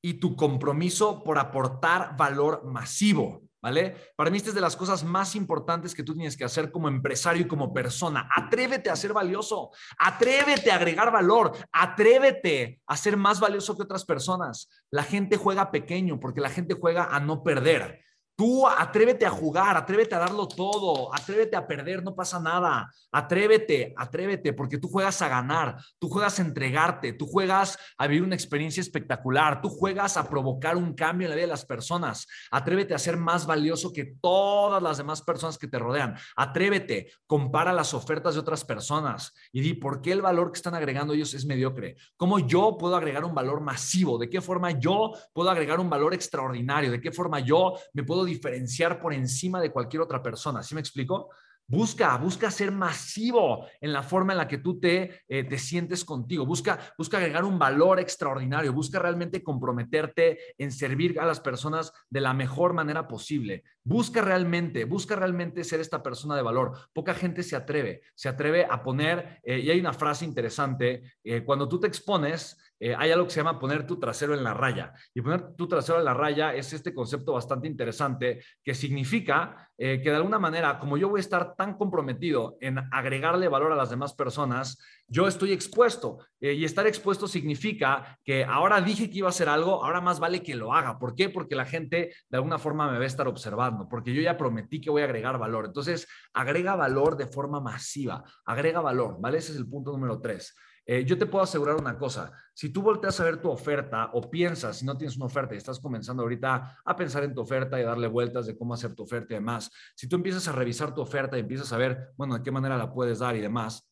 y 0.02 0.14
tu 0.14 0.36
compromiso 0.36 1.24
por 1.24 1.38
aportar 1.38 2.14
valor 2.18 2.62
masivo, 2.66 3.42
¿vale? 3.62 3.96
Para 4.14 4.30
mí 4.30 4.36
esta 4.36 4.50
es 4.50 4.54
de 4.54 4.60
las 4.60 4.76
cosas 4.76 5.02
más 5.02 5.34
importantes 5.34 5.94
que 5.94 6.02
tú 6.02 6.14
tienes 6.14 6.36
que 6.36 6.44
hacer 6.44 6.70
como 6.70 6.88
empresario 6.88 7.46
y 7.46 7.48
como 7.48 7.72
persona. 7.72 8.28
Atrévete 8.36 8.90
a 8.90 8.96
ser 8.96 9.14
valioso, 9.14 9.70
atrévete 9.98 10.70
a 10.70 10.76
agregar 10.76 11.10
valor, 11.10 11.56
atrévete 11.72 12.82
a 12.86 12.98
ser 12.98 13.16
más 13.16 13.40
valioso 13.40 13.74
que 13.74 13.84
otras 13.84 14.04
personas. 14.04 14.68
La 14.90 15.04
gente 15.04 15.38
juega 15.38 15.70
pequeño 15.70 16.20
porque 16.20 16.42
la 16.42 16.50
gente 16.50 16.74
juega 16.74 17.04
a 17.04 17.18
no 17.18 17.42
perder. 17.42 18.04
Tú 18.38 18.68
atrévete 18.68 19.26
a 19.26 19.30
jugar, 19.30 19.76
atrévete 19.76 20.14
a 20.14 20.20
darlo 20.20 20.46
todo, 20.46 21.12
atrévete 21.12 21.56
a 21.56 21.66
perder, 21.66 22.04
no 22.04 22.14
pasa 22.14 22.38
nada. 22.38 22.88
Atrévete, 23.10 23.92
atrévete, 23.96 24.52
porque 24.52 24.78
tú 24.78 24.86
juegas 24.86 25.20
a 25.22 25.28
ganar, 25.28 25.76
tú 25.98 26.08
juegas 26.08 26.38
a 26.38 26.42
entregarte, 26.42 27.14
tú 27.14 27.26
juegas 27.26 27.76
a 27.96 28.06
vivir 28.06 28.22
una 28.22 28.36
experiencia 28.36 28.80
espectacular, 28.80 29.60
tú 29.60 29.68
juegas 29.68 30.16
a 30.16 30.28
provocar 30.28 30.76
un 30.76 30.94
cambio 30.94 31.26
en 31.26 31.30
la 31.30 31.34
vida 31.34 31.46
de 31.46 31.50
las 31.50 31.64
personas. 31.64 32.28
Atrévete 32.52 32.94
a 32.94 33.00
ser 33.00 33.16
más 33.16 33.44
valioso 33.44 33.92
que 33.92 34.04
todas 34.20 34.80
las 34.80 34.98
demás 34.98 35.20
personas 35.22 35.58
que 35.58 35.66
te 35.66 35.80
rodean. 35.80 36.14
Atrévete, 36.36 37.10
compara 37.26 37.72
las 37.72 37.92
ofertas 37.92 38.34
de 38.34 38.40
otras 38.40 38.64
personas 38.64 39.34
y 39.50 39.62
di 39.62 39.74
por 39.74 40.00
qué 40.00 40.12
el 40.12 40.22
valor 40.22 40.52
que 40.52 40.58
están 40.58 40.76
agregando 40.76 41.12
ellos 41.12 41.34
es 41.34 41.44
mediocre. 41.44 41.96
¿Cómo 42.16 42.38
yo 42.38 42.78
puedo 42.78 42.94
agregar 42.94 43.24
un 43.24 43.34
valor 43.34 43.60
masivo? 43.62 44.16
¿De 44.16 44.30
qué 44.30 44.40
forma 44.40 44.70
yo 44.78 45.10
puedo 45.32 45.50
agregar 45.50 45.80
un 45.80 45.90
valor 45.90 46.14
extraordinario? 46.14 46.92
¿De 46.92 47.00
qué 47.00 47.10
forma 47.10 47.40
yo 47.40 47.74
me 47.92 48.04
puedo 48.04 48.27
diferenciar 48.28 49.00
por 49.00 49.12
encima 49.12 49.60
de 49.60 49.70
cualquier 49.70 50.02
otra 50.02 50.22
persona. 50.22 50.62
¿Sí 50.62 50.74
me 50.74 50.80
explico? 50.80 51.30
Busca, 51.70 52.16
busca 52.16 52.50
ser 52.50 52.72
masivo 52.72 53.66
en 53.82 53.92
la 53.92 54.02
forma 54.02 54.32
en 54.32 54.38
la 54.38 54.48
que 54.48 54.56
tú 54.56 54.80
te, 54.80 55.20
eh, 55.28 55.44
te 55.44 55.58
sientes 55.58 56.02
contigo. 56.02 56.46
Busca, 56.46 56.78
busca 56.96 57.18
agregar 57.18 57.44
un 57.44 57.58
valor 57.58 58.00
extraordinario. 58.00 58.72
Busca 58.72 58.98
realmente 58.98 59.42
comprometerte 59.42 60.38
en 60.56 60.72
servir 60.72 61.20
a 61.20 61.26
las 61.26 61.40
personas 61.40 61.92
de 62.08 62.22
la 62.22 62.32
mejor 62.32 62.72
manera 62.72 63.06
posible. 63.06 63.64
Busca 63.88 64.20
realmente, 64.20 64.84
busca 64.84 65.16
realmente 65.16 65.64
ser 65.64 65.80
esta 65.80 66.02
persona 66.02 66.36
de 66.36 66.42
valor. 66.42 66.76
Poca 66.92 67.14
gente 67.14 67.42
se 67.42 67.56
atreve, 67.56 68.02
se 68.14 68.28
atreve 68.28 68.66
a 68.68 68.82
poner, 68.82 69.40
eh, 69.42 69.60
y 69.60 69.70
hay 69.70 69.80
una 69.80 69.94
frase 69.94 70.26
interesante, 70.26 71.14
eh, 71.24 71.42
cuando 71.42 71.66
tú 71.66 71.80
te 71.80 71.86
expones, 71.86 72.58
eh, 72.80 72.94
hay 72.96 73.10
algo 73.10 73.24
que 73.24 73.32
se 73.32 73.40
llama 73.40 73.58
poner 73.58 73.86
tu 73.86 73.98
trasero 73.98 74.34
en 74.34 74.44
la 74.44 74.54
raya. 74.54 74.92
Y 75.14 75.22
poner 75.22 75.54
tu 75.56 75.66
trasero 75.66 75.98
en 75.98 76.04
la 76.04 76.14
raya 76.14 76.54
es 76.54 76.72
este 76.72 76.92
concepto 76.94 77.32
bastante 77.32 77.66
interesante 77.66 78.42
que 78.62 78.74
significa 78.74 79.70
eh, 79.80 80.00
que 80.02 80.10
de 80.10 80.16
alguna 80.16 80.40
manera, 80.40 80.78
como 80.78 80.96
yo 80.96 81.08
voy 81.08 81.18
a 81.18 81.20
estar 81.20 81.54
tan 81.54 81.76
comprometido 81.76 82.56
en 82.60 82.78
agregarle 82.90 83.46
valor 83.46 83.70
a 83.70 83.76
las 83.76 83.90
demás 83.90 84.12
personas, 84.12 84.78
yo 85.06 85.28
estoy 85.28 85.52
expuesto. 85.52 86.18
Eh, 86.40 86.52
y 86.52 86.64
estar 86.64 86.86
expuesto 86.86 87.28
significa 87.28 88.18
que 88.24 88.44
ahora 88.44 88.80
dije 88.80 89.08
que 89.08 89.18
iba 89.18 89.28
a 89.28 89.30
hacer 89.30 89.48
algo, 89.48 89.84
ahora 89.84 90.00
más 90.00 90.18
vale 90.18 90.42
que 90.42 90.56
lo 90.56 90.74
haga. 90.74 90.98
¿Por 90.98 91.14
qué? 91.14 91.28
Porque 91.28 91.54
la 91.54 91.64
gente 91.64 92.12
de 92.28 92.36
alguna 92.36 92.58
forma 92.58 92.90
me 92.90 92.98
va 92.98 93.04
a 93.04 93.06
estar 93.06 93.28
observando, 93.28 93.77
porque 93.86 94.14
yo 94.14 94.22
ya 94.22 94.38
prometí 94.38 94.80
que 94.80 94.88
voy 94.88 95.02
a 95.02 95.04
agregar 95.04 95.38
valor. 95.38 95.66
Entonces, 95.66 96.08
agrega 96.32 96.74
valor 96.74 97.18
de 97.18 97.26
forma 97.26 97.60
masiva, 97.60 98.24
agrega 98.46 98.80
valor, 98.80 99.18
¿vale? 99.20 99.38
Ese 99.38 99.52
es 99.52 99.58
el 99.58 99.68
punto 99.68 99.92
número 99.92 100.18
tres. 100.22 100.54
Eh, 100.90 101.04
yo 101.04 101.18
te 101.18 101.26
puedo 101.26 101.44
asegurar 101.44 101.76
una 101.76 101.98
cosa, 101.98 102.32
si 102.54 102.70
tú 102.70 102.80
volteas 102.80 103.20
a 103.20 103.24
ver 103.24 103.42
tu 103.42 103.50
oferta 103.50 104.08
o 104.14 104.30
piensas, 104.30 104.78
si 104.78 104.86
no 104.86 104.96
tienes 104.96 105.18
una 105.18 105.26
oferta 105.26 105.54
y 105.54 105.58
estás 105.58 105.78
comenzando 105.78 106.22
ahorita 106.22 106.78
a 106.82 106.96
pensar 106.96 107.24
en 107.24 107.34
tu 107.34 107.42
oferta 107.42 107.78
y 107.78 107.82
darle 107.84 108.06
vueltas 108.06 108.46
de 108.46 108.56
cómo 108.56 108.72
hacer 108.72 108.94
tu 108.94 109.02
oferta 109.02 109.34
y 109.34 109.36
demás, 109.36 109.70
si 109.94 110.08
tú 110.08 110.16
empiezas 110.16 110.48
a 110.48 110.52
revisar 110.52 110.94
tu 110.94 111.02
oferta 111.02 111.36
y 111.36 111.40
empiezas 111.40 111.70
a 111.74 111.76
ver, 111.76 112.12
bueno, 112.16 112.38
de 112.38 112.42
qué 112.42 112.50
manera 112.50 112.78
la 112.78 112.90
puedes 112.90 113.18
dar 113.18 113.36
y 113.36 113.40
demás, 113.42 113.86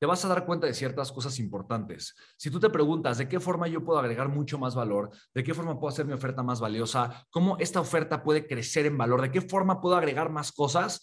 te 0.00 0.06
vas 0.06 0.24
a 0.24 0.28
dar 0.28 0.46
cuenta 0.46 0.66
de 0.66 0.72
ciertas 0.72 1.12
cosas 1.12 1.38
importantes. 1.38 2.16
Si 2.38 2.50
tú 2.50 2.58
te 2.58 2.70
preguntas 2.70 3.18
de 3.18 3.28
qué 3.28 3.38
forma 3.38 3.68
yo 3.68 3.84
puedo 3.84 3.98
agregar 3.98 4.30
mucho 4.30 4.58
más 4.58 4.74
valor, 4.74 5.10
de 5.34 5.44
qué 5.44 5.52
forma 5.52 5.78
puedo 5.78 5.92
hacer 5.92 6.06
mi 6.06 6.14
oferta 6.14 6.42
más 6.42 6.58
valiosa, 6.58 7.26
cómo 7.28 7.58
esta 7.58 7.80
oferta 7.80 8.22
puede 8.22 8.46
crecer 8.46 8.86
en 8.86 8.96
valor, 8.96 9.20
de 9.20 9.30
qué 9.30 9.42
forma 9.42 9.78
puedo 9.82 9.96
agregar 9.96 10.30
más 10.30 10.52
cosas, 10.52 11.02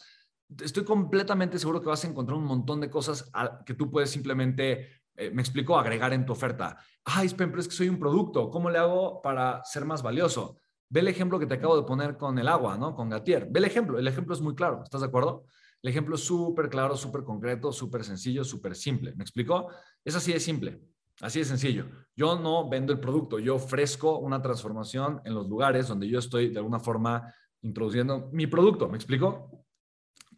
estoy 0.63 0.83
completamente 0.83 1.59
seguro 1.59 1.79
que 1.79 1.89
vas 1.89 2.03
a 2.03 2.07
encontrar 2.07 2.39
un 2.39 2.45
montón 2.45 2.81
de 2.81 2.89
cosas 2.89 3.29
que 3.67 3.75
tú 3.75 3.91
puedes 3.91 4.09
simplemente, 4.09 4.89
eh, 5.15 5.29
me 5.29 5.43
explico, 5.43 5.77
agregar 5.77 6.11
en 6.13 6.25
tu 6.25 6.33
oferta. 6.33 6.75
Ay, 7.05 7.29
pero 7.37 7.59
es 7.59 7.67
que 7.67 7.75
soy 7.75 7.89
un 7.89 7.99
producto, 7.99 8.49
¿cómo 8.49 8.71
le 8.71 8.79
hago 8.79 9.21
para 9.21 9.63
ser 9.63 9.85
más 9.85 10.01
valioso? 10.01 10.57
Ve 10.89 11.01
el 11.01 11.07
ejemplo 11.07 11.37
que 11.37 11.45
te 11.45 11.53
acabo 11.53 11.77
de 11.77 11.83
poner 11.83 12.17
con 12.17 12.39
el 12.39 12.47
agua, 12.47 12.79
¿no? 12.79 12.95
Con 12.95 13.09
Gatier. 13.09 13.47
Ve 13.51 13.59
el 13.59 13.65
ejemplo, 13.65 13.99
el 13.99 14.07
ejemplo 14.07 14.33
es 14.33 14.41
muy 14.41 14.55
claro, 14.55 14.81
¿estás 14.83 15.01
de 15.01 15.07
acuerdo? 15.07 15.45
El 15.87 15.91
ejemplo 15.91 16.17
súper 16.17 16.67
claro, 16.67 16.97
súper 16.97 17.23
concreto, 17.23 17.71
súper 17.71 18.03
sencillo, 18.03 18.43
súper 18.43 18.75
simple. 18.75 19.13
¿Me 19.15 19.23
explico? 19.23 19.69
Es 20.03 20.17
así 20.17 20.33
de 20.33 20.39
simple, 20.41 20.81
así 21.21 21.39
de 21.39 21.45
sencillo. 21.45 21.85
Yo 22.13 22.37
no 22.37 22.67
vendo 22.67 22.91
el 22.91 22.99
producto, 22.99 23.39
yo 23.39 23.55
ofrezco 23.55 24.19
una 24.19 24.41
transformación 24.41 25.21
en 25.23 25.33
los 25.33 25.47
lugares 25.47 25.87
donde 25.87 26.09
yo 26.09 26.19
estoy 26.19 26.49
de 26.49 26.57
alguna 26.57 26.81
forma 26.81 27.33
introduciendo 27.61 28.29
mi 28.33 28.47
producto. 28.47 28.89
¿Me 28.89 28.97
explico? 28.97 29.63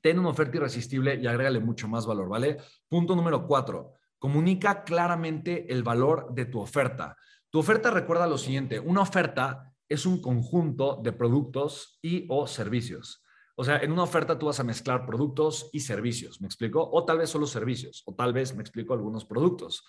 ten 0.01 0.19
una 0.19 0.29
oferta 0.29 0.57
irresistible 0.57 1.15
y 1.15 1.25
agrégale 1.25 1.59
mucho 1.59 1.87
más 1.87 2.05
valor, 2.05 2.29
¿vale? 2.29 2.57
Punto 2.87 3.15
número 3.15 3.47
cuatro, 3.47 3.93
comunica 4.19 4.83
claramente 4.83 5.73
el 5.73 5.81
valor 5.81 6.31
de 6.31 6.45
tu 6.45 6.59
oferta. 6.59 7.17
Tu 7.49 7.57
oferta 7.57 7.89
recuerda 7.89 8.27
lo 8.27 8.37
siguiente, 8.37 8.79
una 8.79 9.01
oferta 9.01 9.73
es 9.89 10.05
un 10.05 10.21
conjunto 10.21 11.01
de 11.03 11.11
productos 11.11 11.97
y 12.03 12.27
o 12.29 12.45
servicios. 12.45 13.23
O 13.59 13.63
sea, 13.65 13.79
en 13.79 13.91
una 13.91 14.03
oferta 14.03 14.39
tú 14.39 14.45
vas 14.45 14.61
a 14.61 14.63
mezclar 14.63 15.05
productos 15.05 15.69
y 15.73 15.81
servicios, 15.81 16.39
¿me 16.39 16.47
explico? 16.47 16.89
O 16.93 17.03
tal 17.03 17.17
vez 17.17 17.29
solo 17.29 17.45
servicios, 17.45 18.03
o 18.05 18.15
tal 18.15 18.31
vez 18.31 18.55
me 18.55 18.61
explico 18.61 18.93
algunos 18.93 19.25
productos. 19.25 19.83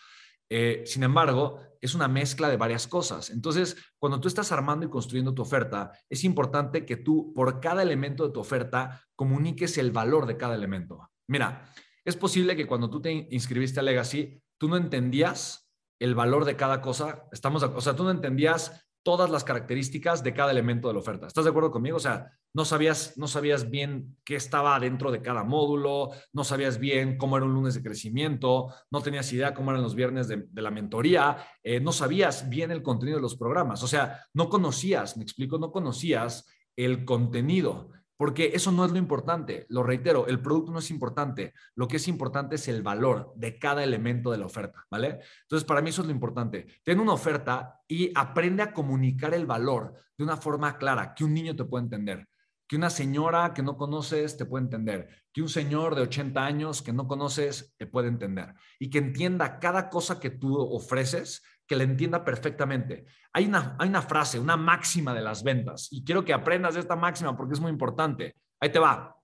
Eh, 0.48 0.82
sin 0.86 1.04
embargo, 1.04 1.60
es 1.80 1.94
una 1.94 2.08
mezcla 2.08 2.48
de 2.48 2.56
varias 2.56 2.88
cosas. 2.88 3.30
Entonces, 3.30 3.76
cuando 4.00 4.20
tú 4.20 4.26
estás 4.26 4.50
armando 4.50 4.86
y 4.86 4.90
construyendo 4.90 5.34
tu 5.34 5.42
oferta, 5.42 5.92
es 6.08 6.24
importante 6.24 6.84
que 6.84 6.96
tú, 6.96 7.32
por 7.32 7.60
cada 7.60 7.84
elemento 7.84 8.26
de 8.26 8.32
tu 8.32 8.40
oferta, 8.40 9.06
comuniques 9.14 9.78
el 9.78 9.92
valor 9.92 10.26
de 10.26 10.36
cada 10.36 10.56
elemento. 10.56 11.08
Mira, 11.28 11.72
es 12.04 12.16
posible 12.16 12.56
que 12.56 12.66
cuando 12.66 12.90
tú 12.90 13.00
te 13.00 13.28
inscribiste 13.30 13.78
a 13.78 13.84
Legacy, 13.84 14.42
tú 14.58 14.66
no 14.66 14.78
entendías 14.78 15.70
el 16.00 16.16
valor 16.16 16.44
de 16.44 16.56
cada 16.56 16.80
cosa. 16.80 17.28
Estamos, 17.30 17.62
o 17.62 17.80
sea, 17.80 17.94
tú 17.94 18.02
no 18.02 18.10
entendías 18.10 18.84
todas 19.02 19.30
las 19.30 19.44
características 19.44 20.22
de 20.22 20.34
cada 20.34 20.50
elemento 20.50 20.88
de 20.88 20.94
la 20.94 21.00
oferta. 21.00 21.26
¿Estás 21.26 21.44
de 21.44 21.50
acuerdo 21.50 21.70
conmigo? 21.70 21.96
O 21.96 22.00
sea, 22.00 22.32
no 22.52 22.64
sabías, 22.64 23.16
no 23.16 23.28
sabías 23.28 23.70
bien 23.70 24.16
qué 24.24 24.36
estaba 24.36 24.78
dentro 24.78 25.10
de 25.10 25.22
cada 25.22 25.44
módulo, 25.44 26.10
no 26.32 26.44
sabías 26.44 26.78
bien 26.78 27.16
cómo 27.16 27.36
era 27.36 27.46
un 27.46 27.54
lunes 27.54 27.74
de 27.74 27.82
crecimiento, 27.82 28.74
no 28.90 29.00
tenías 29.00 29.32
idea 29.32 29.54
cómo 29.54 29.70
eran 29.70 29.82
los 29.82 29.94
viernes 29.94 30.28
de, 30.28 30.46
la 30.54 30.70
mentoría, 30.70 31.38
eh, 31.62 31.80
no 31.80 31.92
sabías 31.92 32.48
bien 32.48 32.70
el 32.70 32.82
contenido 32.82 33.18
de 33.18 33.22
los 33.22 33.36
programas. 33.36 33.82
O 33.82 33.88
sea, 33.88 34.26
no 34.34 34.48
conocías, 34.48 35.16
me 35.16 35.22
explico, 35.22 35.58
no 35.58 35.70
conocías 35.72 36.46
el 36.76 37.04
contenido 37.04 37.90
porque 38.20 38.50
eso 38.52 38.70
no 38.70 38.84
es 38.84 38.92
lo 38.92 38.98
importante. 38.98 39.64
Lo 39.70 39.82
reitero, 39.82 40.26
el 40.26 40.42
producto 40.42 40.70
no 40.70 40.80
es 40.80 40.90
importante. 40.90 41.54
Lo 41.74 41.88
que 41.88 41.96
es 41.96 42.06
importante 42.06 42.56
es 42.56 42.68
el 42.68 42.82
valor 42.82 43.32
de 43.34 43.58
cada 43.58 43.82
elemento 43.82 44.30
de 44.30 44.36
la 44.36 44.44
oferta, 44.44 44.84
¿vale? 44.90 45.20
Entonces, 45.40 45.66
para 45.66 45.80
mí 45.80 45.88
eso 45.88 46.02
es 46.02 46.06
lo 46.06 46.12
importante. 46.12 46.66
Ten 46.84 47.00
una 47.00 47.14
oferta 47.14 47.80
y 47.88 48.12
aprende 48.14 48.62
a 48.62 48.74
comunicar 48.74 49.32
el 49.32 49.46
valor 49.46 49.94
de 50.18 50.24
una 50.24 50.36
forma 50.36 50.76
clara, 50.76 51.14
que 51.14 51.24
un 51.24 51.32
niño 51.32 51.56
te 51.56 51.64
pueda 51.64 51.82
entender, 51.82 52.28
que 52.68 52.76
una 52.76 52.90
señora 52.90 53.54
que 53.54 53.62
no 53.62 53.78
conoces 53.78 54.36
te 54.36 54.44
puede 54.44 54.64
entender, 54.64 55.08
que 55.32 55.40
un 55.40 55.48
señor 55.48 55.94
de 55.94 56.02
80 56.02 56.44
años 56.44 56.82
que 56.82 56.92
no 56.92 57.08
conoces 57.08 57.74
te 57.78 57.86
puede 57.86 58.08
entender 58.08 58.52
y 58.78 58.90
que 58.90 58.98
entienda 58.98 59.58
cada 59.60 59.88
cosa 59.88 60.20
que 60.20 60.28
tú 60.28 60.58
ofreces 60.58 61.42
que 61.70 61.76
la 61.76 61.84
entienda 61.84 62.24
perfectamente. 62.24 63.06
Hay 63.32 63.46
una, 63.46 63.76
hay 63.78 63.88
una 63.88 64.02
frase, 64.02 64.40
una 64.40 64.56
máxima 64.56 65.14
de 65.14 65.20
las 65.20 65.44
ventas, 65.44 65.86
y 65.92 66.02
quiero 66.02 66.24
que 66.24 66.32
aprendas 66.32 66.74
esta 66.74 66.96
máxima 66.96 67.36
porque 67.36 67.54
es 67.54 67.60
muy 67.60 67.70
importante. 67.70 68.34
Ahí 68.58 68.72
te 68.72 68.80
va. 68.80 69.16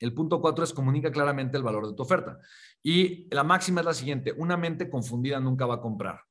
El 0.00 0.12
punto 0.12 0.40
cuatro 0.40 0.64
es 0.64 0.72
comunica 0.72 1.12
claramente 1.12 1.56
el 1.56 1.62
valor 1.62 1.86
de 1.86 1.94
tu 1.94 2.02
oferta. 2.02 2.36
Y 2.82 3.32
la 3.32 3.44
máxima 3.44 3.80
es 3.80 3.84
la 3.86 3.94
siguiente, 3.94 4.34
una 4.36 4.56
mente 4.56 4.90
confundida 4.90 5.38
nunca 5.38 5.64
va 5.64 5.76
a 5.76 5.80
comprar. 5.80 6.22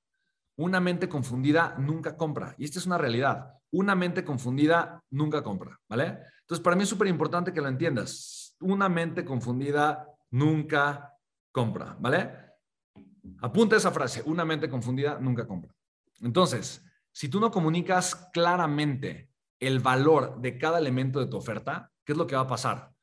Una 0.57 0.81
mente 0.81 1.07
confundida 1.07 1.75
nunca 1.79 2.17
compra. 2.17 2.53
Y 2.57 2.65
esta 2.65 2.79
es 2.79 2.85
una 2.85 2.97
realidad. 2.97 3.53
Una 3.71 3.95
mente 3.95 4.25
confundida 4.25 5.01
nunca 5.11 5.41
compra, 5.41 5.79
¿vale? 5.87 6.17
Entonces, 6.41 6.61
para 6.61 6.75
mí 6.75 6.83
es 6.83 6.89
súper 6.89 7.07
importante 7.07 7.53
que 7.53 7.61
lo 7.61 7.69
entiendas. 7.69 8.57
Una 8.59 8.89
mente 8.89 9.23
confundida 9.23 10.05
nunca 10.29 11.13
compra, 11.53 11.95
¿vale? 12.01 12.40
Apunta 13.41 13.75
esa 13.75 13.91
frase, 13.91 14.23
una 14.25 14.45
mente 14.45 14.69
confundida 14.69 15.19
nunca 15.19 15.47
compra. 15.47 15.73
Entonces, 16.21 16.86
si 17.12 17.29
tú 17.29 17.39
no 17.39 17.51
comunicas 17.51 18.29
claramente 18.34 19.29
el 19.60 19.79
valor 19.79 20.39
de 20.41 20.57
cada 20.57 20.79
elemento 20.79 21.19
de 21.19 21.27
tu 21.27 21.38
oferta, 21.38 21.91
¿qué 22.05 22.13
es 22.13 22.17
lo 22.17 22.25
que 22.27 22.36
va 22.36 22.41
a 22.41 22.47
pasar? 22.47 22.93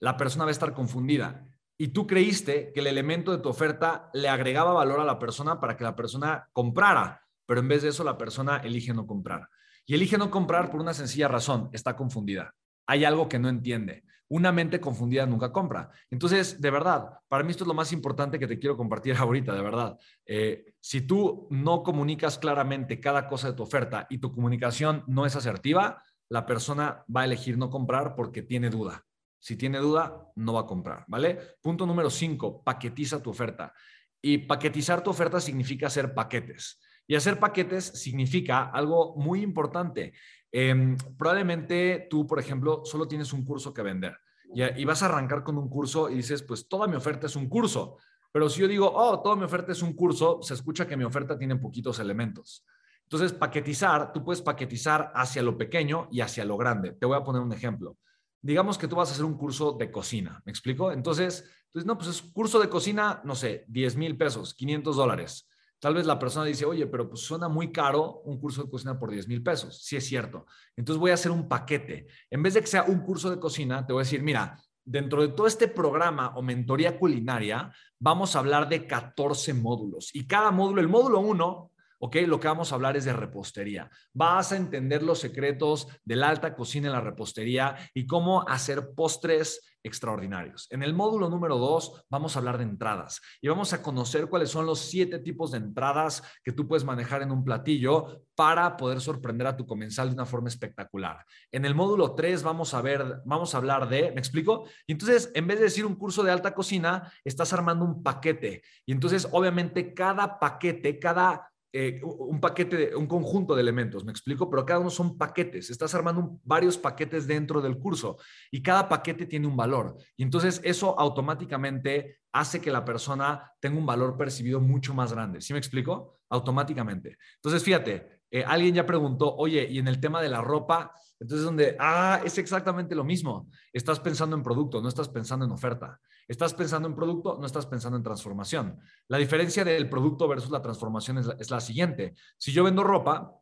La 0.00 0.16
persona 0.16 0.44
va 0.44 0.50
a 0.50 0.52
estar 0.52 0.72
confundida 0.72 1.46
y 1.76 1.88
tú 1.88 2.06
creíste 2.06 2.72
que 2.72 2.80
el 2.80 2.86
elemento 2.86 3.30
de 3.30 3.38
tu 3.38 3.48
oferta 3.48 4.10
le 4.14 4.28
agregaba 4.28 4.72
valor 4.72 5.00
a 5.00 5.04
la 5.04 5.18
persona 5.18 5.60
para 5.60 5.76
que 5.76 5.84
la 5.84 5.96
persona 5.96 6.48
comprara, 6.52 7.26
pero 7.46 7.60
en 7.60 7.68
vez 7.68 7.82
de 7.82 7.88
eso 7.88 8.04
la 8.04 8.18
persona 8.18 8.58
elige 8.58 8.94
no 8.94 9.06
comprar. 9.06 9.48
Y 9.86 9.94
elige 9.94 10.18
no 10.18 10.30
comprar 10.30 10.70
por 10.70 10.80
una 10.80 10.94
sencilla 10.94 11.28
razón, 11.28 11.70
está 11.72 11.96
confundida. 11.96 12.54
Hay 12.86 13.04
algo 13.04 13.28
que 13.28 13.38
no 13.38 13.48
entiende 13.48 14.04
una 14.28 14.52
mente 14.52 14.80
confundida 14.80 15.26
nunca 15.26 15.52
compra. 15.52 15.90
Entonces, 16.10 16.60
de 16.60 16.70
verdad, 16.70 17.20
para 17.28 17.42
mí 17.42 17.50
esto 17.50 17.64
es 17.64 17.68
lo 17.68 17.74
más 17.74 17.92
importante 17.92 18.38
que 18.38 18.46
te 18.46 18.58
quiero 18.58 18.76
compartir 18.76 19.16
ahorita, 19.18 19.54
de 19.54 19.62
verdad. 19.62 19.98
Eh, 20.26 20.74
si 20.80 21.02
tú 21.02 21.48
no 21.50 21.82
comunicas 21.82 22.38
claramente 22.38 23.00
cada 23.00 23.26
cosa 23.28 23.48
de 23.48 23.54
tu 23.54 23.62
oferta 23.62 24.06
y 24.10 24.18
tu 24.18 24.32
comunicación 24.32 25.04
no 25.06 25.26
es 25.26 25.36
asertiva, 25.36 26.02
la 26.28 26.44
persona 26.44 27.04
va 27.14 27.22
a 27.22 27.24
elegir 27.24 27.56
no 27.56 27.70
comprar 27.70 28.14
porque 28.14 28.42
tiene 28.42 28.68
duda. 28.70 29.04
Si 29.40 29.56
tiene 29.56 29.78
duda, 29.78 30.30
no 30.34 30.54
va 30.54 30.62
a 30.62 30.66
comprar, 30.66 31.04
¿vale? 31.08 31.38
Punto 31.62 31.86
número 31.86 32.10
cinco, 32.10 32.62
paquetiza 32.62 33.22
tu 33.22 33.30
oferta. 33.30 33.72
Y 34.20 34.38
paquetizar 34.38 35.02
tu 35.02 35.10
oferta 35.10 35.40
significa 35.40 35.86
hacer 35.86 36.12
paquetes. 36.12 36.80
Y 37.06 37.14
hacer 37.14 37.38
paquetes 37.38 37.84
significa 37.84 38.64
algo 38.64 39.14
muy 39.16 39.40
importante. 39.40 40.12
Em, 40.50 40.96
probablemente 41.16 42.06
tú, 42.08 42.26
por 42.26 42.38
ejemplo, 42.38 42.82
solo 42.84 43.06
tienes 43.06 43.32
un 43.32 43.44
curso 43.44 43.72
que 43.72 43.82
vender 43.82 44.16
y, 44.54 44.84
vas 44.84 45.02
a 45.02 45.06
arrancar 45.06 45.42
con 45.42 45.58
un 45.58 45.68
curso 45.68 46.08
y 46.08 46.14
dices, 46.14 46.42
pues 46.42 46.68
toda 46.68 46.86
mi 46.86 46.96
oferta 46.96 47.26
es 47.26 47.36
un 47.36 47.48
curso. 47.48 47.98
Pero 48.32 48.48
si 48.48 48.60
yo 48.60 48.68
digo, 48.68 48.90
oh, 48.92 49.20
toda 49.20 49.36
mi 49.36 49.44
oferta 49.44 49.72
es 49.72 49.82
un 49.82 49.94
curso, 49.94 50.40
se 50.42 50.54
escucha 50.54 50.86
que 50.86 50.96
mi 50.96 51.04
oferta 51.04 51.38
tiene 51.38 51.56
poquitos 51.56 51.98
elementos. 51.98 52.64
Entonces, 53.02 53.32
paquetizar, 53.32 54.12
tú 54.12 54.22
puedes 54.22 54.42
paquetizar 54.42 55.12
hacia 55.14 55.42
lo 55.42 55.56
pequeño 55.56 56.08
y 56.10 56.20
hacia 56.20 56.44
lo 56.44 56.56
grande. 56.56 56.92
Te 56.92 57.06
voy 57.06 57.16
a 57.16 57.24
poner 57.24 57.40
un 57.40 57.52
ejemplo. 57.52 57.96
Digamos 58.40 58.76
que 58.78 58.86
tú 58.86 58.96
vas 58.96 59.08
a 59.08 59.12
hacer 59.12 59.24
un 59.24 59.36
curso 59.36 59.72
de 59.72 59.90
cocina, 59.90 60.42
¿me 60.44 60.50
explico? 60.50 60.92
Entonces, 60.92 61.44
entonces 61.66 61.86
no, 61.86 61.96
pues 61.96 62.08
es 62.10 62.22
curso 62.22 62.60
de 62.60 62.68
cocina, 62.68 63.20
no 63.24 63.34
sé, 63.34 63.64
10 63.68 63.96
mil 63.96 64.16
pesos, 64.16 64.54
500 64.54 64.96
dólares. 64.96 65.48
Tal 65.80 65.94
vez 65.94 66.06
la 66.06 66.18
persona 66.18 66.44
dice, 66.44 66.64
oye, 66.64 66.86
pero 66.86 67.08
pues 67.08 67.20
suena 67.20 67.48
muy 67.48 67.70
caro 67.70 68.20
un 68.24 68.40
curso 68.40 68.64
de 68.64 68.70
cocina 68.70 68.98
por 68.98 69.10
10 69.10 69.28
mil 69.28 69.42
pesos. 69.42 69.80
Sí 69.82 69.96
es 69.96 70.06
cierto. 70.06 70.46
Entonces 70.76 70.98
voy 70.98 71.12
a 71.12 71.14
hacer 71.14 71.30
un 71.30 71.48
paquete. 71.48 72.08
En 72.30 72.42
vez 72.42 72.54
de 72.54 72.60
que 72.60 72.66
sea 72.66 72.84
un 72.84 73.00
curso 73.00 73.30
de 73.30 73.38
cocina, 73.38 73.86
te 73.86 73.92
voy 73.92 74.00
a 74.00 74.04
decir, 74.04 74.22
mira, 74.22 74.60
dentro 74.84 75.22
de 75.22 75.28
todo 75.28 75.46
este 75.46 75.68
programa 75.68 76.32
o 76.34 76.42
mentoría 76.42 76.98
culinaria, 76.98 77.72
vamos 77.98 78.34
a 78.34 78.38
hablar 78.38 78.68
de 78.68 78.86
14 78.86 79.54
módulos. 79.54 80.10
Y 80.14 80.26
cada 80.26 80.50
módulo, 80.50 80.80
el 80.80 80.88
módulo 80.88 81.20
1 81.20 81.67
¿ok? 81.98 82.16
Lo 82.26 82.40
que 82.40 82.48
vamos 82.48 82.72
a 82.72 82.74
hablar 82.74 82.96
es 82.96 83.04
de 83.04 83.12
repostería. 83.12 83.90
Vas 84.12 84.52
a 84.52 84.56
entender 84.56 85.02
los 85.02 85.18
secretos 85.18 85.88
de 86.04 86.16
la 86.16 86.28
alta 86.28 86.54
cocina 86.54 86.88
en 86.88 86.92
la 86.92 87.00
repostería 87.00 87.76
y 87.94 88.06
cómo 88.06 88.48
hacer 88.48 88.90
postres 88.94 89.78
extraordinarios. 89.82 90.66
En 90.70 90.82
el 90.82 90.94
módulo 90.94 91.28
número 91.28 91.56
dos 91.56 92.04
vamos 92.10 92.34
a 92.34 92.40
hablar 92.40 92.58
de 92.58 92.64
entradas 92.64 93.20
y 93.40 93.48
vamos 93.48 93.72
a 93.72 93.82
conocer 93.82 94.28
cuáles 94.28 94.50
son 94.50 94.66
los 94.66 94.80
siete 94.80 95.18
tipos 95.18 95.52
de 95.52 95.58
entradas 95.58 96.22
que 96.42 96.52
tú 96.52 96.66
puedes 96.66 96.84
manejar 96.84 97.22
en 97.22 97.30
un 97.30 97.44
platillo 97.44 98.22
para 98.34 98.76
poder 98.76 99.00
sorprender 99.00 99.46
a 99.46 99.56
tu 99.56 99.66
comensal 99.66 100.08
de 100.08 100.14
una 100.14 100.26
forma 100.26 100.48
espectacular. 100.48 101.24
En 101.52 101.64
el 101.64 101.74
módulo 101.74 102.14
tres 102.14 102.42
vamos 102.42 102.74
a 102.74 102.82
ver, 102.82 103.20
vamos 103.24 103.54
a 103.54 103.58
hablar 103.58 103.88
de, 103.88 104.12
¿me 104.12 104.20
explico? 104.20 104.68
Y 104.86 104.92
entonces, 104.92 105.30
en 105.34 105.46
vez 105.46 105.58
de 105.58 105.64
decir 105.64 105.86
un 105.86 105.96
curso 105.96 106.22
de 106.22 106.32
alta 106.32 106.54
cocina, 106.54 107.12
estás 107.24 107.52
armando 107.52 107.84
un 107.84 108.02
paquete. 108.02 108.62
Y 108.84 108.92
entonces, 108.92 109.28
obviamente, 109.32 109.94
cada 109.94 110.38
paquete, 110.38 110.98
cada 110.98 111.50
eh, 111.72 112.00
un 112.02 112.40
paquete, 112.40 112.96
un 112.96 113.06
conjunto 113.06 113.54
de 113.54 113.60
elementos, 113.60 114.04
me 114.04 114.10
explico, 114.10 114.48
pero 114.48 114.64
cada 114.64 114.80
uno 114.80 114.90
son 114.90 115.18
paquetes. 115.18 115.70
Estás 115.70 115.94
armando 115.94 116.40
varios 116.44 116.78
paquetes 116.78 117.26
dentro 117.26 117.60
del 117.60 117.78
curso 117.78 118.16
y 118.50 118.62
cada 118.62 118.88
paquete 118.88 119.26
tiene 119.26 119.46
un 119.46 119.56
valor. 119.56 119.96
Y 120.16 120.22
entonces 120.22 120.60
eso 120.64 120.98
automáticamente 120.98 122.20
hace 122.32 122.60
que 122.60 122.70
la 122.70 122.84
persona 122.84 123.52
tenga 123.60 123.78
un 123.78 123.86
valor 123.86 124.16
percibido 124.16 124.60
mucho 124.60 124.94
más 124.94 125.12
grande. 125.12 125.40
¿Sí 125.40 125.52
me 125.52 125.58
explico? 125.58 126.20
Automáticamente. 126.30 127.18
Entonces, 127.36 127.62
fíjate, 127.62 128.17
eh, 128.30 128.44
alguien 128.46 128.74
ya 128.74 128.86
preguntó, 128.86 129.34
oye, 129.36 129.66
y 129.70 129.78
en 129.78 129.88
el 129.88 130.00
tema 130.00 130.20
de 130.20 130.28
la 130.28 130.40
ropa, 130.40 130.92
entonces 131.20 131.44
donde, 131.44 131.76
ah, 131.80 132.20
es 132.24 132.38
exactamente 132.38 132.94
lo 132.94 133.04
mismo. 133.04 133.48
Estás 133.72 133.98
pensando 134.00 134.36
en 134.36 134.42
producto, 134.42 134.80
no 134.80 134.88
estás 134.88 135.08
pensando 135.08 135.44
en 135.44 135.50
oferta. 135.50 136.00
Estás 136.28 136.54
pensando 136.54 136.88
en 136.88 136.94
producto, 136.94 137.38
no 137.40 137.46
estás 137.46 137.66
pensando 137.66 137.96
en 137.96 138.04
transformación. 138.04 138.78
La 139.08 139.18
diferencia 139.18 139.64
del 139.64 139.88
producto 139.88 140.28
versus 140.28 140.50
la 140.50 140.62
transformación 140.62 141.18
es 141.18 141.50
la, 141.50 141.60
siguiente. 141.60 142.14
Si 142.36 142.52
yo 142.52 142.62
vendo 142.62 142.84
ropa, 142.84 143.32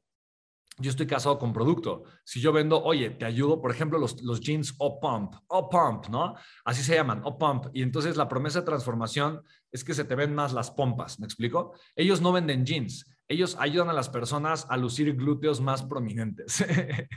yo 0.78 0.90
estoy 0.90 1.06
casado 1.06 1.38
con 1.38 1.52
producto. 1.52 2.04
Si 2.24 2.40
yo 2.40 2.52
vendo, 2.52 2.82
oye, 2.82 3.10
te 3.10 3.24
ayudo, 3.24 3.60
por 3.60 3.72
ejemplo, 3.72 3.98
los, 3.98 4.22
los 4.22 4.40
jeans 4.40 4.74
o 4.78 5.00
pump, 5.00 5.34
o 5.48 5.68
pump, 5.68 6.06
¿no? 6.08 6.34
Así 6.64 6.82
se 6.82 6.94
llaman, 6.94 7.22
o 7.24 7.36
pump. 7.36 7.66
Y 7.74 7.82
entonces 7.82 8.16
la 8.16 8.28
promesa 8.28 8.60
de 8.60 8.66
transformación 8.66 9.42
es 9.72 9.84
que 9.84 9.94
se 9.94 10.04
te 10.04 10.14
ven 10.14 10.34
más 10.34 10.52
las 10.52 10.70
pompas, 10.70 11.18
¿me 11.18 11.26
explico? 11.26 11.74
Ellos 11.96 12.20
no 12.20 12.32
venden 12.32 12.64
jeans, 12.64 13.15
ellos 13.28 13.56
ayudan 13.58 13.88
a 13.88 13.92
las 13.92 14.08
personas 14.08 14.66
a 14.68 14.76
lucir 14.76 15.14
glúteos 15.16 15.60
más 15.60 15.82
prominentes. 15.82 16.64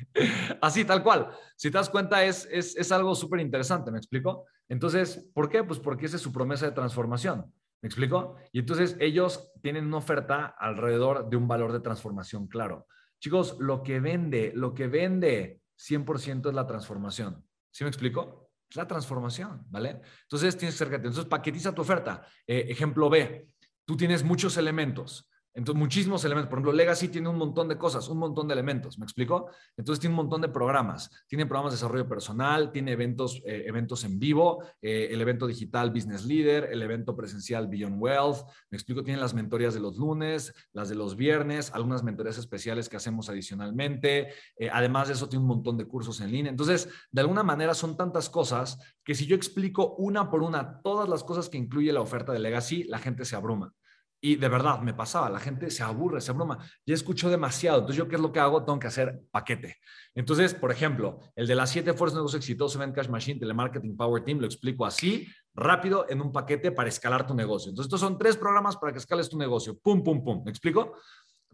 Así, 0.61 0.85
tal 0.85 1.03
cual. 1.03 1.29
Si 1.55 1.69
te 1.69 1.77
das 1.77 1.89
cuenta, 1.89 2.23
es, 2.25 2.47
es, 2.51 2.75
es 2.75 2.91
algo 2.91 3.13
súper 3.15 3.39
interesante, 3.39 3.91
¿me 3.91 3.97
explico? 3.97 4.45
Entonces, 4.67 5.29
¿por 5.33 5.49
qué? 5.49 5.63
Pues 5.63 5.79
porque 5.79 6.07
esa 6.07 6.15
es 6.15 6.21
su 6.21 6.31
promesa 6.31 6.65
de 6.65 6.71
transformación. 6.71 7.53
¿Me 7.81 7.87
explico? 7.87 8.35
Y 8.51 8.59
entonces 8.59 8.97
ellos 8.99 9.51
tienen 9.61 9.85
una 9.85 9.97
oferta 9.97 10.45
alrededor 10.57 11.29
de 11.29 11.37
un 11.37 11.47
valor 11.47 11.71
de 11.71 11.79
transformación 11.79 12.47
claro. 12.47 12.87
Chicos, 13.19 13.57
lo 13.59 13.83
que 13.83 13.99
vende, 13.99 14.51
lo 14.55 14.73
que 14.73 14.87
vende 14.87 15.61
100% 15.77 16.49
es 16.49 16.55
la 16.55 16.67
transformación. 16.67 17.45
¿Sí 17.71 17.83
me 17.83 17.89
explico? 17.89 18.51
Es 18.69 18.75
la 18.75 18.87
transformación, 18.87 19.65
¿vale? 19.69 20.01
Entonces 20.23 20.57
tienes 20.57 20.75
que 20.75 20.85
ser 20.85 20.93
Entonces 20.93 21.25
paquetiza 21.25 21.73
tu 21.73 21.81
oferta. 21.81 22.25
Eh, 22.45 22.65
ejemplo 22.69 23.09
B, 23.09 23.47
tú 23.85 23.95
tienes 23.95 24.23
muchos 24.23 24.57
elementos. 24.57 25.28
Entonces, 25.53 25.79
muchísimos 25.79 26.23
elementos. 26.23 26.49
Por 26.49 26.59
ejemplo, 26.59 26.73
Legacy 26.73 27.09
tiene 27.09 27.27
un 27.27 27.37
montón 27.37 27.67
de 27.67 27.77
cosas, 27.77 28.07
un 28.07 28.19
montón 28.19 28.47
de 28.47 28.53
elementos, 28.53 28.99
¿me 28.99 29.05
explico? 29.05 29.49
Entonces, 29.75 29.99
tiene 29.99 30.13
un 30.13 30.17
montón 30.17 30.41
de 30.41 30.49
programas. 30.49 31.09
Tiene 31.27 31.45
programas 31.45 31.73
de 31.73 31.77
desarrollo 31.77 32.07
personal, 32.07 32.71
tiene 32.71 32.91
eventos, 32.91 33.41
eh, 33.45 33.63
eventos 33.65 34.03
en 34.03 34.19
vivo, 34.19 34.63
eh, 34.81 35.09
el 35.11 35.21
evento 35.21 35.47
digital 35.47 35.89
Business 35.91 36.25
Leader, 36.25 36.69
el 36.71 36.81
evento 36.81 37.15
presencial 37.15 37.67
Beyond 37.67 38.01
Wealth. 38.01 38.37
¿Me 38.69 38.77
explico? 38.77 39.03
Tiene 39.03 39.19
las 39.19 39.33
mentorías 39.33 39.73
de 39.73 39.79
los 39.79 39.97
lunes, 39.97 40.53
las 40.71 40.89
de 40.89 40.95
los 40.95 41.15
viernes, 41.15 41.71
algunas 41.73 42.03
mentorías 42.03 42.37
especiales 42.37 42.87
que 42.87 42.97
hacemos 42.97 43.29
adicionalmente. 43.29 44.29
Eh, 44.55 44.69
además 44.71 45.07
de 45.07 45.15
eso, 45.15 45.27
tiene 45.27 45.41
un 45.41 45.49
montón 45.49 45.77
de 45.77 45.85
cursos 45.85 46.21
en 46.21 46.31
línea. 46.31 46.51
Entonces, 46.51 46.89
de 47.11 47.21
alguna 47.21 47.43
manera, 47.43 47.73
son 47.73 47.97
tantas 47.97 48.29
cosas 48.29 48.79
que 49.03 49.15
si 49.15 49.25
yo 49.25 49.35
explico 49.35 49.95
una 49.95 50.29
por 50.29 50.43
una 50.43 50.81
todas 50.81 51.09
las 51.09 51.23
cosas 51.23 51.49
que 51.49 51.57
incluye 51.57 51.91
la 51.91 52.01
oferta 52.01 52.31
de 52.31 52.39
Legacy, 52.39 52.83
la 52.83 52.99
gente 52.99 53.25
se 53.25 53.35
abruma. 53.35 53.73
Y 54.21 54.35
de 54.35 54.49
verdad, 54.49 54.81
me 54.81 54.93
pasaba, 54.93 55.29
la 55.29 55.39
gente 55.39 55.71
se 55.71 55.81
aburre, 55.81 56.19
se 56.19 56.31
abruma. 56.31 56.57
Ya 56.85 56.93
escucho 56.93 57.29
demasiado. 57.29 57.79
Entonces, 57.79 57.97
¿yo 57.97 58.07
qué 58.09 58.15
es 58.15 58.21
lo 58.21 58.33
que 58.33 58.39
hago? 58.39 58.65
Tengo 58.65 58.77
que 58.77 58.87
hacer 58.87 59.21
paquete. 59.31 59.77
Entonces, 60.13 60.53
por 60.53 60.71
ejemplo, 60.71 61.19
el 61.35 61.47
de 61.47 61.55
las 61.55 61.69
siete 61.69 61.93
fuerzas 61.93 62.15
de 62.15 62.19
negocio 62.19 62.37
exitoso, 62.37 62.77
Event 62.77 62.95
Cash 62.95 63.07
Machine, 63.07 63.39
Telemarketing 63.39 63.95
Power 63.95 64.23
Team, 64.23 64.39
lo 64.39 64.45
explico 64.45 64.85
así, 64.85 65.25
rápido, 65.53 66.05
en 66.09 66.19
un 66.19 66.33
paquete 66.33 66.73
para 66.73 66.89
escalar 66.89 67.25
tu 67.25 67.33
negocio. 67.33 67.69
Entonces, 67.69 67.87
estos 67.87 68.01
son 68.01 68.17
tres 68.17 68.35
programas 68.35 68.75
para 68.75 68.91
que 68.91 68.99
escales 68.99 69.29
tu 69.29 69.37
negocio. 69.37 69.77
Pum, 69.79 70.03
pum, 70.03 70.21
pum. 70.21 70.43
¿Me 70.43 70.51
explico? 70.51 70.97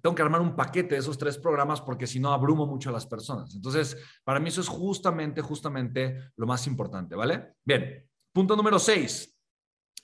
Tengo 0.01 0.16
que 0.16 0.24
armar 0.24 0.41
un 0.41 0.55
paquete 0.55 0.95
de 0.95 1.01
esos 1.01 1.20
tres 1.20 1.38
programas 1.38 1.82
porque 1.82 2.07
si 2.07 2.20
no 2.20 2.34
abrumo 2.34 2.66
mucho 2.66 2.89
a 2.89 2.93
las 2.93 3.05
personas. 3.05 3.53
Entonces, 3.53 3.95
para 4.24 4.39
mí 4.39 4.49
eso 4.49 4.61
es 4.61 4.68
justamente, 4.68 5.41
justamente 5.41 6.32
lo 6.36 6.47
más 6.47 6.66
importante, 6.66 7.16
¿vale? 7.16 7.53
Bien, 7.63 8.07
punto 8.34 8.55
número 8.55 8.80
seis. 8.80 9.32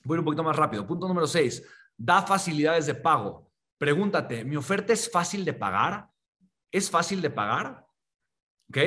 Voy 0.03 0.18
un 0.18 0.26
poquito 0.26 0.43
más 0.43 0.55
rápido. 0.55 0.86
Punto 0.88 1.07
número 1.07 1.28
seis 1.28 1.64
da 1.98 2.22
facilidades 2.22 2.86
de 2.86 2.96
pago. 2.96 3.52
Pregúntate, 3.78 4.46
¿mi 4.46 4.56
oferta 4.56 4.94
es 4.94 5.10
fácil 5.10 5.44
de 5.44 5.54
pagar? 5.54 6.10
¿Es 6.72 6.89
fácil 6.89 7.22
de 7.22 7.30
pagar? 7.30 7.86
¿Ok? 8.70 8.78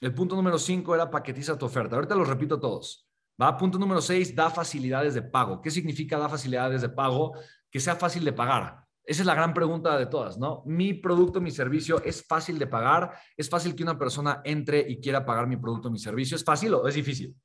El 0.00 0.14
punto 0.14 0.34
número 0.34 0.58
cinco 0.58 0.94
era 0.94 1.10
paquetiza 1.10 1.58
tu 1.58 1.66
oferta. 1.66 1.96
Ahorita 1.96 2.14
lo 2.14 2.24
repito 2.24 2.58
todos. 2.58 3.08
Va, 3.40 3.56
punto 3.56 3.78
número 3.78 4.00
seis, 4.00 4.34
da 4.34 4.50
facilidades 4.50 5.14
de 5.14 5.22
pago. 5.22 5.60
¿Qué 5.60 5.70
significa 5.70 6.18
da 6.18 6.28
facilidades 6.28 6.82
de 6.82 6.88
pago? 6.88 7.32
Que 7.70 7.80
sea 7.80 7.96
fácil 7.96 8.24
de 8.24 8.32
pagar. 8.32 8.84
Esa 9.06 9.22
es 9.22 9.26
la 9.26 9.34
gran 9.34 9.52
pregunta 9.52 9.98
de 9.98 10.06
todas, 10.06 10.38
¿no? 10.38 10.62
Mi 10.64 10.94
producto, 10.94 11.40
mi 11.40 11.50
servicio, 11.50 12.02
¿es 12.02 12.26
fácil 12.26 12.58
de 12.58 12.66
pagar? 12.66 13.12
¿Es 13.36 13.50
fácil 13.50 13.74
que 13.74 13.82
una 13.82 13.98
persona 13.98 14.40
entre 14.44 14.80
y 14.80 15.00
quiera 15.00 15.26
pagar 15.26 15.46
mi 15.46 15.58
producto, 15.58 15.90
mi 15.90 15.98
servicio? 15.98 16.36
¿Es 16.36 16.44
fácil 16.44 16.72
o 16.74 16.88
es 16.88 16.94
difícil? 16.94 17.36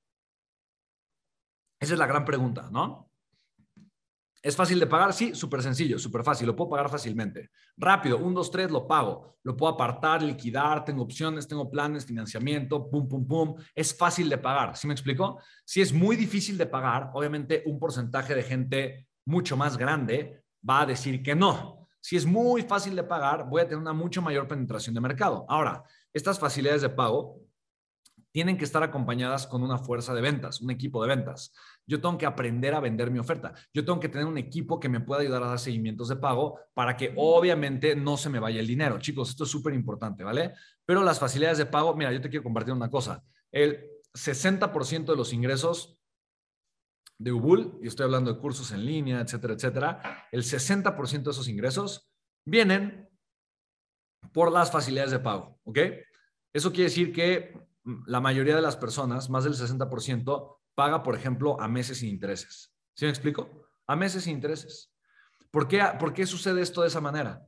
Esa 1.81 1.93
es 1.93 1.99
la 1.99 2.07
gran 2.07 2.23
pregunta, 2.23 2.69
¿no? 2.71 3.08
¿Es 4.41 4.55
fácil 4.55 4.79
de 4.79 4.87
pagar? 4.87 5.11
Sí, 5.13 5.35
súper 5.35 5.61
sencillo, 5.61 5.99
súper 5.99 6.23
fácil, 6.23 6.47
lo 6.47 6.55
puedo 6.55 6.69
pagar 6.69 6.89
fácilmente. 6.89 7.49
Rápido, 7.75 8.17
un, 8.17 8.33
dos, 8.33 8.49
tres, 8.49 8.71
lo 8.71 8.87
pago. 8.87 9.37
Lo 9.43 9.55
puedo 9.55 9.73
apartar, 9.73 10.23
liquidar, 10.23 10.85
tengo 10.85 11.03
opciones, 11.03 11.47
tengo 11.47 11.69
planes, 11.69 12.05
financiamiento, 12.05 12.89
pum, 12.89 13.07
pum, 13.07 13.27
pum. 13.27 13.55
Es 13.75 13.95
fácil 13.97 14.29
de 14.29 14.37
pagar, 14.37 14.77
¿sí 14.77 14.87
me 14.87 14.93
explico? 14.93 15.41
Si 15.65 15.81
es 15.81 15.91
muy 15.91 16.15
difícil 16.15 16.57
de 16.57 16.65
pagar, 16.67 17.09
obviamente 17.13 17.63
un 17.65 17.79
porcentaje 17.79 18.33
de 18.33 18.43
gente 18.43 19.07
mucho 19.25 19.57
más 19.57 19.77
grande 19.77 20.43
va 20.67 20.81
a 20.81 20.85
decir 20.85 21.21
que 21.21 21.35
no. 21.35 21.87
Si 21.99 22.15
es 22.15 22.25
muy 22.25 22.61
fácil 22.61 22.95
de 22.95 23.03
pagar, 23.03 23.45
voy 23.49 23.61
a 23.61 23.65
tener 23.65 23.79
una 23.79 23.93
mucho 23.93 24.21
mayor 24.21 24.47
penetración 24.47 24.95
de 24.95 25.01
mercado. 25.01 25.45
Ahora, 25.49 25.83
estas 26.13 26.39
facilidades 26.39 26.81
de 26.81 26.89
pago 26.89 27.41
tienen 28.31 28.57
que 28.57 28.65
estar 28.65 28.83
acompañadas 28.83 29.47
con 29.47 29.63
una 29.63 29.77
fuerza 29.77 30.13
de 30.13 30.21
ventas, 30.21 30.61
un 30.61 30.71
equipo 30.71 31.01
de 31.01 31.09
ventas. 31.09 31.53
Yo 31.87 31.99
tengo 31.99 32.17
que 32.17 32.25
aprender 32.25 32.75
a 32.75 32.79
vender 32.79 33.09
mi 33.09 33.19
oferta. 33.19 33.53
Yo 33.73 33.83
tengo 33.83 33.99
que 33.99 34.09
tener 34.09 34.25
un 34.25 34.37
equipo 34.37 34.79
que 34.79 34.89
me 34.89 34.99
pueda 34.99 35.21
ayudar 35.21 35.43
a 35.43 35.47
dar 35.47 35.59
seguimientos 35.59 36.09
de 36.09 36.17
pago 36.17 36.59
para 36.73 36.95
que 36.95 37.13
obviamente 37.17 37.95
no 37.95 38.17
se 38.17 38.29
me 38.29 38.39
vaya 38.39 38.59
el 38.59 38.67
dinero. 38.67 38.99
Chicos, 38.99 39.29
esto 39.29 39.45
es 39.45 39.49
súper 39.49 39.73
importante, 39.73 40.23
¿vale? 40.23 40.53
Pero 40.85 41.03
las 41.03 41.19
facilidades 41.19 41.57
de 41.57 41.65
pago, 41.65 41.95
mira, 41.95 42.11
yo 42.11 42.21
te 42.21 42.29
quiero 42.29 42.43
compartir 42.43 42.73
una 42.73 42.89
cosa. 42.89 43.23
El 43.51 43.83
60% 44.13 45.05
de 45.05 45.15
los 45.15 45.33
ingresos 45.33 45.97
de 47.17 47.31
Ubul, 47.31 47.77
y 47.81 47.87
estoy 47.87 48.05
hablando 48.05 48.33
de 48.33 48.39
cursos 48.39 48.71
en 48.71 48.85
línea, 48.85 49.19
etcétera, 49.19 49.53
etcétera, 49.53 50.27
el 50.31 50.43
60% 50.43 51.23
de 51.23 51.31
esos 51.31 51.47
ingresos 51.49 52.09
vienen 52.45 53.09
por 54.31 54.51
las 54.51 54.71
facilidades 54.71 55.11
de 55.11 55.19
pago, 55.19 55.59
¿ok? 55.63 55.79
Eso 56.53 56.71
quiere 56.71 56.85
decir 56.85 57.11
que 57.11 57.68
la 58.05 58.19
mayoría 58.19 58.55
de 58.55 58.61
las 58.61 58.77
personas, 58.77 59.29
más 59.29 59.43
del 59.43 59.53
60%, 59.53 60.57
paga, 60.75 61.03
por 61.03 61.15
ejemplo, 61.15 61.59
a 61.59 61.67
meses 61.67 61.99
sin 61.99 62.09
intereses. 62.09 62.73
¿Sí 62.95 63.05
me 63.05 63.11
explico? 63.11 63.67
A 63.87 63.95
meses 63.95 64.23
sin 64.23 64.33
intereses. 64.33 64.93
¿Por 65.51 65.67
qué, 65.67 65.83
¿Por 65.99 66.13
qué 66.13 66.25
sucede 66.25 66.61
esto 66.61 66.81
de 66.81 66.87
esa 66.87 67.01
manera? 67.01 67.45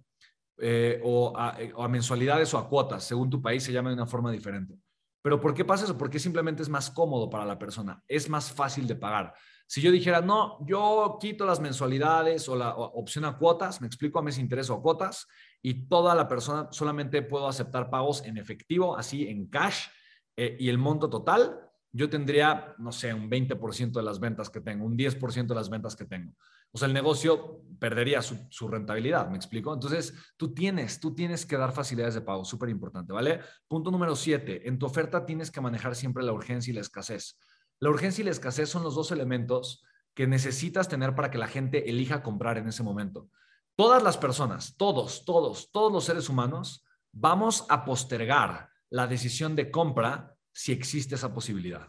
eh, 0.61 0.99
o, 1.03 1.33
a, 1.35 1.57
o, 1.75 1.83
a, 1.83 1.87
mensualidades 1.87 2.53
o 2.53 2.57
a 2.57 2.69
cuotas, 2.69 3.03
según 3.03 3.29
tu 3.29 3.41
país 3.41 3.63
se 3.63 3.73
llama 3.73 3.89
de 3.89 3.95
una 3.95 4.05
forma 4.05 4.31
diferente. 4.31 4.75
Pero 5.23 5.39
¿por 5.39 5.53
qué 5.53 5.65
pasa 5.65 5.85
eso? 5.85 5.97
Porque 5.97 6.19
simplemente 6.19 6.61
es 6.61 6.69
más 6.69 6.89
cómodo 6.89 7.29
para 7.29 7.45
la 7.45 7.57
persona, 7.57 8.03
es 8.07 8.29
más 8.29 8.51
fácil 8.51 8.87
de 8.87 8.95
pagar. 8.95 9.33
Si 9.67 9.81
yo 9.81 9.91
dijera, 9.91 10.21
no, 10.21 10.57
yo 10.65 11.17
quito 11.19 11.45
las 11.45 11.59
mensualidades 11.59 12.47
o 12.49 12.55
la 12.55 12.75
opción 12.75 13.25
a 13.25 13.37
cuotas, 13.37 13.81
me 13.81 13.87
explico 13.87 14.19
a 14.19 14.21
mes 14.21 14.37
interés 14.37 14.69
o 14.69 14.75
a 14.75 14.81
cuotas, 14.81 15.27
y 15.61 15.87
toda 15.87 16.13
la 16.15 16.27
persona 16.27 16.67
solamente 16.71 17.21
puedo 17.21 17.47
aceptar 17.47 17.89
pagos 17.89 18.23
en 18.25 18.37
efectivo, 18.37 18.97
así 18.97 19.27
en 19.27 19.47
cash, 19.47 19.87
eh, 20.35 20.57
y 20.59 20.69
el 20.69 20.77
monto 20.77 21.09
total, 21.09 21.69
yo 21.91 22.09
tendría, 22.09 22.75
no 22.77 22.91
sé, 22.91 23.13
un 23.13 23.29
20% 23.29 23.91
de 23.91 24.03
las 24.03 24.19
ventas 24.19 24.49
que 24.49 24.61
tengo, 24.61 24.85
un 24.85 24.97
10% 24.97 25.47
de 25.47 25.55
las 25.55 25.69
ventas 25.69 25.95
que 25.95 26.05
tengo. 26.05 26.33
O 26.71 26.77
sea, 26.77 26.87
el 26.87 26.93
negocio 26.93 27.63
perdería 27.79 28.21
su, 28.21 28.47
su, 28.49 28.67
rentabilidad, 28.69 29.29
¿me 29.29 29.35
explico? 29.35 29.73
Entonces, 29.73 30.13
tú 30.37 30.53
tienes, 30.53 31.01
tú 31.01 31.13
tienes 31.13 31.45
que 31.45 31.57
dar 31.57 31.73
facilidades 31.73 32.15
de 32.15 32.21
pago, 32.21 32.45
súper 32.45 32.69
importante, 32.69 33.11
¿vale? 33.11 33.41
Punto 33.67 33.91
número 33.91 34.15
siete, 34.15 34.67
en 34.69 34.79
tu 34.79 34.85
oferta 34.85 35.25
tienes 35.25 35.51
que 35.51 35.59
manejar 35.59 35.95
siempre 35.95 36.23
la 36.23 36.31
urgencia 36.31 36.71
y 36.71 36.75
la 36.75 36.81
escasez. 36.81 37.37
La 37.79 37.89
urgencia 37.89 38.21
y 38.21 38.25
la 38.25 38.31
escasez 38.31 38.69
son 38.69 38.83
los 38.83 38.95
dos 38.95 39.11
elementos 39.11 39.83
que 40.13 40.27
necesitas 40.27 40.87
tener 40.87 41.13
para 41.13 41.29
que 41.29 41.37
la 41.37 41.47
gente 41.47 41.89
elija 41.89 42.23
comprar 42.23 42.57
en 42.57 42.67
ese 42.67 42.83
momento. 42.83 43.27
Todas 43.75 44.03
las 44.03 44.17
personas, 44.17 44.75
todos, 44.77 45.25
todos, 45.25 45.71
todos 45.71 45.91
los 45.91 46.05
seres 46.05 46.29
humanos, 46.29 46.85
vamos 47.11 47.65
a 47.69 47.83
postergar 47.83 48.70
la 48.91 49.07
decisión 49.07 49.55
de 49.55 49.71
compra 49.71 50.35
si 50.53 50.71
existe 50.71 51.15
esa 51.15 51.33
posibilidad. 51.33 51.87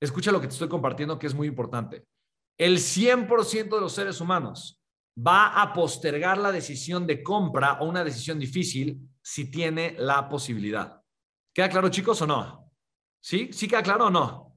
Escucha 0.00 0.32
lo 0.32 0.40
que 0.40 0.48
te 0.48 0.54
estoy 0.54 0.68
compartiendo 0.68 1.18
que 1.18 1.26
es 1.26 1.34
muy 1.34 1.46
importante. 1.46 2.06
El 2.58 2.78
100% 2.78 3.74
de 3.74 3.80
los 3.80 3.92
seres 3.92 4.20
humanos 4.20 4.82
va 5.16 5.60
a 5.60 5.72
postergar 5.72 6.38
la 6.38 6.52
decisión 6.52 7.06
de 7.06 7.22
compra 7.22 7.78
o 7.80 7.86
una 7.86 8.04
decisión 8.04 8.38
difícil 8.38 9.08
si 9.22 9.50
tiene 9.50 9.94
la 9.98 10.28
posibilidad. 10.28 11.00
¿Queda 11.54 11.68
claro, 11.68 11.88
chicos, 11.90 12.20
o 12.22 12.26
no? 12.26 12.72
¿Sí? 13.20 13.50
¿Sí 13.52 13.68
queda 13.68 13.82
claro 13.82 14.06
o 14.06 14.10
no? 14.10 14.54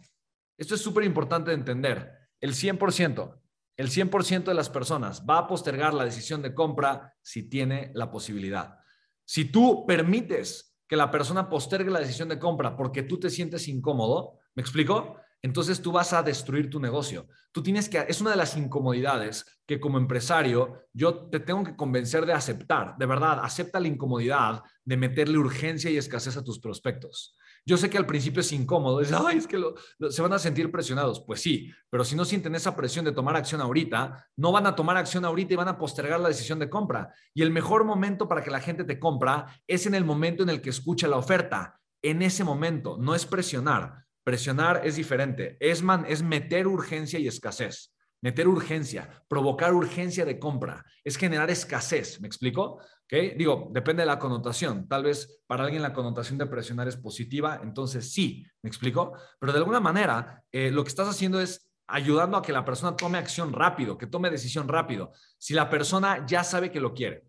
Esto 0.58 0.76
es 0.76 0.82
súper 0.82 1.04
importante 1.04 1.52
de 1.52 1.58
entender. 1.58 2.12
El 2.40 2.54
100%, 2.54 3.42
el 3.78 3.90
100% 3.90 4.44
de 4.46 4.54
las 4.54 4.70
personas 4.70 5.24
va 5.28 5.40
a 5.40 5.48
postergar 5.48 5.94
la 5.94 6.06
decisión 6.06 6.42
de 6.42 6.54
compra 6.54 7.14
si 7.22 7.50
tiene 7.50 7.92
la 7.94 8.12
posibilidad. 8.12 8.80
Si 9.26 9.46
tú 9.46 9.86
permites 9.86 10.73
que 10.94 10.98
la 10.98 11.10
persona 11.10 11.50
postergue 11.50 11.90
la 11.90 12.02
decisión 12.02 12.30
de 12.30 12.38
compra 12.38 12.78
porque 12.78 13.02
tú 13.02 13.20
te 13.20 13.32
sientes 13.32 13.68
incómodo, 13.68 14.38
¿me 14.54 14.62
explico? 14.62 15.18
Entonces 15.42 15.82
tú 15.82 15.92
vas 15.92 16.14
a 16.14 16.22
destruir 16.22 16.70
tu 16.70 16.80
negocio. 16.80 17.28
Tú 17.52 17.64
tienes 17.64 17.90
que, 17.90 18.06
es 18.08 18.22
una 18.22 18.30
de 18.30 18.36
las 18.36 18.56
incomodidades 18.56 19.44
que 19.66 19.80
como 19.80 19.98
empresario 19.98 20.84
yo 20.94 21.32
te 21.32 21.40
tengo 21.40 21.64
que 21.64 21.76
convencer 21.76 22.28
de 22.28 22.34
aceptar. 22.34 22.96
De 23.00 23.08
verdad, 23.08 23.40
acepta 23.42 23.80
la 23.80 23.88
incomodidad 23.88 24.62
de 24.86 24.98
meterle 24.98 25.40
urgencia 25.40 25.90
y 25.90 25.98
escasez 25.98 26.38
a 26.38 26.44
tus 26.44 26.60
prospectos. 26.60 27.36
Yo 27.66 27.78
sé 27.78 27.90
que 27.90 27.98
al 27.98 28.06
principio 28.06 28.42
es 28.42 28.52
incómodo, 28.52 29.00
es, 29.00 29.12
Ay, 29.14 29.38
es 29.38 29.48
que 29.48 29.62
se 30.10 30.22
van 30.22 30.34
a 30.34 30.40
sentir 30.40 30.72
presionados. 30.72 31.24
Pues 31.26 31.42
sí, 31.42 31.72
pero 31.90 32.04
si 32.04 32.16
no 32.16 32.26
sienten 32.26 32.56
esa 32.56 32.76
presión 32.76 33.06
de 33.06 33.14
tomar 33.14 33.36
acción 33.36 33.62
ahorita, 33.62 34.28
no 34.36 34.52
van 34.52 34.68
a 34.68 34.76
tomar 34.76 34.98
acción 34.98 35.24
ahorita 35.24 35.54
y 35.54 35.58
van 35.58 35.70
a 35.70 35.78
postergar 35.78 36.20
la 36.20 36.28
decisión 36.28 36.60
de 36.60 36.70
compra. 36.70 37.14
Y 37.34 37.42
el 37.42 37.52
mejor 37.52 37.86
momento 37.86 38.28
para 38.28 38.44
que 38.44 38.52
la 38.52 38.60
gente 38.60 38.84
te 38.84 39.00
compra 39.00 39.48
es 39.68 39.86
en 39.86 39.96
el 39.96 40.04
momento 40.04 40.44
en 40.44 40.50
el 40.50 40.62
que 40.62 40.72
escucha 40.72 41.08
la 41.08 41.18
oferta. 41.18 41.80
En 42.02 42.22
ese 42.22 42.44
momento, 42.44 42.98
no 43.00 43.16
es 43.16 43.26
presionar. 43.26 44.04
Presionar 44.26 44.82
es 44.86 44.96
diferente, 44.96 45.58
es, 45.60 45.84
man, 45.84 46.06
es 46.08 46.24
meter 46.24 46.68
urgencia 46.68 47.20
y 47.20 47.28
escasez 47.28 47.93
meter 48.24 48.48
urgencia, 48.48 49.10
provocar 49.28 49.74
urgencia 49.74 50.24
de 50.24 50.40
compra, 50.40 50.86
es 51.04 51.18
generar 51.18 51.52
escasez, 51.52 52.22
¿me 52.22 52.28
explico? 52.28 52.80
¿Okay? 53.04 53.36
Digo, 53.38 53.70
depende 53.72 54.04
de 54.04 54.08
la 54.08 54.18
connotación. 54.18 54.88
Tal 54.88 55.04
vez 55.04 55.42
para 55.46 55.66
alguien 55.66 55.82
la 55.82 55.92
connotación 55.92 56.38
de 56.38 56.46
presionar 56.46 56.88
es 56.88 56.96
positiva, 56.96 57.60
entonces 57.62 58.14
sí, 58.14 58.46
¿me 58.62 58.70
explico? 58.70 59.12
Pero 59.40 59.52
de 59.52 59.60
alguna 59.60 59.82
manera, 59.82 60.42
eh, 60.54 60.72
lo 60.72 60.86
que 60.86 60.88
estás 60.88 61.10
haciendo 61.10 61.42
es 61.42 61.70
ayudando 61.86 62.38
a 62.38 62.42
que 62.42 62.54
la 62.54 62.64
persona 62.64 62.96
tome 62.96 63.18
acción 63.18 63.52
rápido, 63.52 63.98
que 63.98 64.08
tome 64.08 64.30
decisión 64.30 64.70
rápido. 64.70 65.12
Si 65.38 65.54
la 65.54 65.70
persona 65.70 66.26
ya 66.26 66.46
sabe 66.46 66.72
que 66.72 66.80
lo 66.80 66.94
quiere, 66.94 67.26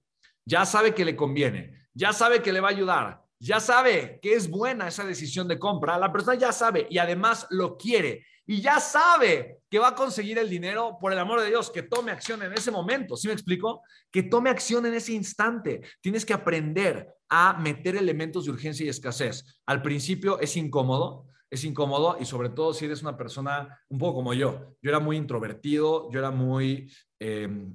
ya 0.47 0.64
sabe 0.64 0.95
que 0.95 1.05
le 1.05 1.16
conviene, 1.16 1.88
ya 1.92 2.12
sabe 2.12 2.40
que 2.40 2.53
le 2.53 2.61
va 2.61 2.68
a 2.68 2.70
ayudar, 2.70 3.24
ya 3.39 3.61
sabe 3.61 4.18
que 4.22 4.35
es 4.35 4.49
buena 4.49 4.89
esa 4.89 5.05
decisión 5.05 5.49
de 5.49 5.59
compra, 5.59 5.99
la 5.99 6.12
persona 6.12 6.37
ya 6.37 6.53
sabe 6.53 6.87
y 6.91 6.99
además 6.99 7.47
lo 7.51 7.76
quiere 7.76 8.24
y 8.47 8.61
ya 8.61 8.78
sabe 8.78 9.61
que 9.70 9.78
va 9.78 9.89
a 9.89 9.95
conseguir 9.95 10.39
el 10.39 10.51
dinero, 10.51 10.99
por 11.01 11.12
el 11.12 11.18
amor 11.18 11.41
de 11.41 11.49
Dios, 11.49 11.70
que 11.70 11.82
tome 11.82 12.12
acción 12.12 12.43
en 12.43 12.53
ese 12.53 12.70
momento. 12.70 13.16
¿Sí 13.16 13.26
me 13.26 13.32
explico? 13.32 13.82
Que 14.11 14.22
tome 14.22 14.51
acción 14.51 14.85
en 14.87 14.95
ese 14.95 15.12
instante. 15.12 15.80
Tienes 16.01 16.26
que 16.26 16.35
aprender 16.35 17.09
a 17.28 17.55
meter 17.55 17.97
elementos 17.97 18.45
de 18.45 18.51
urgencia 18.51 18.85
y 18.85 18.91
escasez. 18.91 19.61
Al 19.66 19.80
principio 19.80 20.39
es 20.41 20.57
incómodo, 20.57 21.26
es 21.51 21.64
incómodo 21.64 22.18
y 22.20 22.26
sobre 22.26 22.51
todo 22.51 22.74
si 22.74 22.85
eres 22.85 23.03
una 23.03 23.16
persona 23.16 23.80
un 23.89 23.99
poco 23.99 24.16
como 24.16 24.35
yo. 24.35 24.76
Yo 24.82 24.91
era 24.91 25.01
muy 25.01 25.16
introvertido, 25.16 26.11
yo 26.11 26.18
era 26.18 26.30
muy 26.30 26.93
em, 27.18 27.74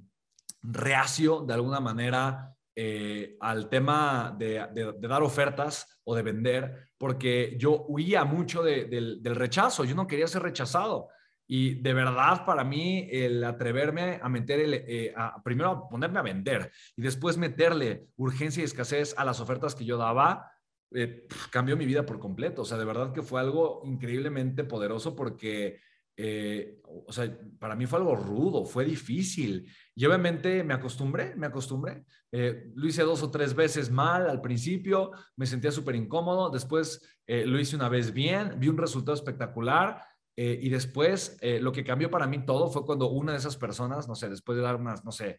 reacio 0.62 1.42
de 1.42 1.54
alguna 1.54 1.80
manera 1.80 2.54
eh, 2.76 3.36
al 3.40 3.70
tema 3.70 4.36
de, 4.38 4.96
dar 5.02 5.24
ofertas 5.24 6.00
o 6.04 6.16
de 6.16 6.24
vender, 6.24 6.90
porque 6.98 7.56
yo 7.58 7.86
huía 7.88 8.24
mucho 8.26 8.64
del, 8.64 9.22
rechazo, 9.24 9.84
yo 9.84 9.96
no 9.96 10.08
quería 10.08 10.28
ser 10.28 10.44
rechazado. 10.44 11.10
Y 11.48 11.82
de 11.82 11.94
verdad, 11.94 12.46
para 12.46 12.64
mí, 12.64 13.08
el 13.12 13.44
atreverme 13.44 14.20
a 14.22 14.30
meter, 14.30 14.60
eh, 14.88 15.14
a, 15.16 15.42
primero 15.42 15.88
ponerme 15.90 16.20
a 16.20 16.24
vender 16.24 16.72
y 16.96 17.02
después 17.02 17.38
meterle 17.38 18.08
urgencia 18.18 18.62
y 18.62 18.66
escasez 18.66 19.16
a 19.18 19.26
las 19.26 19.40
ofertas 19.40 19.74
que 19.74 19.86
yo 19.86 19.98
daba, 19.98 20.52
eh, 20.92 21.28
cambió 21.52 21.78
mi 21.78 21.86
vida 21.86 22.06
por 22.06 22.20
completo. 22.20 22.64
O 22.64 22.66
sea, 22.66 22.78
de 22.78 22.86
verdad 22.86 23.14
que 23.14 23.22
fue 23.22 23.40
algo 23.40 23.82
increíblemente 23.84 24.64
poderoso 24.64 25.16
porque 25.16 25.80
eh, 26.22 26.82
o 26.84 27.14
sea, 27.14 27.34
para 27.60 27.78
mí 27.78 27.86
fue 27.86 27.98
algo 27.98 28.14
rudo, 28.14 28.66
fue 28.66 28.84
difícil. 28.84 29.72
Y 29.96 30.06
obviamente 30.06 30.66
me 30.66 30.74
acostumbré, 30.74 31.34
me 31.38 31.48
acostumbré. 31.48 32.04
Eh, 32.30 32.72
lo 32.76 32.88
hice 32.90 33.04
dos 33.04 33.24
o 33.24 33.32
tres 33.32 33.54
veces 33.54 33.90
mal 33.90 34.30
al 34.30 34.42
principio, 34.42 35.12
me 35.38 35.46
sentía 35.46 35.72
súper 35.72 35.96
incómodo, 35.96 36.50
después 36.50 37.02
eh, 37.26 37.46
lo 37.46 37.58
hice 37.58 37.78
una 37.78 37.88
vez 37.88 38.12
bien, 38.12 38.60
vi 38.60 38.68
un 38.68 38.78
resultado 38.78 39.16
espectacular. 39.16 40.04
y 40.42 40.70
después 40.70 41.38
lo 41.42 41.74
que 41.74 41.84
cambió 41.84 42.10
para 42.10 42.26
mí 42.26 42.46
todo 42.46 42.70
fue 42.70 42.86
cuando 42.86 43.10
una 43.10 43.34
de 43.34 43.40
esas 43.40 43.58
personas, 43.58 44.08
no 44.08 44.16
sé, 44.16 44.30
después 44.30 44.56
de 44.58 44.64
dar 44.64 44.78
unas, 44.78 45.04
no 45.04 45.12
sé, 45.12 45.38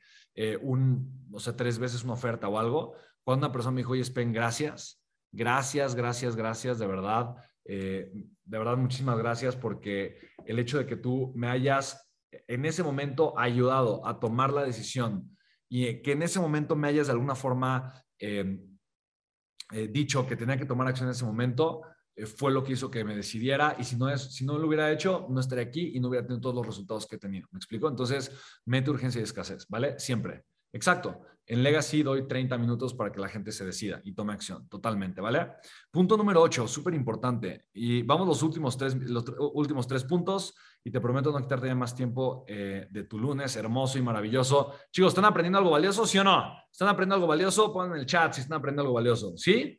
un, 0.61 1.27
no 1.31 1.39
sé, 1.39 1.55
tres 1.55 1.79
veces 1.79 2.05
una 2.05 2.13
oferta 2.13 2.49
o 2.49 2.59
algo, 2.59 2.93
cuando 3.25 3.47
una 3.47 3.53
persona 3.53 3.75
me 3.75 3.81
dijo, 3.81 3.93
oye, 3.93 4.05
Spen, 4.05 4.31
gracias, 4.31 5.01
gracias, 5.33 5.95
gracias, 5.95 6.37
gracias, 6.37 6.79
de 6.79 6.87
verdad. 6.87 7.35
Eh, 7.65 8.11
de 8.45 8.59
verdad, 8.59 8.77
muchísimas 8.77 9.19
gracias 9.19 9.57
porque 9.57 10.19
el 10.45 10.59
hecho 10.59 10.79
de 10.79 10.87
que 10.87 10.97
tú 10.97 11.33
me 11.37 11.49
hayas 11.49 12.11
en 12.47 12.65
ese 12.65 12.83
momento 12.83 13.39
ayudado 13.39 14.07
a 14.07 14.21
tomar 14.21 14.53
la 14.53 14.65
decisión 14.65 15.37
y 15.69 16.03
que 16.03 16.13
en 16.13 16.23
ese 16.23 16.41
momento 16.41 16.77
me 16.77 16.89
hayas 16.89 17.09
de 17.09 17.13
alguna 17.13 17.35
forma 17.35 17.93
eh, 18.19 18.61
eh, 19.73 19.89
dicho 19.89 20.27
que 20.27 20.37
tenía 20.37 20.57
que 20.57 20.65
tomar 20.65 20.89
acción 20.89 21.09
en 21.09 21.13
ese 21.13 21.25
momento, 21.25 21.83
fue 22.37 22.53
lo 22.53 22.63
que 22.63 22.73
hizo 22.73 22.91
que 22.91 23.05
me 23.05 23.17
decidiera 23.17 23.77
y 23.79 23.85
si 23.85 23.97
no, 23.97 24.11
es, 24.11 24.35
si 24.35 24.45
no 24.45 24.59
lo 24.59 24.67
hubiera 24.67 24.91
hecho, 24.93 25.27
no 25.31 25.41
estaría 25.41 25.65
aquí 25.65 25.93
y 25.95 26.01
no 26.01 26.09
hubiera 26.09 26.27
tenido 26.27 26.41
todos 26.41 26.57
los 26.57 26.67
resultados 26.67 27.07
que 27.07 27.17
he 27.17 27.19
tenido. 27.19 27.49
¿Me 27.53 27.59
explico? 27.59 27.89
Entonces, 27.89 28.33
mete 28.67 28.91
urgencia 28.91 29.21
y 29.21 29.25
escasez, 29.25 29.67
¿vale? 29.69 29.99
Siempre. 29.99 30.45
Exacto. 30.73 31.21
En 31.51 31.65
Legacy 31.65 32.05
doy 32.05 32.29
30 32.29 32.57
minutos 32.59 32.95
para 32.95 33.11
que 33.11 33.19
la 33.19 33.29
gente 33.29 33.51
se 33.51 33.65
decida 33.65 34.01
y 34.05 34.13
tome 34.13 34.33
acción, 34.33 34.69
totalmente, 34.69 35.21
¿vale? 35.21 35.49
Punto 35.91 36.17
número 36.17 36.41
8, 36.43 36.69
súper 36.69 36.95
importante. 36.95 37.67
Y 37.73 38.03
vamos 38.03 38.29
los 38.29 38.41
últimos 38.45 38.79
tres, 38.79 38.95
los 38.95 39.25
últimos 39.53 39.89
tres 39.89 40.05
puntos 40.05 40.55
y 40.85 40.93
te 40.93 41.01
prometo 41.01 41.33
no 41.33 41.41
quitarte 41.41 41.67
ya 41.67 41.75
más 41.75 41.93
tiempo 41.93 42.45
eh, 42.47 42.87
de 42.89 43.03
tu 43.03 43.19
lunes 43.19 43.57
hermoso 43.57 43.99
y 43.99 44.03
maravilloso. 44.03 44.75
Chicos, 44.93 45.09
¿están 45.09 45.25
aprendiendo 45.25 45.59
algo 45.59 45.73
valioso, 45.73 46.07
sí 46.07 46.19
o 46.19 46.23
no? 46.23 46.57
¿Están 46.71 46.87
aprendiendo 46.87 47.17
algo 47.17 47.27
valioso? 47.27 47.73
Pongan 47.73 47.95
en 47.95 47.99
el 47.99 48.07
chat 48.07 48.33
si 48.33 48.43
están 48.43 48.59
aprendiendo 48.59 48.83
algo 48.83 48.95
valioso, 48.95 49.37
¿sí? 49.37 49.77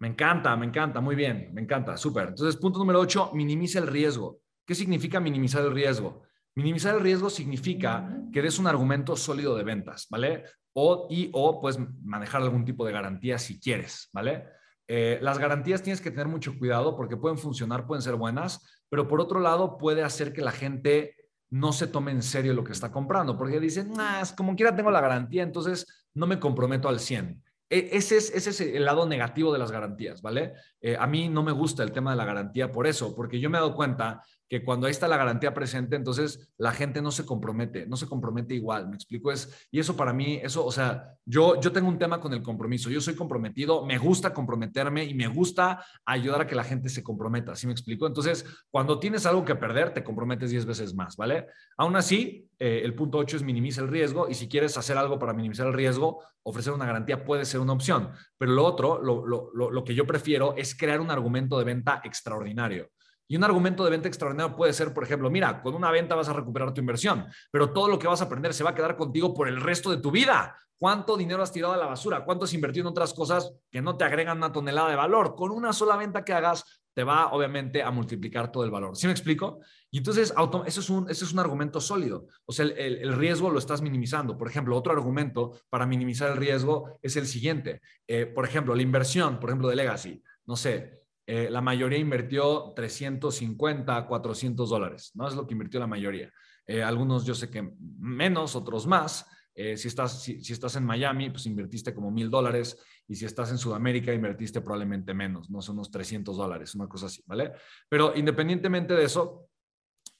Me 0.00 0.08
encanta, 0.08 0.54
me 0.54 0.66
encanta, 0.66 1.00
muy 1.00 1.16
bien, 1.16 1.48
me 1.54 1.62
encanta, 1.62 1.96
súper. 1.96 2.28
Entonces, 2.28 2.60
punto 2.60 2.78
número 2.78 3.00
8, 3.00 3.30
minimiza 3.32 3.78
el 3.78 3.86
riesgo. 3.86 4.42
¿Qué 4.66 4.74
significa 4.74 5.18
minimizar 5.18 5.64
el 5.64 5.72
riesgo? 5.72 6.24
Minimizar 6.60 6.94
el 6.94 7.00
riesgo 7.00 7.30
significa 7.30 8.20
que 8.30 8.42
des 8.42 8.58
un 8.58 8.66
argumento 8.66 9.16
sólido 9.16 9.56
de 9.56 9.64
ventas, 9.64 10.06
¿vale? 10.10 10.44
O, 10.74 11.06
y 11.08 11.30
o 11.32 11.58
puedes 11.58 11.80
manejar 12.02 12.42
algún 12.42 12.66
tipo 12.66 12.84
de 12.84 12.92
garantía 12.92 13.38
si 13.38 13.58
quieres, 13.58 14.10
¿vale? 14.12 14.44
Eh, 14.86 15.18
las 15.22 15.38
garantías 15.38 15.82
tienes 15.82 16.02
que 16.02 16.10
tener 16.10 16.28
mucho 16.28 16.58
cuidado 16.58 16.98
porque 16.98 17.16
pueden 17.16 17.38
funcionar, 17.38 17.86
pueden 17.86 18.02
ser 18.02 18.16
buenas, 18.16 18.82
pero 18.90 19.08
por 19.08 19.22
otro 19.22 19.40
lado 19.40 19.78
puede 19.78 20.02
hacer 20.02 20.34
que 20.34 20.42
la 20.42 20.52
gente 20.52 21.16
no 21.48 21.72
se 21.72 21.86
tome 21.86 22.10
en 22.12 22.22
serio 22.22 22.52
lo 22.52 22.62
que 22.62 22.72
está 22.72 22.92
comprando, 22.92 23.38
porque 23.38 23.58
dicen, 23.58 23.92
nah, 23.92 24.22
como 24.36 24.54
quiera 24.54 24.76
tengo 24.76 24.90
la 24.90 25.00
garantía, 25.00 25.42
entonces 25.42 26.06
no 26.12 26.26
me 26.26 26.38
comprometo 26.38 26.90
al 26.90 27.00
100. 27.00 27.42
E, 27.70 27.88
ese 27.92 28.18
es, 28.18 28.34
ese 28.34 28.50
es 28.50 28.60
el 28.60 28.84
lado 28.84 29.06
negativo 29.06 29.50
de 29.50 29.58
las 29.58 29.72
garantías, 29.72 30.20
¿vale? 30.20 30.52
Eh, 30.82 30.94
a 30.98 31.06
mí 31.06 31.30
no 31.30 31.42
me 31.42 31.52
gusta 31.52 31.82
el 31.82 31.92
tema 31.92 32.10
de 32.10 32.18
la 32.18 32.26
garantía 32.26 32.70
por 32.70 32.86
eso, 32.86 33.16
porque 33.16 33.40
yo 33.40 33.48
me 33.48 33.56
he 33.56 33.60
dado 33.62 33.74
cuenta 33.74 34.22
que 34.50 34.64
cuando 34.64 34.88
ahí 34.88 34.90
está 34.90 35.06
la 35.06 35.16
garantía 35.16 35.54
presente, 35.54 35.94
entonces 35.94 36.50
la 36.58 36.72
gente 36.72 37.00
no 37.00 37.12
se 37.12 37.24
compromete, 37.24 37.86
no 37.86 37.96
se 37.96 38.08
compromete 38.08 38.52
igual, 38.52 38.88
me 38.88 38.96
explico, 38.96 39.30
es, 39.30 39.68
y 39.70 39.78
eso 39.78 39.96
para 39.96 40.12
mí, 40.12 40.40
eso, 40.42 40.66
o 40.66 40.72
sea, 40.72 41.14
yo, 41.24 41.60
yo 41.60 41.70
tengo 41.70 41.88
un 41.88 42.00
tema 42.00 42.20
con 42.20 42.32
el 42.34 42.42
compromiso, 42.42 42.90
yo 42.90 43.00
soy 43.00 43.14
comprometido, 43.14 43.86
me 43.86 43.96
gusta 43.96 44.34
comprometerme 44.34 45.04
y 45.04 45.14
me 45.14 45.28
gusta 45.28 45.84
ayudar 46.04 46.40
a 46.40 46.46
que 46.48 46.56
la 46.56 46.64
gente 46.64 46.88
se 46.88 47.04
comprometa, 47.04 47.54
¿sí 47.54 47.68
me 47.68 47.72
explico? 47.72 48.08
Entonces, 48.08 48.44
cuando 48.72 48.98
tienes 48.98 49.24
algo 49.24 49.44
que 49.44 49.54
perder, 49.54 49.94
te 49.94 50.02
comprometes 50.02 50.50
10 50.50 50.66
veces 50.66 50.94
más, 50.94 51.16
¿vale? 51.16 51.46
Aún 51.76 51.94
así, 51.94 52.48
eh, 52.58 52.82
el 52.82 52.94
punto 52.94 53.18
8 53.18 53.36
es 53.36 53.42
minimiza 53.44 53.82
el 53.82 53.88
riesgo 53.88 54.28
y 54.28 54.34
si 54.34 54.48
quieres 54.48 54.76
hacer 54.76 54.98
algo 54.98 55.16
para 55.20 55.32
minimizar 55.32 55.68
el 55.68 55.74
riesgo, 55.74 56.24
ofrecer 56.42 56.72
una 56.72 56.86
garantía 56.86 57.24
puede 57.24 57.44
ser 57.44 57.60
una 57.60 57.74
opción, 57.74 58.10
pero 58.36 58.50
lo 58.50 58.64
otro, 58.64 59.00
lo, 59.00 59.24
lo, 59.24 59.70
lo 59.70 59.84
que 59.84 59.94
yo 59.94 60.04
prefiero 60.08 60.56
es 60.56 60.74
crear 60.74 61.00
un 61.00 61.12
argumento 61.12 61.56
de 61.56 61.64
venta 61.64 62.00
extraordinario. 62.02 62.90
Y 63.30 63.36
un 63.36 63.44
argumento 63.44 63.84
de 63.84 63.90
venta 63.90 64.08
extraordinario 64.08 64.56
puede 64.56 64.72
ser, 64.72 64.92
por 64.92 65.04
ejemplo, 65.04 65.30
mira, 65.30 65.62
con 65.62 65.76
una 65.76 65.92
venta 65.92 66.16
vas 66.16 66.28
a 66.28 66.32
recuperar 66.32 66.74
tu 66.74 66.80
inversión, 66.80 67.26
pero 67.52 67.72
todo 67.72 67.86
lo 67.86 67.96
que 67.96 68.08
vas 68.08 68.20
a 68.20 68.24
aprender 68.24 68.52
se 68.52 68.64
va 68.64 68.70
a 68.70 68.74
quedar 68.74 68.96
contigo 68.96 69.32
por 69.32 69.46
el 69.46 69.60
resto 69.60 69.88
de 69.92 69.98
tu 69.98 70.10
vida. 70.10 70.56
¿Cuánto 70.76 71.16
dinero 71.16 71.40
has 71.40 71.52
tirado 71.52 71.72
a 71.72 71.76
la 71.76 71.86
basura? 71.86 72.24
¿Cuánto 72.24 72.44
has 72.44 72.54
invertido 72.54 72.88
en 72.88 72.90
otras 72.90 73.14
cosas 73.14 73.54
que 73.70 73.80
no 73.80 73.96
te 73.96 74.02
agregan 74.02 74.38
una 74.38 74.50
tonelada 74.50 74.90
de 74.90 74.96
valor? 74.96 75.36
Con 75.36 75.52
una 75.52 75.72
sola 75.72 75.96
venta 75.96 76.24
que 76.24 76.32
hagas, 76.32 76.82
te 76.92 77.04
va 77.04 77.30
obviamente 77.30 77.84
a 77.84 77.92
multiplicar 77.92 78.50
todo 78.50 78.64
el 78.64 78.72
valor. 78.72 78.96
¿Sí 78.96 79.06
me 79.06 79.12
explico? 79.12 79.60
Y 79.92 79.98
entonces, 79.98 80.34
eso 80.66 80.80
es 80.80 80.90
un, 80.90 81.08
ese 81.08 81.24
es 81.24 81.32
un 81.32 81.38
argumento 81.38 81.80
sólido. 81.80 82.26
O 82.46 82.52
sea, 82.52 82.64
el, 82.64 83.12
riesgo 83.12 83.48
lo 83.48 83.60
estás 83.60 83.80
minimizando. 83.80 84.36
Por 84.36 84.48
ejemplo, 84.48 84.76
otro 84.76 84.92
argumento 84.92 85.52
para 85.68 85.86
minimizar 85.86 86.32
el 86.32 86.36
riesgo 86.36 86.98
es 87.00 87.14
el 87.14 87.28
siguiente. 87.28 87.80
Eh, 88.08 88.26
por 88.26 88.44
ejemplo, 88.44 88.74
la 88.74 88.82
inversión, 88.82 89.38
por 89.38 89.50
ejemplo, 89.50 89.68
de 89.68 89.76
Legacy. 89.76 90.20
No 90.46 90.56
sé, 90.56 90.99
eh, 91.32 91.48
la 91.48 91.60
mayoría 91.60 91.96
invirtió 91.96 92.72
350, 92.74 94.04
400 94.08 94.68
dólares, 94.68 95.12
¿no? 95.14 95.28
Es 95.28 95.36
lo 95.36 95.46
que 95.46 95.54
invirtió 95.54 95.78
la 95.78 95.86
mayoría. 95.86 96.28
Eh, 96.66 96.82
algunos 96.82 97.24
yo 97.24 97.36
sé 97.36 97.48
que 97.48 97.72
menos, 98.00 98.56
otros 98.56 98.84
más. 98.88 99.28
Eh, 99.54 99.76
si, 99.76 99.86
estás, 99.86 100.24
si, 100.24 100.40
estás 100.52 100.74
en 100.74 100.84
Miami, 100.84 101.30
pues 101.30 101.46
invertiste 101.46 101.94
como 101.94 102.10
mil 102.10 102.30
dólares 102.30 102.76
y 103.06 103.14
si 103.14 103.26
estás 103.26 103.52
en 103.52 103.58
Sudamérica, 103.58 104.12
invertiste 104.12 104.60
probablemente 104.60 105.14
menos, 105.14 105.48
no 105.50 105.62
son 105.62 105.76
unos 105.76 105.92
300 105.92 106.36
dólares, 106.36 106.74
una 106.74 106.88
cosa 106.88 107.06
así, 107.06 107.22
¿vale? 107.26 107.52
Pero 107.88 108.12
independientemente 108.16 108.94
de 108.94 109.04
eso, 109.04 109.46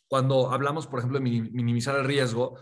cuando 0.07 0.53
hablamos, 0.53 0.87
por 0.87 1.01
ejemplo, 1.01 1.19
de 1.19 1.25
minimizar 1.25 1.97
el 1.97 2.05
riesgo, 2.05 2.57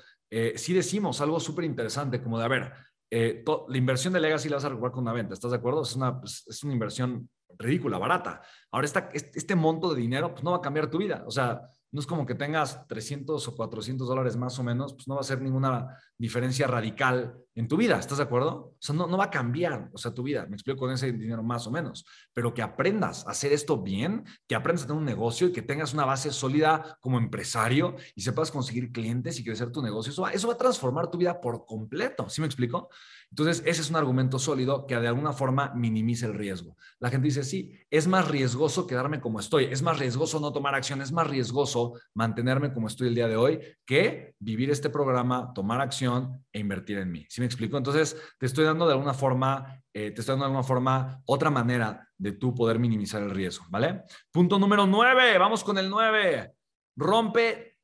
sí 0.55 0.73
decimos 0.73 1.21
algo 1.21 1.39
súper 1.39 1.67
interesante, 1.67 2.23
como 2.23 2.39
de, 2.39 2.45
a 2.47 2.49
ver, 2.49 2.73
la 3.11 3.77
inversión 3.77 4.15
de 4.15 4.21
Legacy 4.21 4.49
la 4.49 4.57
vas 4.57 4.65
a 4.65 4.71
recuperar 4.71 4.93
con 4.93 5.03
una 5.03 5.13
venta, 5.13 5.35
¿estás 5.35 5.51
de 5.51 5.59
acuerdo? 5.59 5.83
Es 5.83 5.95
una, 5.97 6.19
pues, 6.19 6.47
es 6.47 6.65
una 6.65 6.73
inversión 6.73 7.29
ridícula, 7.59 7.99
barata. 7.99 8.43
Ahora, 8.71 8.87
esta, 8.87 9.09
este 9.13 9.55
monto 9.55 9.95
de 9.95 10.01
dinero 10.01 10.33
pues, 10.33 10.45
no 10.45 10.53
va 10.53 10.59
a 10.59 10.63
cambiar 10.63 10.91
tu 10.91 10.99
vida. 10.99 11.25
O 11.27 11.31
sea, 11.31 11.63
no 11.91 12.01
es 12.01 12.07
como 12.07 12.27
que 12.27 12.35
tengas 12.35 12.87
300 12.87 13.49
o 13.49 13.57
400 13.57 14.07
dólares 14.07 14.37
más 14.37 14.59
o 14.59 14.63
menos, 14.63 14.95
pues 14.95 15.09
no 15.09 15.15
va 15.15 15.21
a 15.21 15.25
ser 15.25 15.41
ninguna 15.41 15.97
diferencia 16.19 16.67
radical 16.67 17.39
en 17.59 17.67
tu 17.67 17.77
vida, 17.77 17.99
¿estás 17.99 18.19
de 18.19 18.25
acuerdo? 18.25 18.51
O 18.71 18.77
sea, 18.79 18.95
no, 18.95 19.17
va 19.17 19.25
a 19.25 19.31
cambiar, 19.31 19.91
o 19.93 19.99
sea, 19.99 20.15
tu 20.15 20.23
vida, 20.23 20.47
me 20.47 20.55
explico 20.55 20.79
con 20.79 20.93
ese 20.93 21.11
dinero 21.11 21.43
más 21.43 21.67
o 21.67 21.73
menos, 21.73 22.07
pero 22.33 22.55
que 22.55 22.63
aprendas 22.63 23.27
a 23.27 23.33
hacer 23.33 23.53
esto 23.53 23.83
bien, 23.83 24.25
que 24.47 24.55
aprendas 24.55 24.85
a 24.85 24.87
tener 24.87 25.01
un 25.01 25.05
negocio 25.05 25.49
y 25.49 25.53
que 25.53 25.63
tengas 25.63 25.93
una 25.93 26.05
base 26.05 26.31
sólida 26.31 26.97
como 27.01 27.19
empresario 27.19 27.97
y 28.15 28.21
sepas 28.21 28.53
conseguir 28.53 28.93
clientes 28.93 29.41
y 29.41 29.45
crecer 29.45 29.73
tu 29.73 29.83
negocio, 29.83 30.13
eso 30.13 30.23
va, 30.23 30.31
eso 30.31 30.47
va 30.47 30.55
a 30.55 30.57
transformar 30.57 31.11
tu 31.11 31.19
vida 31.19 31.41
por 31.41 31.67
completo, 31.67 32.29
¿sí 32.29 32.41
me 32.41 32.47
explico? 32.47 32.91
Entonces, 33.31 33.63
ese 33.67 33.83
es 33.83 33.91
un 33.91 33.97
argumento 33.97 34.39
sólido 34.39 34.87
que 34.87 34.97
de 34.97 35.09
alguna 35.09 35.33
forma 35.33 35.73
minimiza 35.75 36.27
el 36.27 36.35
riesgo. 36.35 36.77
La 36.99 37.11
gente 37.11 37.27
dice, 37.27 37.43
sí, 37.43 37.75
es 37.91 38.07
más 38.07 38.29
riesgoso 38.29 38.87
quedarme 38.87 39.21
como 39.21 39.41
estoy, 39.41 39.65
es 39.65 39.83
más 39.83 39.99
riesgoso 39.99 40.41
no 40.41 40.53
tomar 40.53 40.75
acción, 40.75 41.03
es 41.03 41.13
más 41.13 41.27
riesgoso 41.27 41.95
mantenerme 42.15 42.73
como 42.73 42.87
estoy 42.87 43.09
el 43.09 43.15
día 43.15 43.29
de 43.29 43.37
hoy 43.37 43.61
que 43.85 44.35
vivir 44.39 44.71
este 44.71 44.89
programa, 44.89 45.53
tomar 45.55 45.81
acción 45.81 46.45
e 46.53 46.61
invertir 46.61 46.99
en 46.99 47.11
mí. 47.11 47.27
¿Sí 47.29 47.41
me 47.41 47.48
explico? 47.49 47.77
Entonces, 47.77 48.17
te 48.39 48.47
estoy 48.47 48.65
dando 48.65 48.87
de 48.87 48.93
alguna 48.93 49.15
forma, 49.15 49.83
eh, 49.93 50.13
te 50.13 50.21
estoy 50.21 50.35
dando 50.35 50.45
de 50.45 50.51
alguna 50.51 50.63
forma 50.63 51.23
otra 51.27 51.51
manera 51.51 52.09
de 52.17 52.33
tú 52.33 52.55
poder 52.55 52.79
minimizar 52.79 53.23
el 53.23 53.31
riesgo, 53.31 53.67
¿vale? 53.69 54.05
Punto 54.31 54.59
número 54.59 54.87
nueve, 54.87 55.37
vamos 55.39 55.65
con 55.65 55.77
el 55.79 55.91
nueve. 55.91 56.55
Rompe 56.97 57.79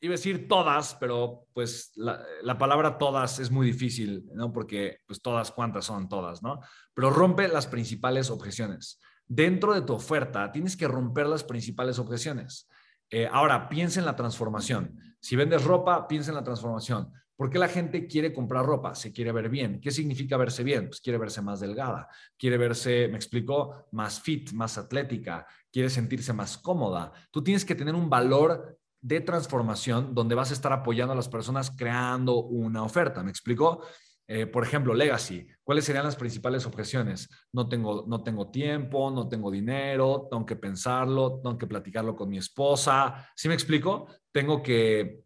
iba 0.00 0.12
a 0.12 0.16
decir 0.16 0.48
todas, 0.48 0.94
pero 0.94 1.46
pues 1.52 1.92
la, 1.96 2.58
palabra 2.58 2.98
todas 2.98 3.38
es 3.38 3.50
muy 3.50 3.66
difícil, 3.66 4.28
¿no? 4.34 4.52
Porque 4.52 4.98
pues 5.06 5.20
todas, 5.22 5.50
¿cuántas 5.50 5.84
son 5.86 6.08
todas, 6.08 6.42
no? 6.42 6.60
Pero 6.94 7.10
rompe 7.10 7.48
las 7.48 7.66
principales 7.66 8.30
objeciones. 8.30 9.00
Dentro 9.26 9.74
de 9.74 9.82
tu 9.82 9.94
oferta 9.94 10.52
tienes 10.52 10.76
que 10.76 10.88
romper 10.88 11.26
las 11.26 11.44
principales 11.44 11.98
objeciones. 11.98 12.68
Eh, 13.10 13.28
ahora, 13.30 13.68
piensa 13.68 14.00
en 14.00 14.06
la 14.06 14.16
transformación. 14.16 14.98
Si 15.20 15.36
vendes 15.36 15.64
ropa, 15.64 16.06
piensa 16.08 16.30
en 16.30 16.36
la 16.36 16.44
transformación. 16.44 17.12
¿Por 17.36 17.50
qué 17.50 17.58
la 17.58 17.68
gente 17.68 18.06
quiere 18.06 18.32
comprar 18.32 18.64
ropa? 18.64 18.94
Se 18.94 19.12
quiere 19.12 19.30
ver 19.30 19.50
bien. 19.50 19.80
¿Qué 19.80 19.90
significa 19.90 20.38
verse 20.38 20.64
bien? 20.64 20.88
Pues 20.88 21.00
quiere 21.00 21.18
verse 21.18 21.42
más 21.42 21.60
delgada, 21.60 22.08
quiere 22.38 22.56
verse, 22.56 23.08
me 23.08 23.16
explico, 23.16 23.86
más 23.92 24.20
fit, 24.20 24.52
más 24.52 24.78
atlética, 24.78 25.46
quiere 25.70 25.90
sentirse 25.90 26.32
más 26.32 26.56
cómoda. 26.56 27.12
Tú 27.30 27.42
tienes 27.42 27.64
que 27.64 27.74
tener 27.74 27.94
un 27.94 28.08
valor 28.08 28.78
de 29.02 29.20
transformación 29.20 30.14
donde 30.14 30.34
vas 30.34 30.50
a 30.50 30.54
estar 30.54 30.72
apoyando 30.72 31.12
a 31.12 31.16
las 31.16 31.28
personas 31.28 31.70
creando 31.70 32.42
una 32.42 32.82
oferta. 32.82 33.22
¿Me 33.22 33.30
explico? 33.30 33.82
Eh, 34.28 34.46
por 34.46 34.64
ejemplo, 34.64 34.94
legacy. 34.94 35.46
¿Cuáles 35.62 35.84
serían 35.84 36.04
las 36.04 36.16
principales 36.16 36.66
objeciones? 36.66 37.28
No 37.52 37.68
tengo, 37.68 38.04
no 38.08 38.22
tengo 38.22 38.50
tiempo, 38.50 39.10
no 39.10 39.28
tengo 39.28 39.50
dinero, 39.50 40.26
tengo 40.30 40.44
que 40.44 40.56
pensarlo, 40.56 41.40
tengo 41.42 41.56
que 41.56 41.66
platicarlo 41.66 42.16
con 42.16 42.28
mi 42.28 42.38
esposa. 42.38 43.30
¿Sí 43.36 43.46
me 43.46 43.54
explico? 43.54 44.08
Tengo 44.32 44.62
que, 44.62 45.25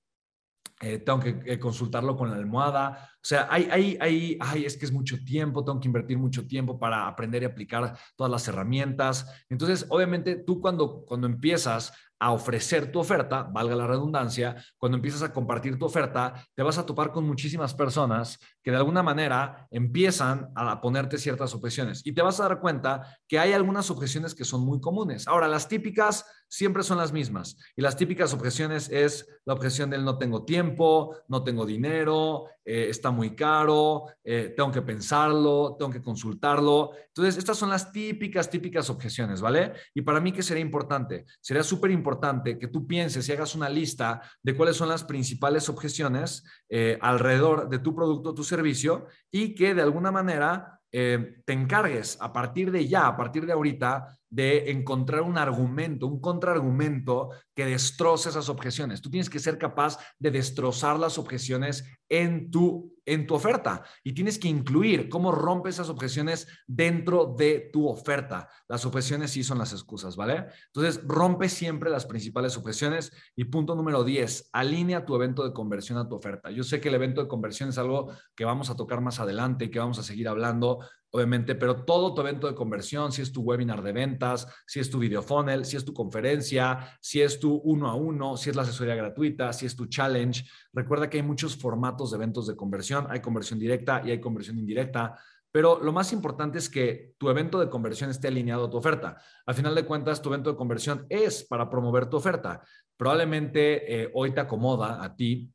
eh, 0.82 0.98
tengo 0.98 1.20
que 1.20 1.40
eh, 1.44 1.58
consultarlo 1.58 2.16
con 2.16 2.30
la 2.30 2.36
almohada. 2.36 3.10
O 3.16 3.24
sea, 3.26 3.48
hay, 3.50 3.68
hay, 3.70 3.98
hay, 4.00 4.38
ay, 4.40 4.64
es 4.64 4.78
que 4.78 4.86
es 4.86 4.92
mucho 4.92 5.18
tiempo, 5.24 5.62
tengo 5.62 5.78
que 5.78 5.88
invertir 5.88 6.16
mucho 6.16 6.46
tiempo 6.46 6.78
para 6.78 7.06
aprender 7.06 7.42
y 7.42 7.46
aplicar 7.46 7.98
todas 8.16 8.30
las 8.30 8.48
herramientas. 8.48 9.30
Entonces, 9.50 9.84
obviamente, 9.90 10.36
tú 10.36 10.58
cuando, 10.58 11.04
cuando 11.04 11.26
empiezas 11.26 11.92
a 12.18 12.32
ofrecer 12.32 12.92
tu 12.92 12.98
oferta, 12.98 13.42
valga 13.42 13.74
la 13.74 13.86
redundancia, 13.86 14.56
cuando 14.76 14.96
empiezas 14.96 15.22
a 15.22 15.32
compartir 15.32 15.78
tu 15.78 15.86
oferta, 15.86 16.34
te 16.54 16.62
vas 16.62 16.76
a 16.76 16.84
topar 16.84 17.12
con 17.12 17.24
muchísimas 17.24 17.74
personas 17.74 18.38
que 18.62 18.70
de 18.70 18.76
alguna 18.76 19.02
manera 19.02 19.66
empiezan 19.70 20.50
a 20.54 20.80
ponerte 20.80 21.16
ciertas 21.16 21.54
objeciones 21.54 22.02
y 22.04 22.12
te 22.12 22.20
vas 22.20 22.38
a 22.38 22.44
dar 22.48 22.60
cuenta 22.60 23.18
que 23.26 23.38
hay 23.38 23.52
algunas 23.54 23.90
objeciones 23.90 24.34
que 24.34 24.44
son 24.44 24.64
muy 24.64 24.80
comunes. 24.80 25.26
Ahora, 25.28 25.48
las 25.48 25.66
típicas 25.66 26.26
siempre 26.50 26.82
son 26.82 26.98
las 26.98 27.12
mismas 27.12 27.56
y 27.76 27.80
las 27.80 27.96
típicas 27.96 28.34
objeciones 28.34 28.90
es 28.90 29.26
la 29.44 29.54
objeción 29.54 29.88
del 29.88 30.04
no 30.04 30.18
tengo 30.18 30.44
tiempo, 30.44 31.16
no 31.28 31.44
tengo 31.44 31.64
dinero, 31.64 32.46
eh, 32.64 32.88
está 32.90 33.12
muy 33.12 33.36
caro, 33.36 34.06
eh, 34.24 34.52
tengo 34.56 34.70
que 34.72 34.82
pensarlo, 34.82 35.76
tengo 35.78 35.92
que 35.92 36.02
consultarlo. 36.02 36.90
Entonces, 37.06 37.38
estas 37.38 37.56
son 37.56 37.70
las 37.70 37.92
típicas, 37.92 38.50
típicas 38.50 38.90
objeciones, 38.90 39.40
¿vale? 39.40 39.72
Y 39.94 40.02
para 40.02 40.20
mí, 40.20 40.32
¿qué 40.32 40.42
sería 40.42 40.62
importante? 40.62 41.24
Sería 41.40 41.62
súper 41.62 41.92
importante 41.92 42.58
que 42.58 42.68
tú 42.68 42.86
pienses 42.86 43.28
y 43.28 43.32
hagas 43.32 43.54
una 43.54 43.68
lista 43.68 44.20
de 44.42 44.56
cuáles 44.56 44.76
son 44.76 44.88
las 44.88 45.04
principales 45.04 45.68
objeciones 45.68 46.44
eh, 46.68 46.98
alrededor 47.00 47.68
de 47.68 47.78
tu 47.78 47.94
producto, 47.94 48.34
tu 48.34 48.44
servicio, 48.44 49.06
y 49.30 49.54
que 49.54 49.74
de 49.74 49.82
alguna 49.82 50.10
manera 50.10 50.76
te 50.92 51.52
encargues 51.52 52.18
a 52.20 52.32
partir 52.32 52.72
de 52.72 52.88
ya, 52.88 53.06
a 53.06 53.16
partir 53.16 53.46
de 53.46 53.52
ahorita, 53.52 54.18
de 54.30 54.70
encontrar 54.70 55.22
un 55.22 55.36
argumento, 55.36 56.06
un 56.06 56.20
contraargumento 56.20 57.30
que 57.54 57.66
destroce 57.66 58.28
esas 58.28 58.48
objeciones. 58.48 59.02
Tú 59.02 59.10
tienes 59.10 59.28
que 59.28 59.40
ser 59.40 59.58
capaz 59.58 59.98
de 60.18 60.30
destrozar 60.30 60.98
las 60.98 61.18
objeciones 61.18 61.84
en 62.08 62.50
tu, 62.50 62.96
en 63.06 63.26
tu 63.26 63.34
oferta 63.34 63.84
y 64.04 64.12
tienes 64.12 64.38
que 64.38 64.48
incluir 64.48 65.08
cómo 65.08 65.32
rompes 65.32 65.74
esas 65.74 65.88
objeciones 65.88 66.46
dentro 66.66 67.34
de 67.36 67.70
tu 67.72 67.88
oferta. 67.88 68.48
Las 68.68 68.86
objeciones 68.86 69.32
sí 69.32 69.42
son 69.42 69.58
las 69.58 69.72
excusas, 69.72 70.16
¿vale? 70.16 70.46
Entonces, 70.66 71.02
rompe 71.04 71.48
siempre 71.48 71.90
las 71.90 72.06
principales 72.06 72.56
objeciones 72.56 73.12
y 73.34 73.44
punto 73.44 73.74
número 73.74 74.04
10, 74.04 74.50
alinea 74.52 75.04
tu 75.04 75.16
evento 75.16 75.44
de 75.44 75.52
conversión 75.52 75.98
a 75.98 76.08
tu 76.08 76.14
oferta. 76.14 76.50
Yo 76.50 76.62
sé 76.62 76.80
que 76.80 76.88
el 76.88 76.94
evento 76.94 77.20
de 77.20 77.28
conversión 77.28 77.68
es 77.68 77.78
algo 77.78 78.12
que 78.34 78.44
vamos 78.44 78.70
a 78.70 78.76
tocar 78.76 79.00
más 79.00 79.18
adelante 79.18 79.66
y 79.66 79.70
que 79.70 79.80
vamos 79.80 79.98
a 79.98 80.02
seguir 80.02 80.28
hablando, 80.28 80.80
obviamente, 81.12 81.54
pero 81.54 81.84
todo 81.84 82.14
tu 82.14 82.20
evento 82.20 82.46
de 82.46 82.54
conversión, 82.54 83.12
si 83.12 83.22
es 83.22 83.32
tu 83.32 83.42
webinar 83.42 83.82
de 83.82 83.92
ventas, 83.92 84.46
si 84.66 84.80
es 84.80 84.90
tu 84.90 84.98
video 84.98 85.22
funnel, 85.22 85.64
si 85.64 85.76
es 85.76 85.84
tu 85.84 85.92
conferencia, 85.92 86.98
si 87.00 87.20
es 87.20 87.40
tu 87.40 87.54
uno 87.64 87.88
a 87.88 87.94
uno, 87.94 88.36
si 88.36 88.50
es 88.50 88.56
la 88.56 88.62
asesoría 88.62 88.94
gratuita, 88.94 89.52
si 89.52 89.66
es 89.66 89.76
tu 89.76 89.86
challenge. 89.86 90.44
Recuerda 90.72 91.10
que 91.10 91.18
hay 91.18 91.22
muchos 91.22 91.56
formatos 91.56 92.10
de 92.10 92.16
eventos 92.16 92.46
de 92.46 92.56
conversión, 92.56 93.06
hay 93.10 93.20
conversión 93.20 93.58
directa 93.58 94.02
y 94.04 94.10
hay 94.10 94.20
conversión 94.20 94.58
indirecta. 94.58 95.18
Pero 95.52 95.80
lo 95.82 95.92
más 95.92 96.12
importante 96.12 96.58
es 96.58 96.68
que 96.68 97.14
tu 97.18 97.28
evento 97.28 97.58
de 97.58 97.68
conversión 97.68 98.08
esté 98.08 98.28
alineado 98.28 98.66
a 98.66 98.70
tu 98.70 98.76
oferta. 98.76 99.16
Al 99.46 99.54
final 99.54 99.74
de 99.74 99.84
cuentas, 99.84 100.22
tu 100.22 100.28
evento 100.28 100.50
de 100.50 100.56
conversión 100.56 101.06
es 101.08 101.42
para 101.42 101.68
promover 101.68 102.06
tu 102.06 102.16
oferta. 102.18 102.62
Probablemente 102.96 104.02
eh, 104.02 104.10
hoy 104.14 104.32
te 104.32 104.40
acomoda 104.40 105.02
a 105.02 105.16
ti 105.16 105.52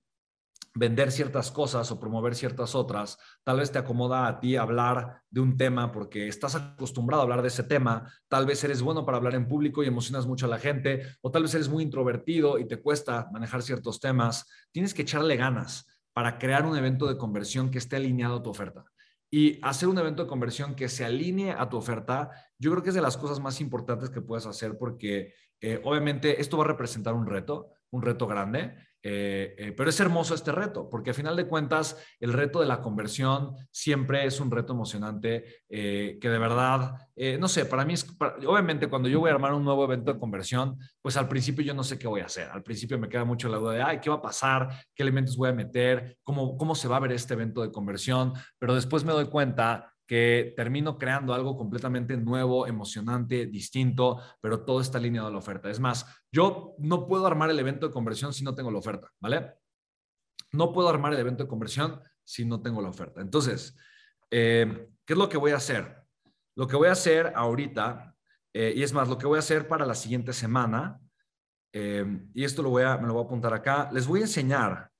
vender 0.75 1.11
ciertas 1.11 1.51
cosas 1.51 1.89
o 1.89 1.99
promover 1.99 2.35
ciertas 2.35 2.75
otras, 2.75 3.17
tal 3.43 3.59
vez 3.59 3.71
te 3.71 3.79
acomoda 3.79 4.27
a 4.27 4.39
ti 4.39 4.57
hablar 4.57 5.21
de 5.29 5.39
un 5.39 5.55
tema 5.55 5.91
porque 5.91 6.27
estás 6.27 6.55
acostumbrado 6.55 7.21
a 7.21 7.23
hablar 7.23 7.41
de 7.41 7.47
ese 7.47 7.63
tema, 7.63 8.11
tal 8.27 8.45
vez 8.45 8.61
eres 8.63 8.81
bueno 8.81 9.05
para 9.05 9.17
hablar 9.17 9.35
en 9.35 9.47
público 9.47 9.83
y 9.83 9.87
emocionas 9.87 10.27
mucho 10.27 10.45
a 10.45 10.49
la 10.49 10.59
gente, 10.59 11.03
o 11.21 11.31
tal 11.31 11.43
vez 11.43 11.55
eres 11.55 11.69
muy 11.69 11.81
introvertido 11.81 12.59
y 12.59 12.67
te 12.67 12.81
cuesta 12.81 13.29
manejar 13.31 13.61
ciertos 13.61 14.01
temas. 14.01 14.45
Tienes 14.71 14.93
que 14.93 15.03
echarle 15.03 15.37
ganas 15.37 15.87
para 16.13 16.37
crear 16.37 16.65
un 16.65 16.77
evento 16.77 17.07
de 17.07 17.17
conversión 17.17 17.71
que 17.71 17.77
esté 17.77 17.95
alineado 17.95 18.35
a 18.35 18.43
tu 18.43 18.49
oferta. 18.49 18.83
Y 19.31 19.59
hacer 19.63 19.89
un 19.89 19.97
evento 19.97 20.23
de 20.23 20.29
conversión 20.29 20.75
que 20.75 20.87
se 20.87 21.03
alinee 21.03 21.51
a 21.51 21.69
tu 21.69 21.77
oferta, 21.77 22.29
yo 22.59 22.71
creo 22.71 22.83
que 22.83 22.89
es 22.89 22.95
de 22.95 23.01
las 23.01 23.17
cosas 23.17 23.39
más 23.39 23.59
importantes 23.59 24.09
que 24.09 24.21
puedes 24.21 24.45
hacer 24.45 24.77
porque 24.77 25.33
eh, 25.61 25.81
obviamente 25.83 26.39
esto 26.41 26.57
va 26.57 26.65
a 26.65 26.67
representar 26.67 27.13
un 27.13 27.25
reto, 27.25 27.71
un 27.91 28.01
reto 28.01 28.27
grande, 28.27 28.77
eh, 29.07 29.53
eh, 29.59 29.71
pero 29.71 29.91
es 29.91 29.99
hermoso 29.99 30.33
este 30.33 30.51
reto, 30.51 30.89
porque 30.89 31.11
a 31.11 31.13
final 31.13 31.35
de 31.35 31.45
cuentas 31.45 31.95
el 32.19 32.33
reto 32.33 32.59
de 32.59 32.65
la 32.65 32.81
conversión 32.81 33.53
siempre 33.69 34.25
es 34.25 34.39
un 34.39 34.49
reto 34.49 34.73
emocionante 34.73 35.61
eh, 35.69 36.17
que 36.19 36.27
de 36.27 36.39
verdad, 36.39 36.95
no 37.39 37.47
sé, 37.47 37.65
para 37.65 37.85
mí 37.85 37.93
es, 37.93 38.07
obviamente 38.47 38.87
cuando 38.87 39.07
yo 39.07 39.19
voy 39.19 39.29
a 39.29 39.33
armar 39.33 39.53
un 39.53 39.63
nuevo 39.63 39.83
evento 39.83 40.11
de 40.11 40.19
conversión, 40.19 40.79
pues 41.03 41.17
al 41.17 41.27
principio 41.27 41.63
yo 41.63 41.75
no 41.75 41.83
sé 41.83 41.99
qué 41.99 42.07
voy 42.07 42.21
a 42.21 42.25
hacer. 42.25 42.49
Al 42.49 42.63
principio 42.63 42.97
me 42.97 43.07
queda 43.07 43.25
mucho 43.25 43.47
la 43.47 43.57
duda 43.57 43.73
de, 43.73 43.83
ay, 43.83 43.99
¿qué 43.99 44.09
va 44.09 44.15
a 44.15 44.21
pasar? 44.23 44.69
¿Qué 44.95 45.03
elementos 45.03 45.37
voy 45.37 45.49
a 45.49 45.53
meter? 45.53 46.17
¿Cómo, 46.23 46.57
cómo 46.57 46.73
se 46.73 46.87
va 46.87 46.97
a 46.97 47.01
ver 47.01 47.11
este 47.11 47.35
evento 47.35 47.61
de 47.61 47.71
conversión? 47.71 48.33
Pero 48.57 48.73
después 48.73 49.03
me 49.03 49.13
doy 49.13 49.25
cuenta 49.25 49.94
que 50.07 50.53
termino 50.55 50.97
creando 50.97 51.33
algo 51.33 51.57
completamente 51.57 52.15
nuevo, 52.17 52.67
emocionante, 52.67 53.47
distinto, 53.47 54.21
pero 54.39 54.63
todo 54.63 54.81
está 54.81 54.97
alineado 54.97 55.27
a 55.27 55.31
la 55.31 55.37
oferta. 55.37 55.69
Es 55.69 55.79
más, 55.79 56.05
yo 56.31 56.75
no 56.77 57.07
puedo 57.07 57.25
armar 57.25 57.49
el 57.49 57.59
evento 57.59 57.87
de 57.87 57.93
conversión 57.93 58.33
si 58.33 58.43
no 58.43 58.53
tengo 58.53 58.71
la 58.71 58.79
oferta, 58.79 59.11
¿vale? 59.19 59.53
No 60.51 60.71
puedo 60.71 60.89
armar 60.89 61.13
el 61.13 61.19
evento 61.19 61.43
de 61.43 61.49
conversión 61.49 62.01
si 62.23 62.45
no 62.45 62.61
tengo 62.61 62.81
la 62.81 62.89
oferta. 62.89 63.21
Entonces, 63.21 63.75
eh, 64.29 64.89
¿qué 65.05 65.13
es 65.13 65.19
lo 65.19 65.29
que 65.29 65.37
voy 65.37 65.51
a 65.51 65.57
hacer? 65.57 66.03
Lo 66.55 66.67
que 66.67 66.75
voy 66.75 66.87
a 66.87 66.93
hacer 66.93 67.33
ahorita, 67.35 68.15
eh, 68.53 68.73
y 68.75 68.83
es 68.83 68.93
más, 68.93 69.09
lo 69.09 69.17
que 69.17 69.27
voy 69.27 69.37
a 69.37 69.39
hacer 69.39 69.67
para 69.67 69.85
la 69.85 69.95
siguiente 69.95 70.33
semana, 70.33 70.99
eh, 71.73 72.05
y 72.33 72.43
esto 72.43 72.61
lo 72.61 72.69
voy 72.69 72.83
a, 72.83 72.97
me 72.97 73.07
lo 73.07 73.13
voy 73.13 73.23
a 73.23 73.25
apuntar 73.25 73.53
acá, 73.53 73.89
les 73.91 74.07
voy 74.07 74.21
a 74.21 74.23
enseñar 74.23 74.91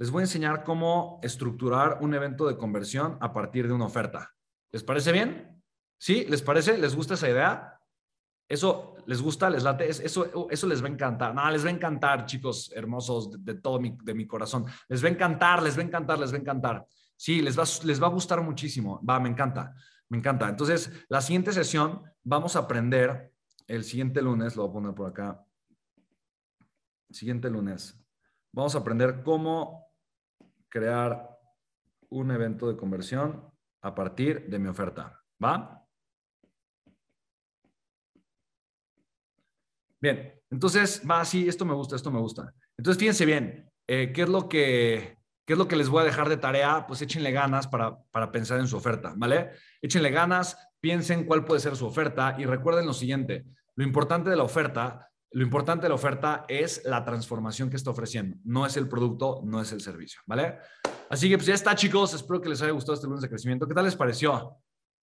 les 0.00 0.10
voy 0.10 0.20
a 0.20 0.24
enseñar 0.24 0.64
cómo 0.64 1.20
estructurar 1.22 1.98
un 2.00 2.14
evento 2.14 2.48
de 2.48 2.56
conversión 2.56 3.18
a 3.20 3.34
partir 3.34 3.68
de 3.68 3.74
una 3.74 3.84
oferta. 3.84 4.34
¿Les 4.72 4.82
parece 4.82 5.12
bien? 5.12 5.62
¿Sí? 5.98 6.24
¿Les 6.26 6.40
parece? 6.40 6.78
¿Les 6.78 6.96
gusta 6.96 7.14
esa 7.14 7.28
idea? 7.28 7.78
¿Eso 8.48 8.96
les 9.04 9.20
gusta? 9.20 9.50
¿Les 9.50 9.62
late? 9.62 9.90
Eso, 9.90 10.48
eso 10.50 10.66
les 10.66 10.82
va 10.82 10.86
a 10.86 10.90
encantar. 10.90 11.34
No, 11.34 11.50
les 11.50 11.62
va 11.62 11.68
a 11.68 11.72
encantar, 11.72 12.24
chicos 12.24 12.72
hermosos 12.74 13.44
de, 13.44 13.56
todo 13.56 13.78
mi, 13.78 13.94
de 14.02 14.14
mi 14.14 14.26
corazón. 14.26 14.64
Les 14.88 15.04
va 15.04 15.08
a 15.08 15.10
encantar, 15.10 15.62
les 15.62 15.76
va 15.76 15.82
a 15.82 15.84
encantar, 15.84 16.18
les 16.18 16.32
va 16.32 16.36
a 16.38 16.40
encantar. 16.40 16.86
Sí, 17.14 17.42
les 17.42 17.58
va, 17.58 17.64
les 17.84 18.02
va 18.02 18.06
a 18.06 18.10
gustar 18.10 18.40
muchísimo. 18.40 19.02
Va, 19.06 19.20
me 19.20 19.28
encanta, 19.28 19.74
me 20.08 20.16
encanta. 20.16 20.48
Entonces, 20.48 20.90
la 21.10 21.20
siguiente 21.20 21.52
sesión 21.52 22.02
vamos 22.24 22.56
a 22.56 22.60
aprender 22.60 23.34
el 23.66 23.84
siguiente 23.84 24.22
lunes, 24.22 24.56
lo 24.56 24.62
voy 24.62 24.70
a 24.70 24.72
poner 24.72 24.94
por 24.94 25.10
acá. 25.10 25.44
Siguiente 27.10 27.50
lunes. 27.50 28.02
Vamos 28.50 28.74
a 28.74 28.78
aprender 28.78 29.22
cómo 29.22 29.89
crear 30.70 31.38
un 32.08 32.30
evento 32.30 32.68
de 32.68 32.76
conversión 32.76 33.52
a 33.82 33.94
partir 33.94 34.46
de 34.48 34.58
mi 34.58 34.68
oferta. 34.68 35.20
¿Va? 35.42 35.86
Bien, 40.00 40.32
entonces 40.50 41.02
va 41.08 41.20
así, 41.20 41.46
esto 41.46 41.64
me 41.64 41.74
gusta, 41.74 41.96
esto 41.96 42.10
me 42.10 42.20
gusta. 42.20 42.54
Entonces 42.76 42.98
fíjense 42.98 43.26
bien, 43.26 43.70
eh, 43.86 44.12
¿qué, 44.14 44.22
es 44.22 44.28
lo 44.28 44.48
que, 44.48 45.18
¿qué 45.44 45.52
es 45.52 45.58
lo 45.58 45.68
que 45.68 45.76
les 45.76 45.90
voy 45.90 46.00
a 46.00 46.06
dejar 46.06 46.28
de 46.28 46.38
tarea? 46.38 46.86
Pues 46.86 47.02
échenle 47.02 47.32
ganas 47.32 47.68
para, 47.68 48.02
para 48.10 48.32
pensar 48.32 48.60
en 48.60 48.66
su 48.66 48.76
oferta, 48.76 49.12
¿vale? 49.16 49.50
Échenle 49.82 50.10
ganas, 50.10 50.56
piensen 50.80 51.24
cuál 51.24 51.44
puede 51.44 51.60
ser 51.60 51.76
su 51.76 51.86
oferta 51.86 52.36
y 52.38 52.46
recuerden 52.46 52.86
lo 52.86 52.94
siguiente, 52.94 53.44
lo 53.76 53.84
importante 53.84 54.30
de 54.30 54.36
la 54.36 54.44
oferta 54.44 55.09
lo 55.32 55.44
importante 55.44 55.84
de 55.84 55.90
la 55.90 55.94
oferta 55.94 56.44
es 56.48 56.82
la 56.84 57.04
transformación 57.04 57.70
que 57.70 57.76
está 57.76 57.90
ofreciendo, 57.90 58.36
no 58.44 58.66
es 58.66 58.76
el 58.76 58.88
producto, 58.88 59.40
no 59.44 59.60
es 59.60 59.70
el 59.72 59.80
servicio, 59.80 60.20
¿vale? 60.26 60.58
Así 61.08 61.28
que 61.28 61.36
pues 61.36 61.46
ya 61.46 61.54
está, 61.54 61.74
chicos. 61.74 62.14
Espero 62.14 62.40
que 62.40 62.48
les 62.48 62.62
haya 62.62 62.72
gustado 62.72 62.94
este 62.94 63.06
lunes 63.06 63.22
de 63.22 63.28
crecimiento. 63.28 63.66
¿Qué 63.66 63.74
tal 63.74 63.84
les 63.84 63.96
pareció? 63.96 64.56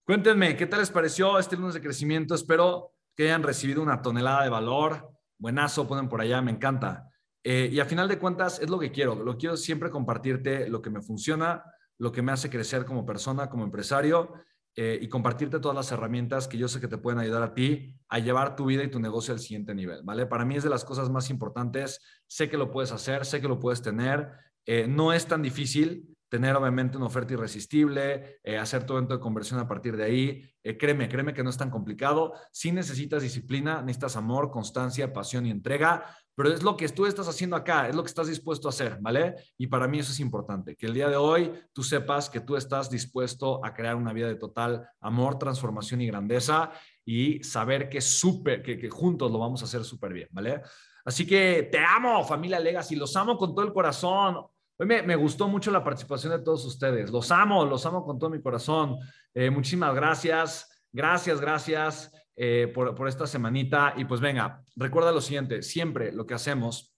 Cuéntenme, 0.04 0.56
¿qué 0.56 0.66
tal 0.66 0.80
les 0.80 0.90
pareció 0.90 1.38
este 1.38 1.56
lunes 1.56 1.74
de 1.74 1.82
crecimiento? 1.82 2.34
Espero 2.34 2.94
que 3.14 3.24
hayan 3.24 3.42
recibido 3.42 3.82
una 3.82 4.00
tonelada 4.00 4.42
de 4.42 4.48
valor. 4.48 5.10
Buenazo, 5.38 5.86
ponen 5.86 6.08
por 6.08 6.20
allá, 6.20 6.40
me 6.40 6.50
encanta. 6.50 7.10
Eh, 7.44 7.68
y 7.72 7.80
a 7.80 7.84
final 7.84 8.08
de 8.08 8.18
cuentas, 8.18 8.58
es 8.60 8.70
lo 8.70 8.78
que 8.78 8.90
quiero. 8.90 9.14
Lo 9.14 9.36
quiero 9.36 9.56
siempre 9.56 9.90
compartirte 9.90 10.68
lo 10.68 10.80
que 10.80 10.90
me 10.90 11.02
funciona, 11.02 11.62
lo 11.98 12.10
que 12.10 12.22
me 12.22 12.32
hace 12.32 12.50
crecer 12.50 12.84
como 12.84 13.04
persona, 13.04 13.48
como 13.48 13.64
empresario 13.64 14.32
eh, 14.80 14.96
y 15.02 15.08
compartirte 15.08 15.58
todas 15.58 15.74
las 15.74 15.90
herramientas 15.90 16.46
que 16.46 16.56
yo 16.56 16.68
sé 16.68 16.80
que 16.80 16.86
te 16.86 16.98
pueden 16.98 17.18
ayudar 17.18 17.42
a 17.42 17.52
ti 17.52 17.96
a 18.08 18.20
llevar 18.20 18.54
tu 18.54 18.66
vida 18.66 18.84
y 18.84 18.88
tu 18.88 19.00
negocio 19.00 19.34
al 19.34 19.40
siguiente 19.40 19.74
nivel, 19.74 20.02
¿vale? 20.04 20.24
Para 20.26 20.44
mí 20.44 20.54
es 20.54 20.62
de 20.62 20.70
las 20.70 20.84
cosas 20.84 21.10
más 21.10 21.30
importantes. 21.30 22.00
Sé 22.28 22.48
que 22.48 22.56
lo 22.56 22.70
puedes 22.70 22.92
hacer, 22.92 23.24
sé 23.24 23.40
que 23.40 23.48
lo 23.48 23.58
puedes 23.58 23.82
tener. 23.82 24.30
Eh, 24.66 24.86
no 24.86 25.12
es 25.12 25.26
tan 25.26 25.42
difícil 25.42 26.16
tener 26.28 26.54
obviamente 26.54 26.96
una 26.96 27.06
oferta 27.06 27.34
irresistible, 27.34 28.38
eh, 28.44 28.56
hacer 28.56 28.86
tu 28.86 28.92
evento 28.92 29.14
de 29.14 29.20
conversión 29.20 29.58
a 29.58 29.66
partir 29.66 29.96
de 29.96 30.04
ahí. 30.04 30.44
créeme, 30.78 31.08
créeme 31.08 31.34
que 31.34 31.42
no 31.42 31.50
es 31.50 31.56
tan 31.56 31.70
complicado. 31.70 32.34
Si 32.52 32.70
necesitas 32.70 33.20
disciplina, 33.20 33.82
necesitas 33.82 34.14
amor, 34.14 34.52
constancia, 34.52 35.12
pasión 35.12 35.44
y 35.44 35.50
entrega, 35.50 36.04
pero 36.38 36.52
es 36.52 36.62
lo 36.62 36.76
que 36.76 36.88
tú 36.88 37.04
estás 37.04 37.26
haciendo 37.26 37.56
acá, 37.56 37.88
es 37.88 37.96
lo 37.96 38.04
que 38.04 38.10
estás 38.10 38.28
dispuesto 38.28 38.68
a 38.68 38.70
hacer, 38.70 38.98
¿vale? 39.00 39.34
Y 39.58 39.66
para 39.66 39.88
mí 39.88 39.98
eso 39.98 40.12
es 40.12 40.20
importante, 40.20 40.76
que 40.76 40.86
el 40.86 40.94
día 40.94 41.08
de 41.08 41.16
hoy 41.16 41.52
tú 41.72 41.82
sepas 41.82 42.30
que 42.30 42.38
tú 42.38 42.54
estás 42.54 42.88
dispuesto 42.88 43.60
a 43.64 43.74
crear 43.74 43.96
una 43.96 44.12
vida 44.12 44.28
de 44.28 44.36
total 44.36 44.88
amor, 45.00 45.36
transformación 45.36 46.00
y 46.00 46.06
grandeza 46.06 46.70
y 47.04 47.42
saber 47.42 47.88
que, 47.88 48.00
super, 48.00 48.62
que, 48.62 48.88
juntos 48.88 49.32
lo 49.32 49.40
vamos 49.40 49.62
a 49.62 49.64
hacer 49.64 49.82
súper 49.82 50.12
bien, 50.12 50.28
¿vale? 50.30 50.62
Así 51.04 51.26
que 51.26 51.68
te 51.72 51.80
amo, 51.84 52.22
familia 52.22 52.60
Legacy, 52.60 52.94
los 52.94 53.16
amo 53.16 53.36
con 53.36 53.52
todo 53.52 53.64
el 53.64 53.72
corazón. 53.72 54.36
Hoy 54.76 54.86
me, 54.86 55.02
me, 55.02 55.16
gustó 55.16 55.48
mucho 55.48 55.72
la 55.72 55.82
participación 55.82 56.34
de 56.34 56.38
todos 56.38 56.64
ustedes. 56.64 57.10
Los 57.10 57.32
amo, 57.32 57.64
los 57.64 57.84
amo 57.84 58.04
con 58.04 58.16
todo 58.16 58.30
mi 58.30 58.40
corazón. 58.40 58.96
Eh, 59.34 59.50
muchísimas 59.50 59.92
gracias. 59.92 60.86
Gracias, 60.92 61.40
gracias. 61.40 62.12
Eh, 62.40 62.68
por, 62.72 63.08
esta 63.08 63.26
semanita. 63.26 63.94
Y 63.96 64.04
pues 64.04 64.20
venga, 64.20 64.62
recuerda 64.76 65.10
lo 65.10 65.20
siguiente, 65.20 65.60
siempre 65.60 66.12
lo 66.12 66.24
que 66.24 66.34
hacemos, 66.34 66.94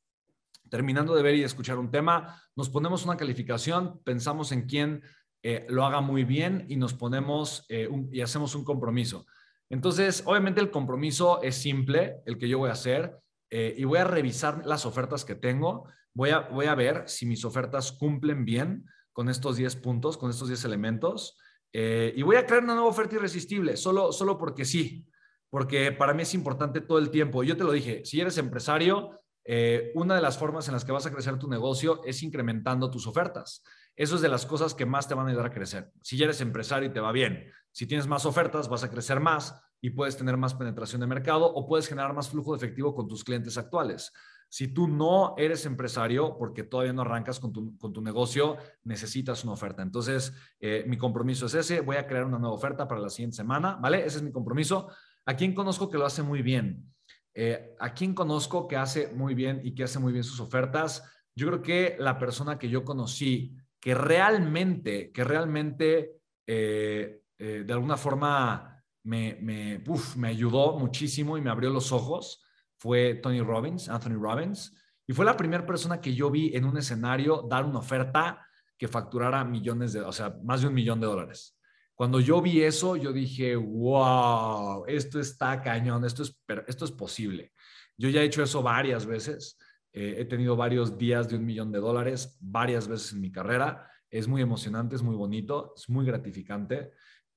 terminando 0.68 1.14
de 1.14 1.22
ver 1.22 1.34
y 1.34 1.42
escuchar 1.42 1.78
un 1.78 1.90
tema, 1.90 2.38
nos 2.54 2.68
ponemos 2.68 3.06
una 3.06 3.16
calificación, 3.16 4.02
pensamos 4.04 4.52
en 4.52 4.66
quién 4.66 5.02
eh, 5.42 5.64
lo 5.70 5.86
haga 5.86 6.02
muy 6.02 6.24
bien 6.24 6.66
y 6.68 6.76
nos 6.76 6.92
ponemos 6.92 7.64
eh, 7.70 7.88
y 8.12 8.20
hacemos 8.20 8.54
un 8.54 8.64
compromiso. 8.64 9.24
Entonces, 9.70 10.22
obviamente 10.26 10.60
el 10.60 10.70
compromiso 10.70 11.40
es 11.40 11.54
simple, 11.54 12.16
el 12.26 12.36
que 12.36 12.46
yo 12.46 12.58
voy 12.58 12.68
a 12.68 12.74
hacer, 12.74 13.16
y 13.52 13.82
voy 13.82 13.98
a 13.98 14.04
revisar 14.04 14.64
las 14.64 14.86
ofertas 14.86 15.24
que 15.24 15.34
tengo, 15.34 15.88
voy 16.14 16.30
a, 16.30 16.40
voy 16.40 16.66
a 16.66 16.74
ver 16.76 17.08
si 17.08 17.26
mis 17.26 17.44
ofertas 17.44 17.90
cumplen 17.90 18.44
bien 18.44 18.84
con 19.12 19.28
estos 19.28 19.56
10 19.56 19.74
puntos, 19.76 20.16
con 20.16 20.30
estos 20.30 20.46
10 20.48 20.66
elementos, 20.66 21.36
y 21.72 22.22
voy 22.22 22.36
a 22.36 22.46
crear 22.46 22.62
una 22.62 22.74
nueva 22.74 22.90
oferta 22.90 23.16
irresistible, 23.16 23.76
solo, 23.76 24.12
solo 24.12 24.38
porque 24.38 24.64
sí 24.64 25.04
porque 25.50 25.92
para 25.92 26.14
mí 26.14 26.22
es 26.22 26.34
importante 26.34 26.80
todo 26.80 26.98
el 26.98 27.10
tiempo. 27.10 27.42
Yo 27.42 27.56
te 27.56 27.64
lo 27.64 27.72
dije, 27.72 28.04
si 28.04 28.20
eres 28.20 28.38
empresario, 28.38 29.20
eh, 29.44 29.90
una 29.94 30.14
de 30.14 30.22
las 30.22 30.38
formas 30.38 30.68
en 30.68 30.74
las 30.74 30.84
que 30.84 30.92
vas 30.92 31.06
a 31.06 31.12
crecer 31.12 31.38
tu 31.38 31.48
negocio 31.48 32.02
es 32.04 32.22
incrementando 32.22 32.90
tus 32.90 33.06
ofertas. 33.06 33.62
Eso 33.96 34.16
es 34.16 34.22
de 34.22 34.28
las 34.28 34.46
cosas 34.46 34.74
que 34.74 34.86
más 34.86 35.08
te 35.08 35.14
van 35.14 35.26
a 35.26 35.30
ayudar 35.30 35.46
a 35.46 35.52
crecer. 35.52 35.90
Si 36.02 36.22
eres 36.22 36.40
empresario 36.40 36.88
y 36.88 36.92
te 36.92 37.00
va 37.00 37.12
bien, 37.12 37.50
si 37.72 37.86
tienes 37.86 38.06
más 38.06 38.26
ofertas, 38.26 38.68
vas 38.68 38.84
a 38.84 38.90
crecer 38.90 39.20
más 39.20 39.60
y 39.80 39.90
puedes 39.90 40.16
tener 40.16 40.36
más 40.36 40.54
penetración 40.54 41.00
de 41.00 41.06
mercado 41.06 41.46
o 41.46 41.66
puedes 41.66 41.88
generar 41.88 42.14
más 42.14 42.28
flujo 42.28 42.52
de 42.52 42.58
efectivo 42.58 42.94
con 42.94 43.08
tus 43.08 43.24
clientes 43.24 43.58
actuales. 43.58 44.12
Si 44.48 44.68
tú 44.68 44.88
no 44.88 45.34
eres 45.38 45.64
empresario 45.64 46.36
porque 46.36 46.64
todavía 46.64 46.92
no 46.92 47.02
arrancas 47.02 47.38
con 47.38 47.52
tu, 47.52 48.02
negocio, 48.02 48.56
necesitas 48.82 49.44
una 49.44 49.52
oferta. 49.52 49.82
Entonces, 49.82 50.32
eh, 50.58 50.84
mi 50.88 50.98
compromiso 50.98 51.46
es 51.46 51.54
ese. 51.54 51.80
Voy 51.80 51.96
a 51.96 52.06
crear 52.06 52.24
una 52.24 52.38
nueva 52.38 52.56
oferta 52.56 52.88
para 52.88 53.00
la 53.00 53.10
siguiente 53.10 53.36
semana, 53.36 53.76
¿vale? 53.80 54.04
Ese 54.04 54.18
es 54.18 54.22
mi 54.22 54.32
compromiso. 54.32 54.88
¿A 55.26 55.36
quién 55.36 55.54
conozco 55.54 55.90
que 55.90 55.98
lo 55.98 56.06
hace 56.06 56.22
muy 56.22 56.42
bien? 56.42 56.92
Eh, 57.34 57.76
¿A 57.78 57.94
quién 57.94 58.14
conozco 58.14 58.66
que 58.66 58.76
hace 58.76 59.08
muy 59.08 59.34
bien 59.34 59.60
y 59.62 59.74
que 59.74 59.84
hace 59.84 59.98
muy 59.98 60.12
bien 60.12 60.24
sus 60.24 60.40
ofertas? 60.40 61.02
Yo 61.34 61.46
creo 61.46 61.62
que 61.62 61.96
la 61.98 62.18
persona 62.18 62.58
que 62.58 62.68
yo 62.68 62.84
conocí 62.84 63.56
que 63.78 63.94
realmente, 63.94 65.10
que 65.10 65.24
realmente 65.24 66.20
eh, 66.46 67.22
eh, 67.38 67.64
de 67.66 67.72
alguna 67.72 67.96
forma 67.96 68.82
me, 69.04 69.38
me, 69.40 70.28
ayudó 70.28 70.78
muchísimo 70.78 71.38
y 71.38 71.40
me 71.40 71.50
abrió 71.50 71.70
los 71.70 71.90
ojos 71.92 72.42
fue 72.76 73.14
Tony 73.14 73.40
Robbins, 73.40 73.88
Anthony 73.88 74.20
Robbins. 74.20 74.76
Y 75.06 75.12
fue 75.12 75.24
la 75.24 75.36
primera 75.36 75.64
persona 75.64 76.00
que 76.00 76.14
yo 76.14 76.30
vi 76.30 76.54
en 76.54 76.64
un 76.64 76.76
escenario 76.76 77.46
dar 77.48 77.64
una 77.64 77.78
oferta 77.78 78.46
que 78.76 78.88
facturara 78.88 79.44
millones 79.44 79.92
de, 79.92 80.00
o 80.00 80.12
sea, 80.12 80.36
más 80.42 80.60
de 80.60 80.68
un 80.68 80.74
millón 80.74 81.00
de 81.00 81.06
dólares. 81.06 81.58
Cuando 82.00 82.18
yo 82.18 82.40
vi 82.40 82.62
eso, 82.62 82.96
yo 82.96 83.12
dije, 83.12 83.56
wow, 83.56 84.86
esto 84.86 85.20
está 85.20 85.60
cañón, 85.60 86.02
esto 86.06 86.22
es, 86.22 86.34
esto 86.66 86.86
es 86.86 86.92
posible. 86.92 87.52
Yo 87.94 88.08
ya 88.08 88.22
he 88.22 88.24
hecho 88.24 88.42
eso 88.42 88.62
varias 88.62 89.04
veces, 89.04 89.58
he 89.92 90.24
tenido 90.24 90.56
varios 90.56 90.96
días 90.96 91.28
de 91.28 91.36
un 91.36 91.44
millón 91.44 91.70
de 91.70 91.78
dólares 91.78 92.38
varias 92.40 92.88
veces 92.88 93.12
en 93.12 93.20
mi 93.20 93.30
carrera. 93.30 93.86
Es 94.08 94.28
muy 94.28 94.40
emocionante, 94.40 94.96
es 94.96 95.02
muy 95.02 95.14
bonito, 95.14 95.74
es 95.76 95.90
muy 95.90 96.06
gratificante. 96.06 96.92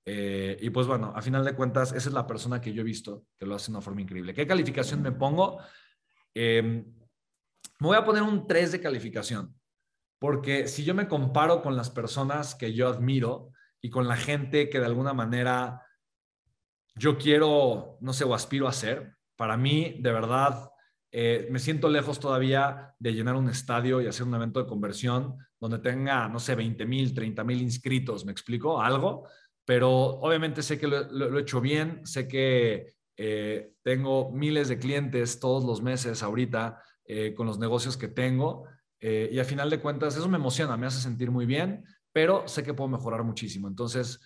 y 0.05 0.69
pues 0.69 0.87
bueno, 0.87 1.11
a 1.13 1.21
final 1.21 1.43
de 1.43 1.55
cuentas, 1.55 1.91
esa 1.91 2.07
es 2.07 2.13
la 2.13 2.25
persona 2.25 2.61
que 2.61 2.71
yo 2.71 2.83
he 2.83 2.85
visto 2.85 3.25
que 3.37 3.45
lo 3.45 3.55
hace 3.55 3.65
de 3.65 3.75
una 3.75 3.81
forma 3.81 3.99
increíble. 3.99 4.33
¿Qué 4.33 4.47
calificación 4.47 5.01
me 5.01 5.11
pongo? 5.11 5.59
Em, 6.33 6.85
me 7.79 7.87
voy 7.87 7.97
a 7.97 8.05
poner 8.05 8.23
un 8.23 8.47
3 8.47 8.71
de 8.71 8.79
calificación, 8.79 9.59
porque 10.19 10.69
si 10.69 10.85
yo 10.85 10.95
me 10.95 11.09
comparo 11.09 11.61
con 11.61 11.75
las 11.75 11.89
personas 11.89 12.55
que 12.55 12.73
yo 12.73 12.87
admiro 12.87 13.52
y 13.83 13.89
con 13.89 14.07
la 14.07 14.15
gente 14.15 14.69
que 14.69 14.79
de 14.79 14.85
alguna 14.85 15.13
manera 15.13 15.81
yo 16.95 17.17
quiero, 17.17 17.97
no 17.99 18.13
sé, 18.13 18.23
o 18.23 18.33
aspiro 18.33 18.67
a 18.67 18.71
ser, 18.71 19.17
para 19.35 19.57
mí, 19.57 19.97
de 19.99 20.11
verdad, 20.13 20.69
eh, 21.11 21.47
me 21.51 21.59
siento 21.59 21.89
lejos 21.89 22.17
todavía 22.17 22.95
de 22.97 23.13
llenar 23.13 23.35
un 23.35 23.49
estadio 23.49 24.01
y 24.01 24.07
hacer 24.07 24.25
un 24.25 24.35
evento 24.35 24.61
de 24.61 24.69
conversión 24.69 25.35
donde 25.59 25.79
tenga, 25.79 26.29
no 26.29 26.39
sé, 26.39 26.55
20 26.55 26.85
mil, 26.85 27.13
30 27.13 27.43
mil 27.43 27.61
inscritos, 27.61 28.23
¿me 28.23 28.31
explico? 28.31 28.81
Algo, 28.81 29.27
pero 29.65 29.91
obviamente 29.91 30.63
sé 30.63 30.79
que 30.79 30.87
lo, 30.87 31.37
he 31.37 31.41
hecho 31.41 31.59
bien, 31.59 32.05
sé 32.05 32.25
que 32.25 32.93
eh, 33.17 33.73
tengo 33.81 34.31
miles 34.31 34.69
de 34.69 34.79
clientes 34.79 35.41
todos 35.41 35.65
los 35.65 35.81
meses 35.81 36.23
ahorita 36.23 36.81
eh, 37.05 37.33
con 37.33 37.47
los 37.47 37.59
negocios 37.59 37.97
que 37.97 38.07
tengo 38.07 38.65
y 39.05 39.37
a 39.37 39.43
final 39.43 39.69
de 39.69 39.81
cuentas 39.81 40.15
eso 40.15 40.29
me 40.29 40.37
emociona, 40.37 40.77
me 40.77 40.87
hace 40.87 41.01
sentir 41.01 41.29
muy 41.29 41.45
bien, 41.45 41.83
pero 42.13 42.47
sé 42.47 42.63
que 42.63 42.73
puedo 42.73 42.87
mejorar 42.87 43.23
muchísimo. 43.23 43.67
Entonces, 43.67 44.21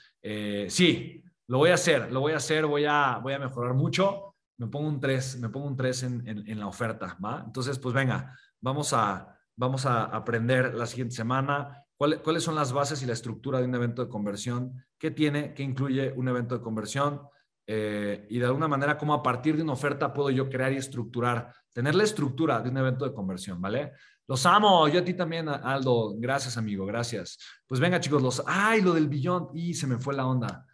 sí, 0.67 1.23
lo 1.47 1.57
voy 1.57 1.71
a 1.71 1.75
hacer, 1.75 2.11
lo 2.11 2.19
voy 2.19 2.33
a 2.33 2.37
hacer, 2.37 2.65
voy 2.65 2.85
a, 2.85 3.19
voy 3.23 3.33
a 3.33 3.39
mejorar 3.39 3.73
mucho. 3.73 4.35
Me 4.57 4.67
pongo 4.67 4.87
un 4.87 4.99
3, 4.99 5.39
me 5.39 5.49
pongo 5.49 5.67
un 5.67 5.77
3 5.77 6.03
en, 6.03 6.27
en, 6.27 6.59
la 6.59 6.67
oferta, 6.67 7.17
¿va? 7.23 7.43
Entonces, 7.45 7.79
pues 7.79 7.95
venga, 7.95 8.37
vamos 8.59 8.91
a, 8.91 9.35
vamos 9.55 9.85
a 9.85 10.03
aprender 10.03 10.75
la 10.75 10.85
siguiente 10.85 11.15
semana 11.15 11.87
cuáles 11.97 12.43
son 12.43 12.55
las 12.55 12.71
bases 12.71 13.01
y 13.01 13.05
la 13.05 13.13
estructura 13.13 13.59
de 13.59 13.65
un 13.65 13.75
evento 13.75 14.03
de 14.03 14.09
conversión, 14.09 14.85
qué 14.97 15.11
tiene, 15.11 15.53
qué 15.53 15.63
incluye 15.63 16.13
un 16.15 16.27
evento 16.27 16.55
de 16.55 16.61
conversión 16.61 17.21
eh, 17.65 18.27
y 18.29 18.39
de 18.39 18.45
alguna 18.45 18.67
manera 18.67 18.97
cómo 18.97 19.13
a 19.13 19.23
partir 19.23 19.57
de 19.57 19.63
una 19.63 19.73
oferta 19.73 20.13
puedo 20.13 20.29
yo 20.29 20.47
crear 20.47 20.71
y 20.71 20.77
estructurar, 20.77 21.51
tener 21.73 21.95
la 21.95 22.03
estructura 22.03 22.61
de 22.61 22.69
un 22.69 22.77
evento 22.77 23.05
de 23.05 23.13
conversión, 23.13 23.59
¿vale? 23.59 23.93
Los 24.27 24.45
amo, 24.45 24.87
yo 24.89 24.99
a 24.99 25.03
ti 25.03 25.13
también, 25.13 25.47
Aldo. 25.47 26.15
Gracias, 26.17 26.57
amigo, 26.57 26.85
gracias. 26.85 27.37
Pues 27.65 27.79
venga, 27.79 27.99
chicos, 27.99 28.21
los. 28.21 28.43
¡Ay, 28.45 28.81
lo 28.81 28.93
del 28.93 29.07
billón! 29.07 29.49
Y 29.53 29.73
se 29.73 29.87
me 29.87 29.97
fue 29.97 30.13
la 30.13 30.25
onda. 30.27 30.65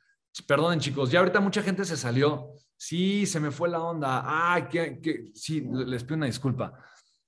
Perdonen, 0.48 0.80
chicos, 0.80 1.12
ya 1.12 1.20
ahorita 1.20 1.40
mucha 1.40 1.62
gente 1.62 1.86
se 1.86 1.96
salió. 1.96 2.54
Sí, 2.76 3.28
se 3.28 3.40
me 3.40 3.52
fue 3.52 3.70
la 3.70 3.80
onda. 3.80 4.24
Ay, 4.26 4.64
que, 4.64 5.32
sí, 5.36 5.68
les 5.72 6.04
pido 6.04 6.18
una 6.18 6.26
disculpa. 6.26 6.74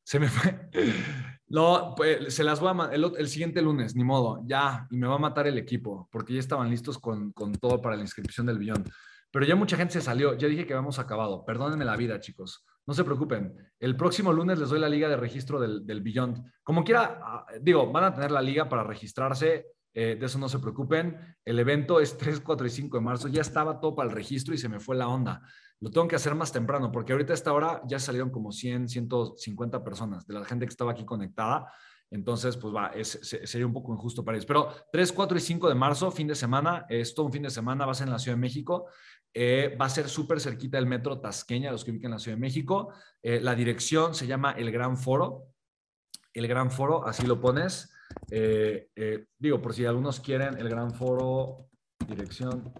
Se 0.03 0.19
me 0.19 0.27
fue. 0.27 0.69
No, 1.47 1.93
pues, 1.95 2.33
se 2.33 2.43
las 2.43 2.59
voy 2.59 2.73
a 2.75 2.89
el, 2.91 3.05
el, 3.19 3.27
siguiente 3.27 3.61
lunes, 3.61 3.95
ni 3.95 4.03
modo, 4.03 4.41
ya, 4.47 4.87
y 4.89 4.97
me 4.97 5.05
va 5.05 5.13
a 5.13 5.19
matar 5.19 5.45
el 5.45 5.59
equipo, 5.59 6.09
porque 6.11 6.33
ya 6.33 6.39
estaban 6.39 6.71
listos 6.71 6.97
con, 6.97 7.31
con 7.33 7.53
todo 7.53 7.79
para 7.79 7.95
la 7.95 8.01
inscripción 8.01 8.47
del 8.47 8.57
billón. 8.57 8.83
Pero 9.29 9.45
ya 9.45 9.55
mucha 9.55 9.77
gente 9.77 9.93
se 9.93 10.01
salió, 10.01 10.33
ya 10.35 10.47
dije 10.47 10.65
que 10.65 10.73
habíamos 10.73 10.97
acabado. 10.97 11.45
Perdónenme 11.45 11.85
la 11.85 11.95
vida, 11.95 12.19
chicos. 12.19 12.65
No 12.87 12.93
se 12.93 13.03
preocupen. 13.03 13.55
El 13.79 13.95
próximo 13.95 14.31
lunes 14.31 14.59
les 14.59 14.69
doy 14.69 14.79
la 14.79 14.89
liga 14.89 15.09
de 15.09 15.17
registro 15.17 15.59
del, 15.59 15.85
del 15.85 16.01
Beyond. 16.01 16.43
Como 16.63 16.83
quiera, 16.83 17.19
ah, 17.21 17.45
digo, 17.61 17.91
van 17.91 18.03
a 18.03 18.13
tener 18.13 18.31
la 18.31 18.41
liga 18.41 18.69
para 18.69 18.83
registrarse 18.83 19.75
eh, 19.97 20.17
de 20.19 20.25
eso 20.25 20.37
no 20.37 20.49
se 20.49 20.59
preocupen. 20.59 21.17
El 21.45 21.57
evento 21.57 22.01
es 22.01 22.17
3, 22.17 22.41
4 22.41 22.67
y 22.67 22.69
5 22.69 22.97
de 22.97 23.03
marzo. 23.03 23.27
Ya 23.29 23.41
estaba 23.41 23.79
todo 23.79 23.95
para 23.95 24.09
el 24.09 24.15
registro 24.15 24.53
y 24.53 24.57
se 24.57 24.67
me 24.67 24.81
fue 24.81 24.97
la 24.97 25.07
onda. 25.07 25.41
Lo 25.79 25.89
tengo 25.89 26.07
que 26.07 26.17
hacer 26.17 26.35
más 26.35 26.51
temprano 26.51 26.91
porque 26.91 27.13
ahorita 27.13 27.31
a 27.31 27.35
esta 27.35 27.53
hora 27.53 27.81
ya 27.87 27.97
salieron 27.97 28.29
como 28.29 28.51
100, 28.51 28.89
150 28.89 29.83
personas 29.83 30.27
de 30.27 30.33
la 30.33 30.43
gente 30.43 30.65
que 30.65 30.71
estaba 30.71 30.91
aquí 30.91 31.05
conectada. 31.05 31.71
Entonces, 32.11 32.57
pues 32.57 32.73
va, 32.73 32.91
sería 33.03 33.65
un 33.65 33.73
poco 33.73 33.93
injusto 33.93 34.23
para 34.23 34.37
ellos. 34.37 34.45
Pero 34.45 34.69
3, 34.91 35.11
4 35.13 35.37
y 35.37 35.41
5 35.41 35.69
de 35.69 35.75
marzo, 35.75 36.11
fin 36.11 36.27
de 36.27 36.35
semana, 36.35 36.85
es 36.89 37.15
todo 37.15 37.25
un 37.25 37.31
fin 37.31 37.43
de 37.43 37.49
semana, 37.49 37.85
va 37.85 37.93
a 37.93 37.95
ser 37.95 38.07
en 38.07 38.13
la 38.13 38.19
Ciudad 38.19 38.37
de 38.37 38.41
México. 38.41 38.87
Eh, 39.37 39.75
va 39.79 39.87
a 39.87 39.89
ser 39.89 40.07
súper 40.07 40.39
cerquita 40.39 40.77
del 40.77 40.85
metro 40.85 41.19
Tasqueña, 41.19 41.69
los 41.69 41.83
que 41.83 41.91
ubican 41.91 42.11
la 42.11 42.19
Ciudad 42.19 42.37
de 42.37 42.41
México. 42.41 42.93
Eh, 43.21 43.41
la 43.41 43.53
dirección 43.53 44.15
se 44.15 44.27
llama 44.27 44.53
El 44.53 44.71
Gran 44.71 44.97
Foro. 44.97 45.49
El 46.33 46.47
Gran 46.47 46.71
Foro, 46.71 47.05
así 47.05 47.27
lo 47.27 47.41
pones. 47.41 47.93
Eh, 48.31 48.89
digo, 49.37 49.61
por 49.61 49.73
si 49.73 49.85
algunos 49.85 50.21
quieren, 50.21 50.57
el 50.57 50.69
gran 50.69 50.93
foro, 50.93 51.67
dirección. 52.07 52.73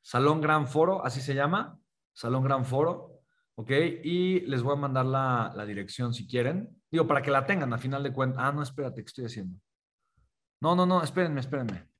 Salón 0.00 0.40
Gran 0.40 0.66
Foro, 0.66 1.04
así 1.04 1.20
se 1.20 1.34
llama. 1.34 1.78
Salón 2.14 2.44
Gran 2.44 2.64
Foro. 2.64 3.20
¿Ok? 3.56 3.70
Y 4.04 4.40
les 4.40 4.62
voy 4.62 4.72
a 4.72 4.80
mandar 4.80 5.04
la, 5.04 5.52
la 5.54 5.66
dirección 5.66 6.14
si 6.14 6.26
quieren. 6.26 6.82
Digo, 6.90 7.06
para 7.06 7.20
que 7.20 7.30
la 7.30 7.44
tengan 7.44 7.74
a 7.74 7.78
final 7.78 8.02
de 8.02 8.12
cuentas. 8.12 8.42
Ah, 8.42 8.52
no, 8.52 8.62
espérate, 8.62 9.02
¿qué 9.02 9.06
estoy 9.06 9.26
haciendo? 9.26 9.58
No, 10.62 10.74
no, 10.74 10.86
no, 10.86 11.02
espérenme, 11.02 11.40
espérenme. 11.40 11.91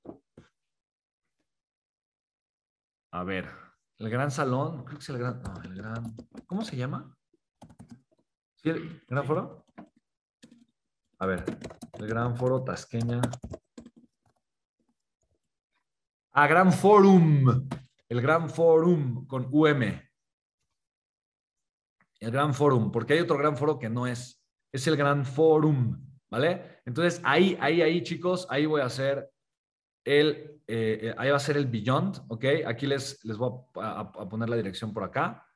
A 3.12 3.24
ver, 3.24 3.48
el 3.98 4.10
gran 4.10 4.30
salón, 4.30 4.84
creo 4.84 4.98
que 4.98 5.02
es 5.02 5.08
el 5.10 5.18
gran, 5.18 5.42
no, 5.42 5.62
el 5.62 5.74
gran, 5.74 6.16
¿cómo 6.46 6.64
se 6.64 6.76
llama? 6.76 7.16
¿Sí, 8.56 8.70
el 8.70 9.04
gran 9.08 9.24
foro? 9.24 9.66
A 11.22 11.26
ver, 11.26 11.44
el 12.00 12.08
Gran 12.08 12.36
Foro 12.36 12.64
Tasqueña. 12.64 13.20
Ah, 16.32 16.48
Gran 16.48 16.72
Forum. 16.72 17.68
El 18.08 18.20
Gran 18.20 18.50
Forum 18.50 19.24
con 19.28 19.46
UM. 19.52 19.82
El 22.18 22.30
Gran 22.32 22.52
Forum, 22.52 22.90
porque 22.90 23.12
hay 23.12 23.20
otro 23.20 23.38
Gran 23.38 23.56
Foro 23.56 23.78
que 23.78 23.88
no 23.88 24.08
es. 24.08 24.42
Es 24.72 24.84
el 24.88 24.96
Gran 24.96 25.24
Forum, 25.24 26.04
¿vale? 26.28 26.80
Entonces, 26.86 27.20
ahí, 27.22 27.56
ahí, 27.60 27.82
ahí, 27.82 28.02
chicos, 28.02 28.48
ahí 28.50 28.66
voy 28.66 28.80
a 28.80 28.86
hacer 28.86 29.30
el, 30.04 30.60
eh, 30.66 31.00
eh, 31.02 31.14
ahí 31.16 31.30
va 31.30 31.36
a 31.36 31.40
ser 31.40 31.56
el 31.56 31.66
Beyond, 31.66 32.24
¿ok? 32.28 32.44
Aquí 32.66 32.86
les, 32.86 33.24
les 33.24 33.36
voy 33.36 33.52
a, 33.76 34.10
poner 34.28 34.48
la 34.48 34.56
dirección 34.56 34.92
por 34.92 35.04
acá, 35.04 35.46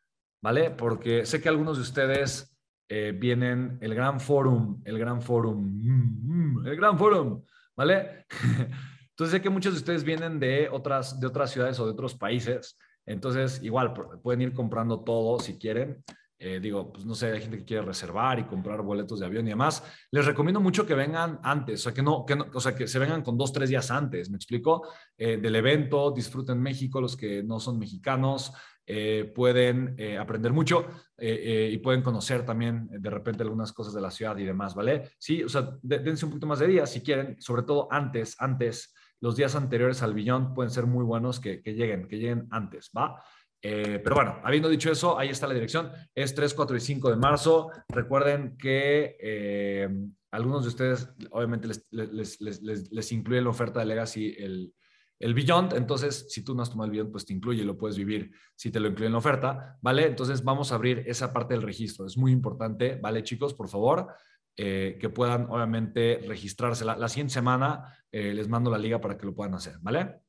¿vale? 0.42 0.70
Porque 0.70 1.26
sé 1.26 1.40
que 1.40 1.48
algunos 1.48 1.76
de 1.76 1.82
ustedes 1.82 2.56
eh, 2.88 3.12
vienen 3.16 3.78
el 3.80 3.94
Gran 3.94 4.20
Forum, 4.20 4.82
el 4.84 4.98
Gran 4.98 5.20
Forum, 5.20 5.80
mm, 5.82 6.60
mm, 6.60 6.66
el 6.66 6.76
Gran 6.76 6.98
Forum, 6.98 7.42
¿vale? 7.76 8.26
Entonces 9.10 9.32
sé 9.32 9.40
que 9.40 9.50
muchos 9.50 9.72
de 9.72 9.78
ustedes 9.78 10.04
vienen 10.04 10.38
de 10.38 10.68
otras, 10.70 11.18
de 11.18 11.26
otras 11.26 11.50
ciudades 11.50 11.80
o 11.80 11.86
de 11.86 11.92
otros 11.92 12.14
países, 12.14 12.78
entonces 13.06 13.62
igual 13.62 13.94
pueden 14.22 14.42
ir 14.42 14.52
comprando 14.52 15.04
todo 15.04 15.38
si 15.38 15.58
quieren. 15.58 16.04
Eh, 16.38 16.60
digo, 16.60 16.92
pues 16.92 17.06
no 17.06 17.14
sé, 17.14 17.32
hay 17.32 17.40
gente 17.40 17.58
que 17.58 17.64
quiere 17.64 17.82
reservar 17.82 18.38
y 18.38 18.44
comprar 18.44 18.82
boletos 18.82 19.20
de 19.20 19.26
avión 19.26 19.46
y 19.46 19.50
demás. 19.50 19.82
Les 20.10 20.24
recomiendo 20.26 20.60
mucho 20.60 20.86
que 20.86 20.94
vengan 20.94 21.40
antes, 21.42 21.80
o 21.80 21.82
sea, 21.84 21.94
que 21.94 22.02
no, 22.02 22.26
que 22.26 22.36
no, 22.36 22.46
o 22.52 22.60
sea, 22.60 22.74
que 22.74 22.86
se 22.86 22.98
vengan 22.98 23.22
con 23.22 23.38
dos, 23.38 23.52
tres 23.52 23.70
días 23.70 23.90
antes, 23.90 24.28
¿me 24.30 24.36
explico? 24.36 24.86
Eh, 25.16 25.38
del 25.38 25.56
evento, 25.56 26.10
disfruten 26.10 26.60
México, 26.60 27.00
los 27.00 27.16
que 27.16 27.42
no 27.42 27.58
son 27.58 27.78
mexicanos, 27.78 28.52
eh, 28.88 29.32
pueden 29.34 29.96
aprender 30.20 30.52
mucho 30.52 30.86
y 31.18 31.78
pueden 31.78 32.02
conocer 32.02 32.44
también 32.44 32.88
de 32.88 33.10
repente 33.10 33.42
algunas 33.42 33.72
cosas 33.72 33.94
de 33.94 34.00
la 34.00 34.10
ciudad 34.10 34.36
y 34.36 34.44
demás, 34.44 34.74
¿vale? 34.74 35.10
Sí, 35.18 35.42
o 35.42 35.48
sea, 35.48 35.76
dense 35.82 36.26
un 36.26 36.30
poquito 36.30 36.46
más 36.46 36.60
de 36.60 36.68
días 36.68 36.92
si 36.92 37.00
quieren, 37.00 37.36
sobre 37.40 37.62
todo 37.62 37.88
antes, 37.90 38.36
antes, 38.38 38.94
los 39.20 39.36
días 39.36 39.54
anteriores 39.54 40.02
al 40.02 40.14
billón 40.14 40.54
pueden 40.54 40.70
ser 40.70 40.86
muy 40.86 41.04
buenos 41.04 41.40
que, 41.40 41.62
lleguen, 41.64 42.06
que 42.06 42.16
lleguen 42.16 42.46
antes, 42.50 42.90
¿va? 42.96 43.22
Pero 43.60 44.14
bueno, 44.14 44.40
habiendo 44.44 44.68
dicho 44.68 44.92
eso, 44.92 45.18
ahí 45.18 45.28
está 45.28 45.46
la 45.46 45.54
dirección. 45.54 45.90
Es 46.14 46.34
3, 46.34 46.54
4 46.54 46.76
y 46.76 46.80
5 46.80 47.10
de 47.10 47.16
marzo. 47.16 47.70
Recuerden 47.88 48.56
que 48.56 49.88
algunos 50.30 50.62
de 50.62 50.68
ustedes, 50.68 51.08
obviamente, 51.30 51.68
les, 51.90 52.40
les, 52.40 53.12
incluye 53.12 53.40
la 53.40 53.50
oferta 53.50 53.80
de 53.80 53.86
Legacy 53.86 54.36
el, 54.38 54.72
el 55.18 55.34
Beyond, 55.34 55.72
entonces 55.74 56.26
si 56.28 56.44
tú 56.44 56.54
no 56.54 56.62
has 56.62 56.70
tomado 56.70 56.86
el 56.86 56.90
Beyond, 56.92 57.10
pues 57.10 57.24
te 57.24 57.32
incluye, 57.32 57.64
lo 57.64 57.78
puedes 57.78 57.96
vivir 57.96 58.30
si 58.54 58.70
te 58.70 58.78
lo 58.80 58.88
incluye 58.88 59.06
en 59.06 59.12
la 59.12 59.18
oferta, 59.18 59.78
¿vale? 59.80 60.06
Entonces 60.06 60.44
vamos 60.44 60.72
a 60.72 60.74
abrir 60.74 61.04
esa 61.06 61.32
parte 61.32 61.54
del 61.54 61.62
registro, 61.62 62.06
es 62.06 62.18
muy 62.18 62.32
importante, 62.32 62.96
¿vale 62.96 63.22
chicos? 63.22 63.54
Por 63.54 63.68
favor, 63.68 64.08
eh, 64.56 64.98
que 65.00 65.08
puedan 65.08 65.46
obviamente 65.50 66.20
registrarse. 66.26 66.84
La, 66.84 67.08
siguiente 67.08 67.34
semana 67.34 67.84
eh, 68.12 68.34
les 68.34 68.48
mando 68.48 68.70
la 68.70 68.78
liga 68.78 69.00
para 69.00 69.16
que 69.16 69.26
lo 69.26 69.34
puedan 69.34 69.54
hacer, 69.54 69.76
¿vale? 69.80 70.20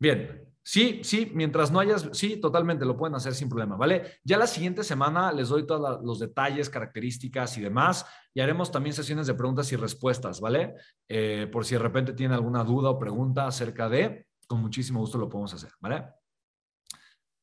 Bien, 0.00 0.47
sí, 0.68 1.00
sí, 1.02 1.32
mientras 1.34 1.72
no 1.72 1.80
hayas, 1.80 2.10
sí, 2.12 2.36
totalmente 2.36 2.84
lo 2.84 2.94
pueden 2.94 3.14
hacer 3.14 3.34
sin 3.34 3.48
problema, 3.48 3.74
¿vale? 3.76 4.18
Ya 4.22 4.36
la 4.36 4.46
siguiente 4.46 4.84
semana 4.84 5.32
les 5.32 5.48
doy 5.48 5.66
todos 5.66 6.04
los 6.04 6.18
detalles, 6.18 6.68
características 6.68 7.56
y 7.56 7.62
demás, 7.62 8.04
y 8.34 8.42
haremos 8.42 8.70
también 8.70 8.92
sesiones 8.92 9.26
de 9.26 9.32
preguntas 9.32 9.72
y 9.72 9.76
respuestas, 9.76 10.42
¿vale? 10.42 10.74
Eh, 11.08 11.48
por 11.50 11.64
si 11.64 11.74
de 11.74 11.78
repente 11.78 12.12
tienen 12.12 12.34
alguna 12.34 12.64
duda 12.64 12.90
o 12.90 12.98
pregunta 12.98 13.46
acerca 13.46 13.88
de, 13.88 14.26
con 14.46 14.60
muchísimo 14.60 15.00
gusto 15.00 15.16
lo 15.16 15.30
podemos 15.30 15.54
hacer, 15.54 15.72
¿vale? 15.80 16.04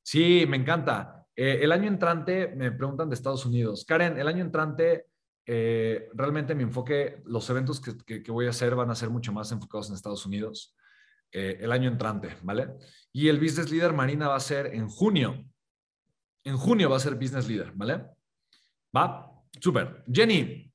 Sí, 0.03 0.45
me 0.47 0.57
encanta. 0.57 1.26
Eh, 1.36 1.61
el 1.63 1.71
año 1.71 1.88
entrante, 1.88 2.49
me 2.55 2.71
preguntan 2.71 3.09
de 3.09 3.15
Estados 3.15 3.43
Unidos. 3.43 3.86
Karen, 3.86 4.19
el 4.19 4.28
año 4.28 4.43
entrante, 4.43 5.07
eh, 5.47 6.09
realmente 6.13 6.53
mi 6.53 6.61
enfoque, 6.61 7.23
los 7.26 7.49
eventos 7.49 7.82
que, 7.82 8.21
que 8.21 8.32
voy 8.32 8.45
a 8.45 8.51
hacer 8.51 8.76
van 8.76 8.91
a 8.91 8.95
ser 8.95 9.09
mucho 9.09 9.34
más 9.34 9.51
enfocados 9.51 9.89
en 9.89 9.95
Estados 9.95 10.28
Unidos. 10.28 10.76
Eh, 11.32 11.57
el 11.61 11.71
año 11.71 11.89
entrante, 11.89 12.38
¿vale? 12.43 12.76
Y 13.11 13.28
el 13.28 13.39
Business 13.39 13.69
Leader 13.69 13.93
Marina 13.93 14.30
va 14.30 14.36
a 14.36 14.39
ser 14.39 14.67
en 14.67 14.88
junio. 14.88 15.45
En 16.43 16.57
junio 16.57 16.89
va 16.89 16.97
a 16.97 16.99
ser 16.99 17.15
business 17.15 17.47
leader, 17.47 17.71
¿vale? 17.73 18.05
Va, 18.95 19.32
súper. 19.59 20.03
Jenny, 20.11 20.71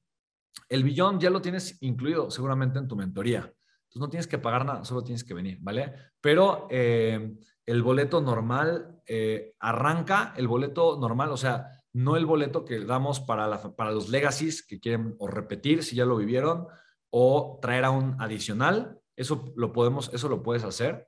el 0.68 0.84
billón 0.84 1.18
ya 1.20 1.30
lo 1.30 1.40
tienes 1.40 1.80
incluido 1.82 2.30
seguramente 2.30 2.78
en 2.78 2.88
tu 2.88 2.96
mentoría. 2.96 3.38
Entonces 3.38 4.00
no 4.00 4.10
tienes 4.10 4.26
que 4.26 4.38
pagar 4.38 4.64
nada, 4.64 4.84
solo 4.84 5.02
tienes 5.02 5.24
que 5.24 5.34
venir, 5.34 5.58
¿vale? 5.60 5.92
Pero 6.20 6.68
eh, 6.70 7.34
el 7.66 7.82
boleto 7.82 8.20
normal 8.20 9.00
eh, 9.06 9.54
arranca, 9.58 10.32
el 10.36 10.46
boleto 10.46 10.98
normal, 11.00 11.30
o 11.30 11.36
sea, 11.36 11.66
no 11.92 12.16
el 12.16 12.24
boleto 12.24 12.64
que 12.64 12.84
damos 12.84 13.18
para, 13.20 13.74
para 13.74 13.90
los 13.90 14.08
legacies 14.08 14.64
que 14.64 14.78
quieren 14.78 15.16
o 15.18 15.26
repetir 15.26 15.82
si 15.82 15.96
ya 15.96 16.04
lo 16.04 16.16
vivieron 16.16 16.66
o 17.10 17.58
traer 17.60 17.84
a 17.84 17.90
un 17.90 18.14
adicional. 18.20 18.99
Eso 19.20 19.52
lo 19.56 19.72
podemos, 19.72 20.10
eso 20.12 20.28
lo 20.28 20.42
puedes 20.42 20.64
hacer 20.64 21.06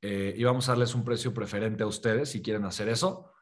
eh, 0.00 0.34
y 0.36 0.44
vamos 0.44 0.68
a 0.68 0.72
darles 0.72 0.94
un 0.94 1.04
precio 1.04 1.34
preferente 1.34 1.82
a 1.82 1.86
ustedes 1.86 2.30
si 2.30 2.40
quieren 2.40 2.64
hacer 2.64 2.88
eso. 2.88 3.32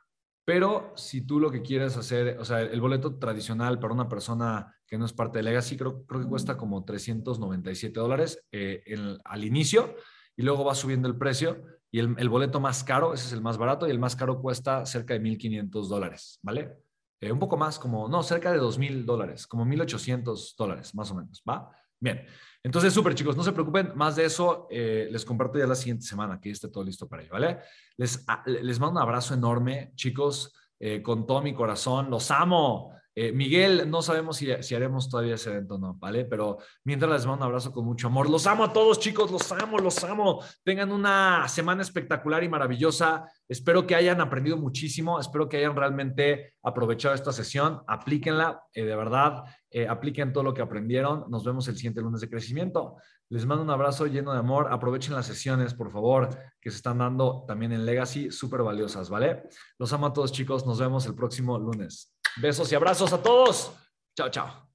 Pero 0.44 0.92
si 0.96 1.26
tú 1.26 1.40
lo 1.40 1.50
que 1.50 1.60
quieres 1.60 1.96
hacer, 1.96 2.38
o 2.38 2.44
sea, 2.44 2.60
el 2.60 2.80
boleto 2.80 3.18
tradicional 3.18 3.78
para 3.78 3.92
una 3.92 4.08
persona 4.08 4.74
que 4.86 4.96
no 4.96 5.04
es 5.04 5.12
parte 5.12 5.38
de 5.38 5.42
Legacy, 5.42 5.76
creo, 5.76 6.06
creo 6.06 6.22
que 6.22 6.28
cuesta 6.28 6.56
como 6.56 6.84
397 6.84 7.98
dólares 7.98 8.44
eh, 8.52 8.82
al 9.24 9.44
inicio 9.44 9.96
y 10.36 10.42
luego 10.42 10.64
va 10.64 10.74
subiendo 10.74 11.08
el 11.08 11.16
precio. 11.18 11.64
Y 11.90 11.98
el, 11.98 12.28
boleto 12.28 12.60
más 12.60 12.84
caro, 12.84 13.14
ese 13.14 13.26
es 13.26 13.32
el 13.32 13.40
más 13.40 13.58
barato, 13.58 13.86
y 13.86 13.90
el 13.90 13.98
más 13.98 14.16
caro 14.16 14.40
cuesta 14.40 14.84
cerca 14.84 15.14
de 15.14 15.20
1.500 15.20 15.88
dólares, 15.88 16.38
¿vale? 16.42 16.76
Eh, 17.20 17.32
un 17.32 17.38
poco 17.38 17.56
más, 17.56 17.78
como, 17.78 18.08
no, 18.08 18.22
cerca 18.22 18.52
de 18.52 18.60
2.000 18.60 19.04
dólares, 19.04 19.46
como 19.46 19.64
1.800 19.64 20.56
dólares, 20.56 20.94
más 20.94 21.10
o 21.10 21.14
menos, 21.14 21.42
¿va? 21.48 21.70
Bien, 21.98 22.26
entonces, 22.66 22.92
súper 22.92 23.14
chicos, 23.14 23.36
no 23.36 23.44
se 23.44 23.52
preocupen, 23.52 23.92
más 23.94 24.16
de 24.16 24.24
eso 24.24 24.66
eh, 24.72 25.06
les 25.08 25.24
comparto 25.24 25.56
ya 25.56 25.68
la 25.68 25.76
siguiente 25.76 26.04
semana, 26.04 26.40
que 26.40 26.50
esté 26.50 26.66
todo 26.66 26.82
listo 26.82 27.06
para 27.06 27.22
ello, 27.22 27.30
¿vale? 27.32 27.58
Les, 27.96 28.24
ah, 28.26 28.42
les 28.44 28.80
mando 28.80 28.98
un 28.98 29.04
abrazo 29.04 29.34
enorme, 29.34 29.92
chicos, 29.94 30.52
eh, 30.80 31.00
con 31.00 31.28
todo 31.28 31.40
mi 31.42 31.54
corazón, 31.54 32.10
los 32.10 32.28
amo. 32.32 32.92
Eh, 33.18 33.32
Miguel, 33.32 33.88
no 33.90 34.02
sabemos 34.02 34.36
si, 34.36 34.46
si, 34.60 34.74
haremos 34.74 35.08
todavía 35.08 35.36
ese 35.36 35.48
evento 35.48 35.76
o 35.76 35.78
no, 35.78 35.94
¿vale? 35.94 36.26
Pero 36.26 36.58
mientras 36.84 37.10
les 37.10 37.24
mando 37.24 37.46
un 37.46 37.48
abrazo 37.48 37.72
con 37.72 37.86
mucho 37.86 38.08
amor. 38.08 38.28
Los 38.28 38.46
amo 38.46 38.64
a 38.64 38.74
todos, 38.74 39.00
chicos, 39.00 39.30
los 39.30 39.50
amo, 39.52 39.78
los 39.78 40.04
amo. 40.04 40.44
Tengan 40.62 40.92
una 40.92 41.48
semana 41.48 41.80
espectacular 41.80 42.44
y 42.44 42.50
maravillosa. 42.50 43.24
Espero 43.48 43.86
que 43.86 43.94
hayan 43.94 44.20
aprendido 44.20 44.58
muchísimo, 44.58 45.18
espero 45.18 45.48
que 45.48 45.56
hayan 45.56 45.74
realmente 45.74 46.56
aprovechado 46.62 47.14
esta 47.14 47.32
sesión. 47.32 47.80
Aplíquenla, 47.86 48.60
eh, 48.74 48.84
de 48.84 48.94
verdad, 48.94 49.44
eh, 49.70 49.88
apliquen 49.88 50.34
todo 50.34 50.44
lo 50.44 50.52
que 50.52 50.60
aprendieron. 50.60 51.24
Nos 51.30 51.42
vemos 51.42 51.66
el 51.68 51.76
siguiente 51.76 52.02
lunes 52.02 52.20
de 52.20 52.28
crecimiento. 52.28 52.96
Les 53.30 53.46
mando 53.46 53.64
un 53.64 53.70
abrazo 53.70 54.06
lleno 54.06 54.34
de 54.34 54.40
amor. 54.40 54.68
Aprovechen 54.70 55.14
las 55.14 55.24
sesiones, 55.24 55.72
por 55.72 55.90
favor, 55.90 56.28
que 56.60 56.70
se 56.70 56.76
están 56.76 56.98
dando 56.98 57.46
también 57.48 57.72
en 57.72 57.86
Legacy, 57.86 58.30
súper 58.30 58.62
valiosas, 58.62 59.08
¿vale? 59.08 59.44
Los 59.78 59.90
amo 59.94 60.06
a 60.06 60.12
todos, 60.12 60.32
chicos. 60.32 60.66
Nos 60.66 60.78
vemos 60.78 61.06
el 61.06 61.14
próximo 61.14 61.58
lunes. 61.58 62.15
Besos 62.36 62.70
y 62.72 62.74
abrazos 62.74 63.12
a 63.12 63.22
todos. 63.22 63.72
Chao, 64.16 64.30
chao. 64.30 64.65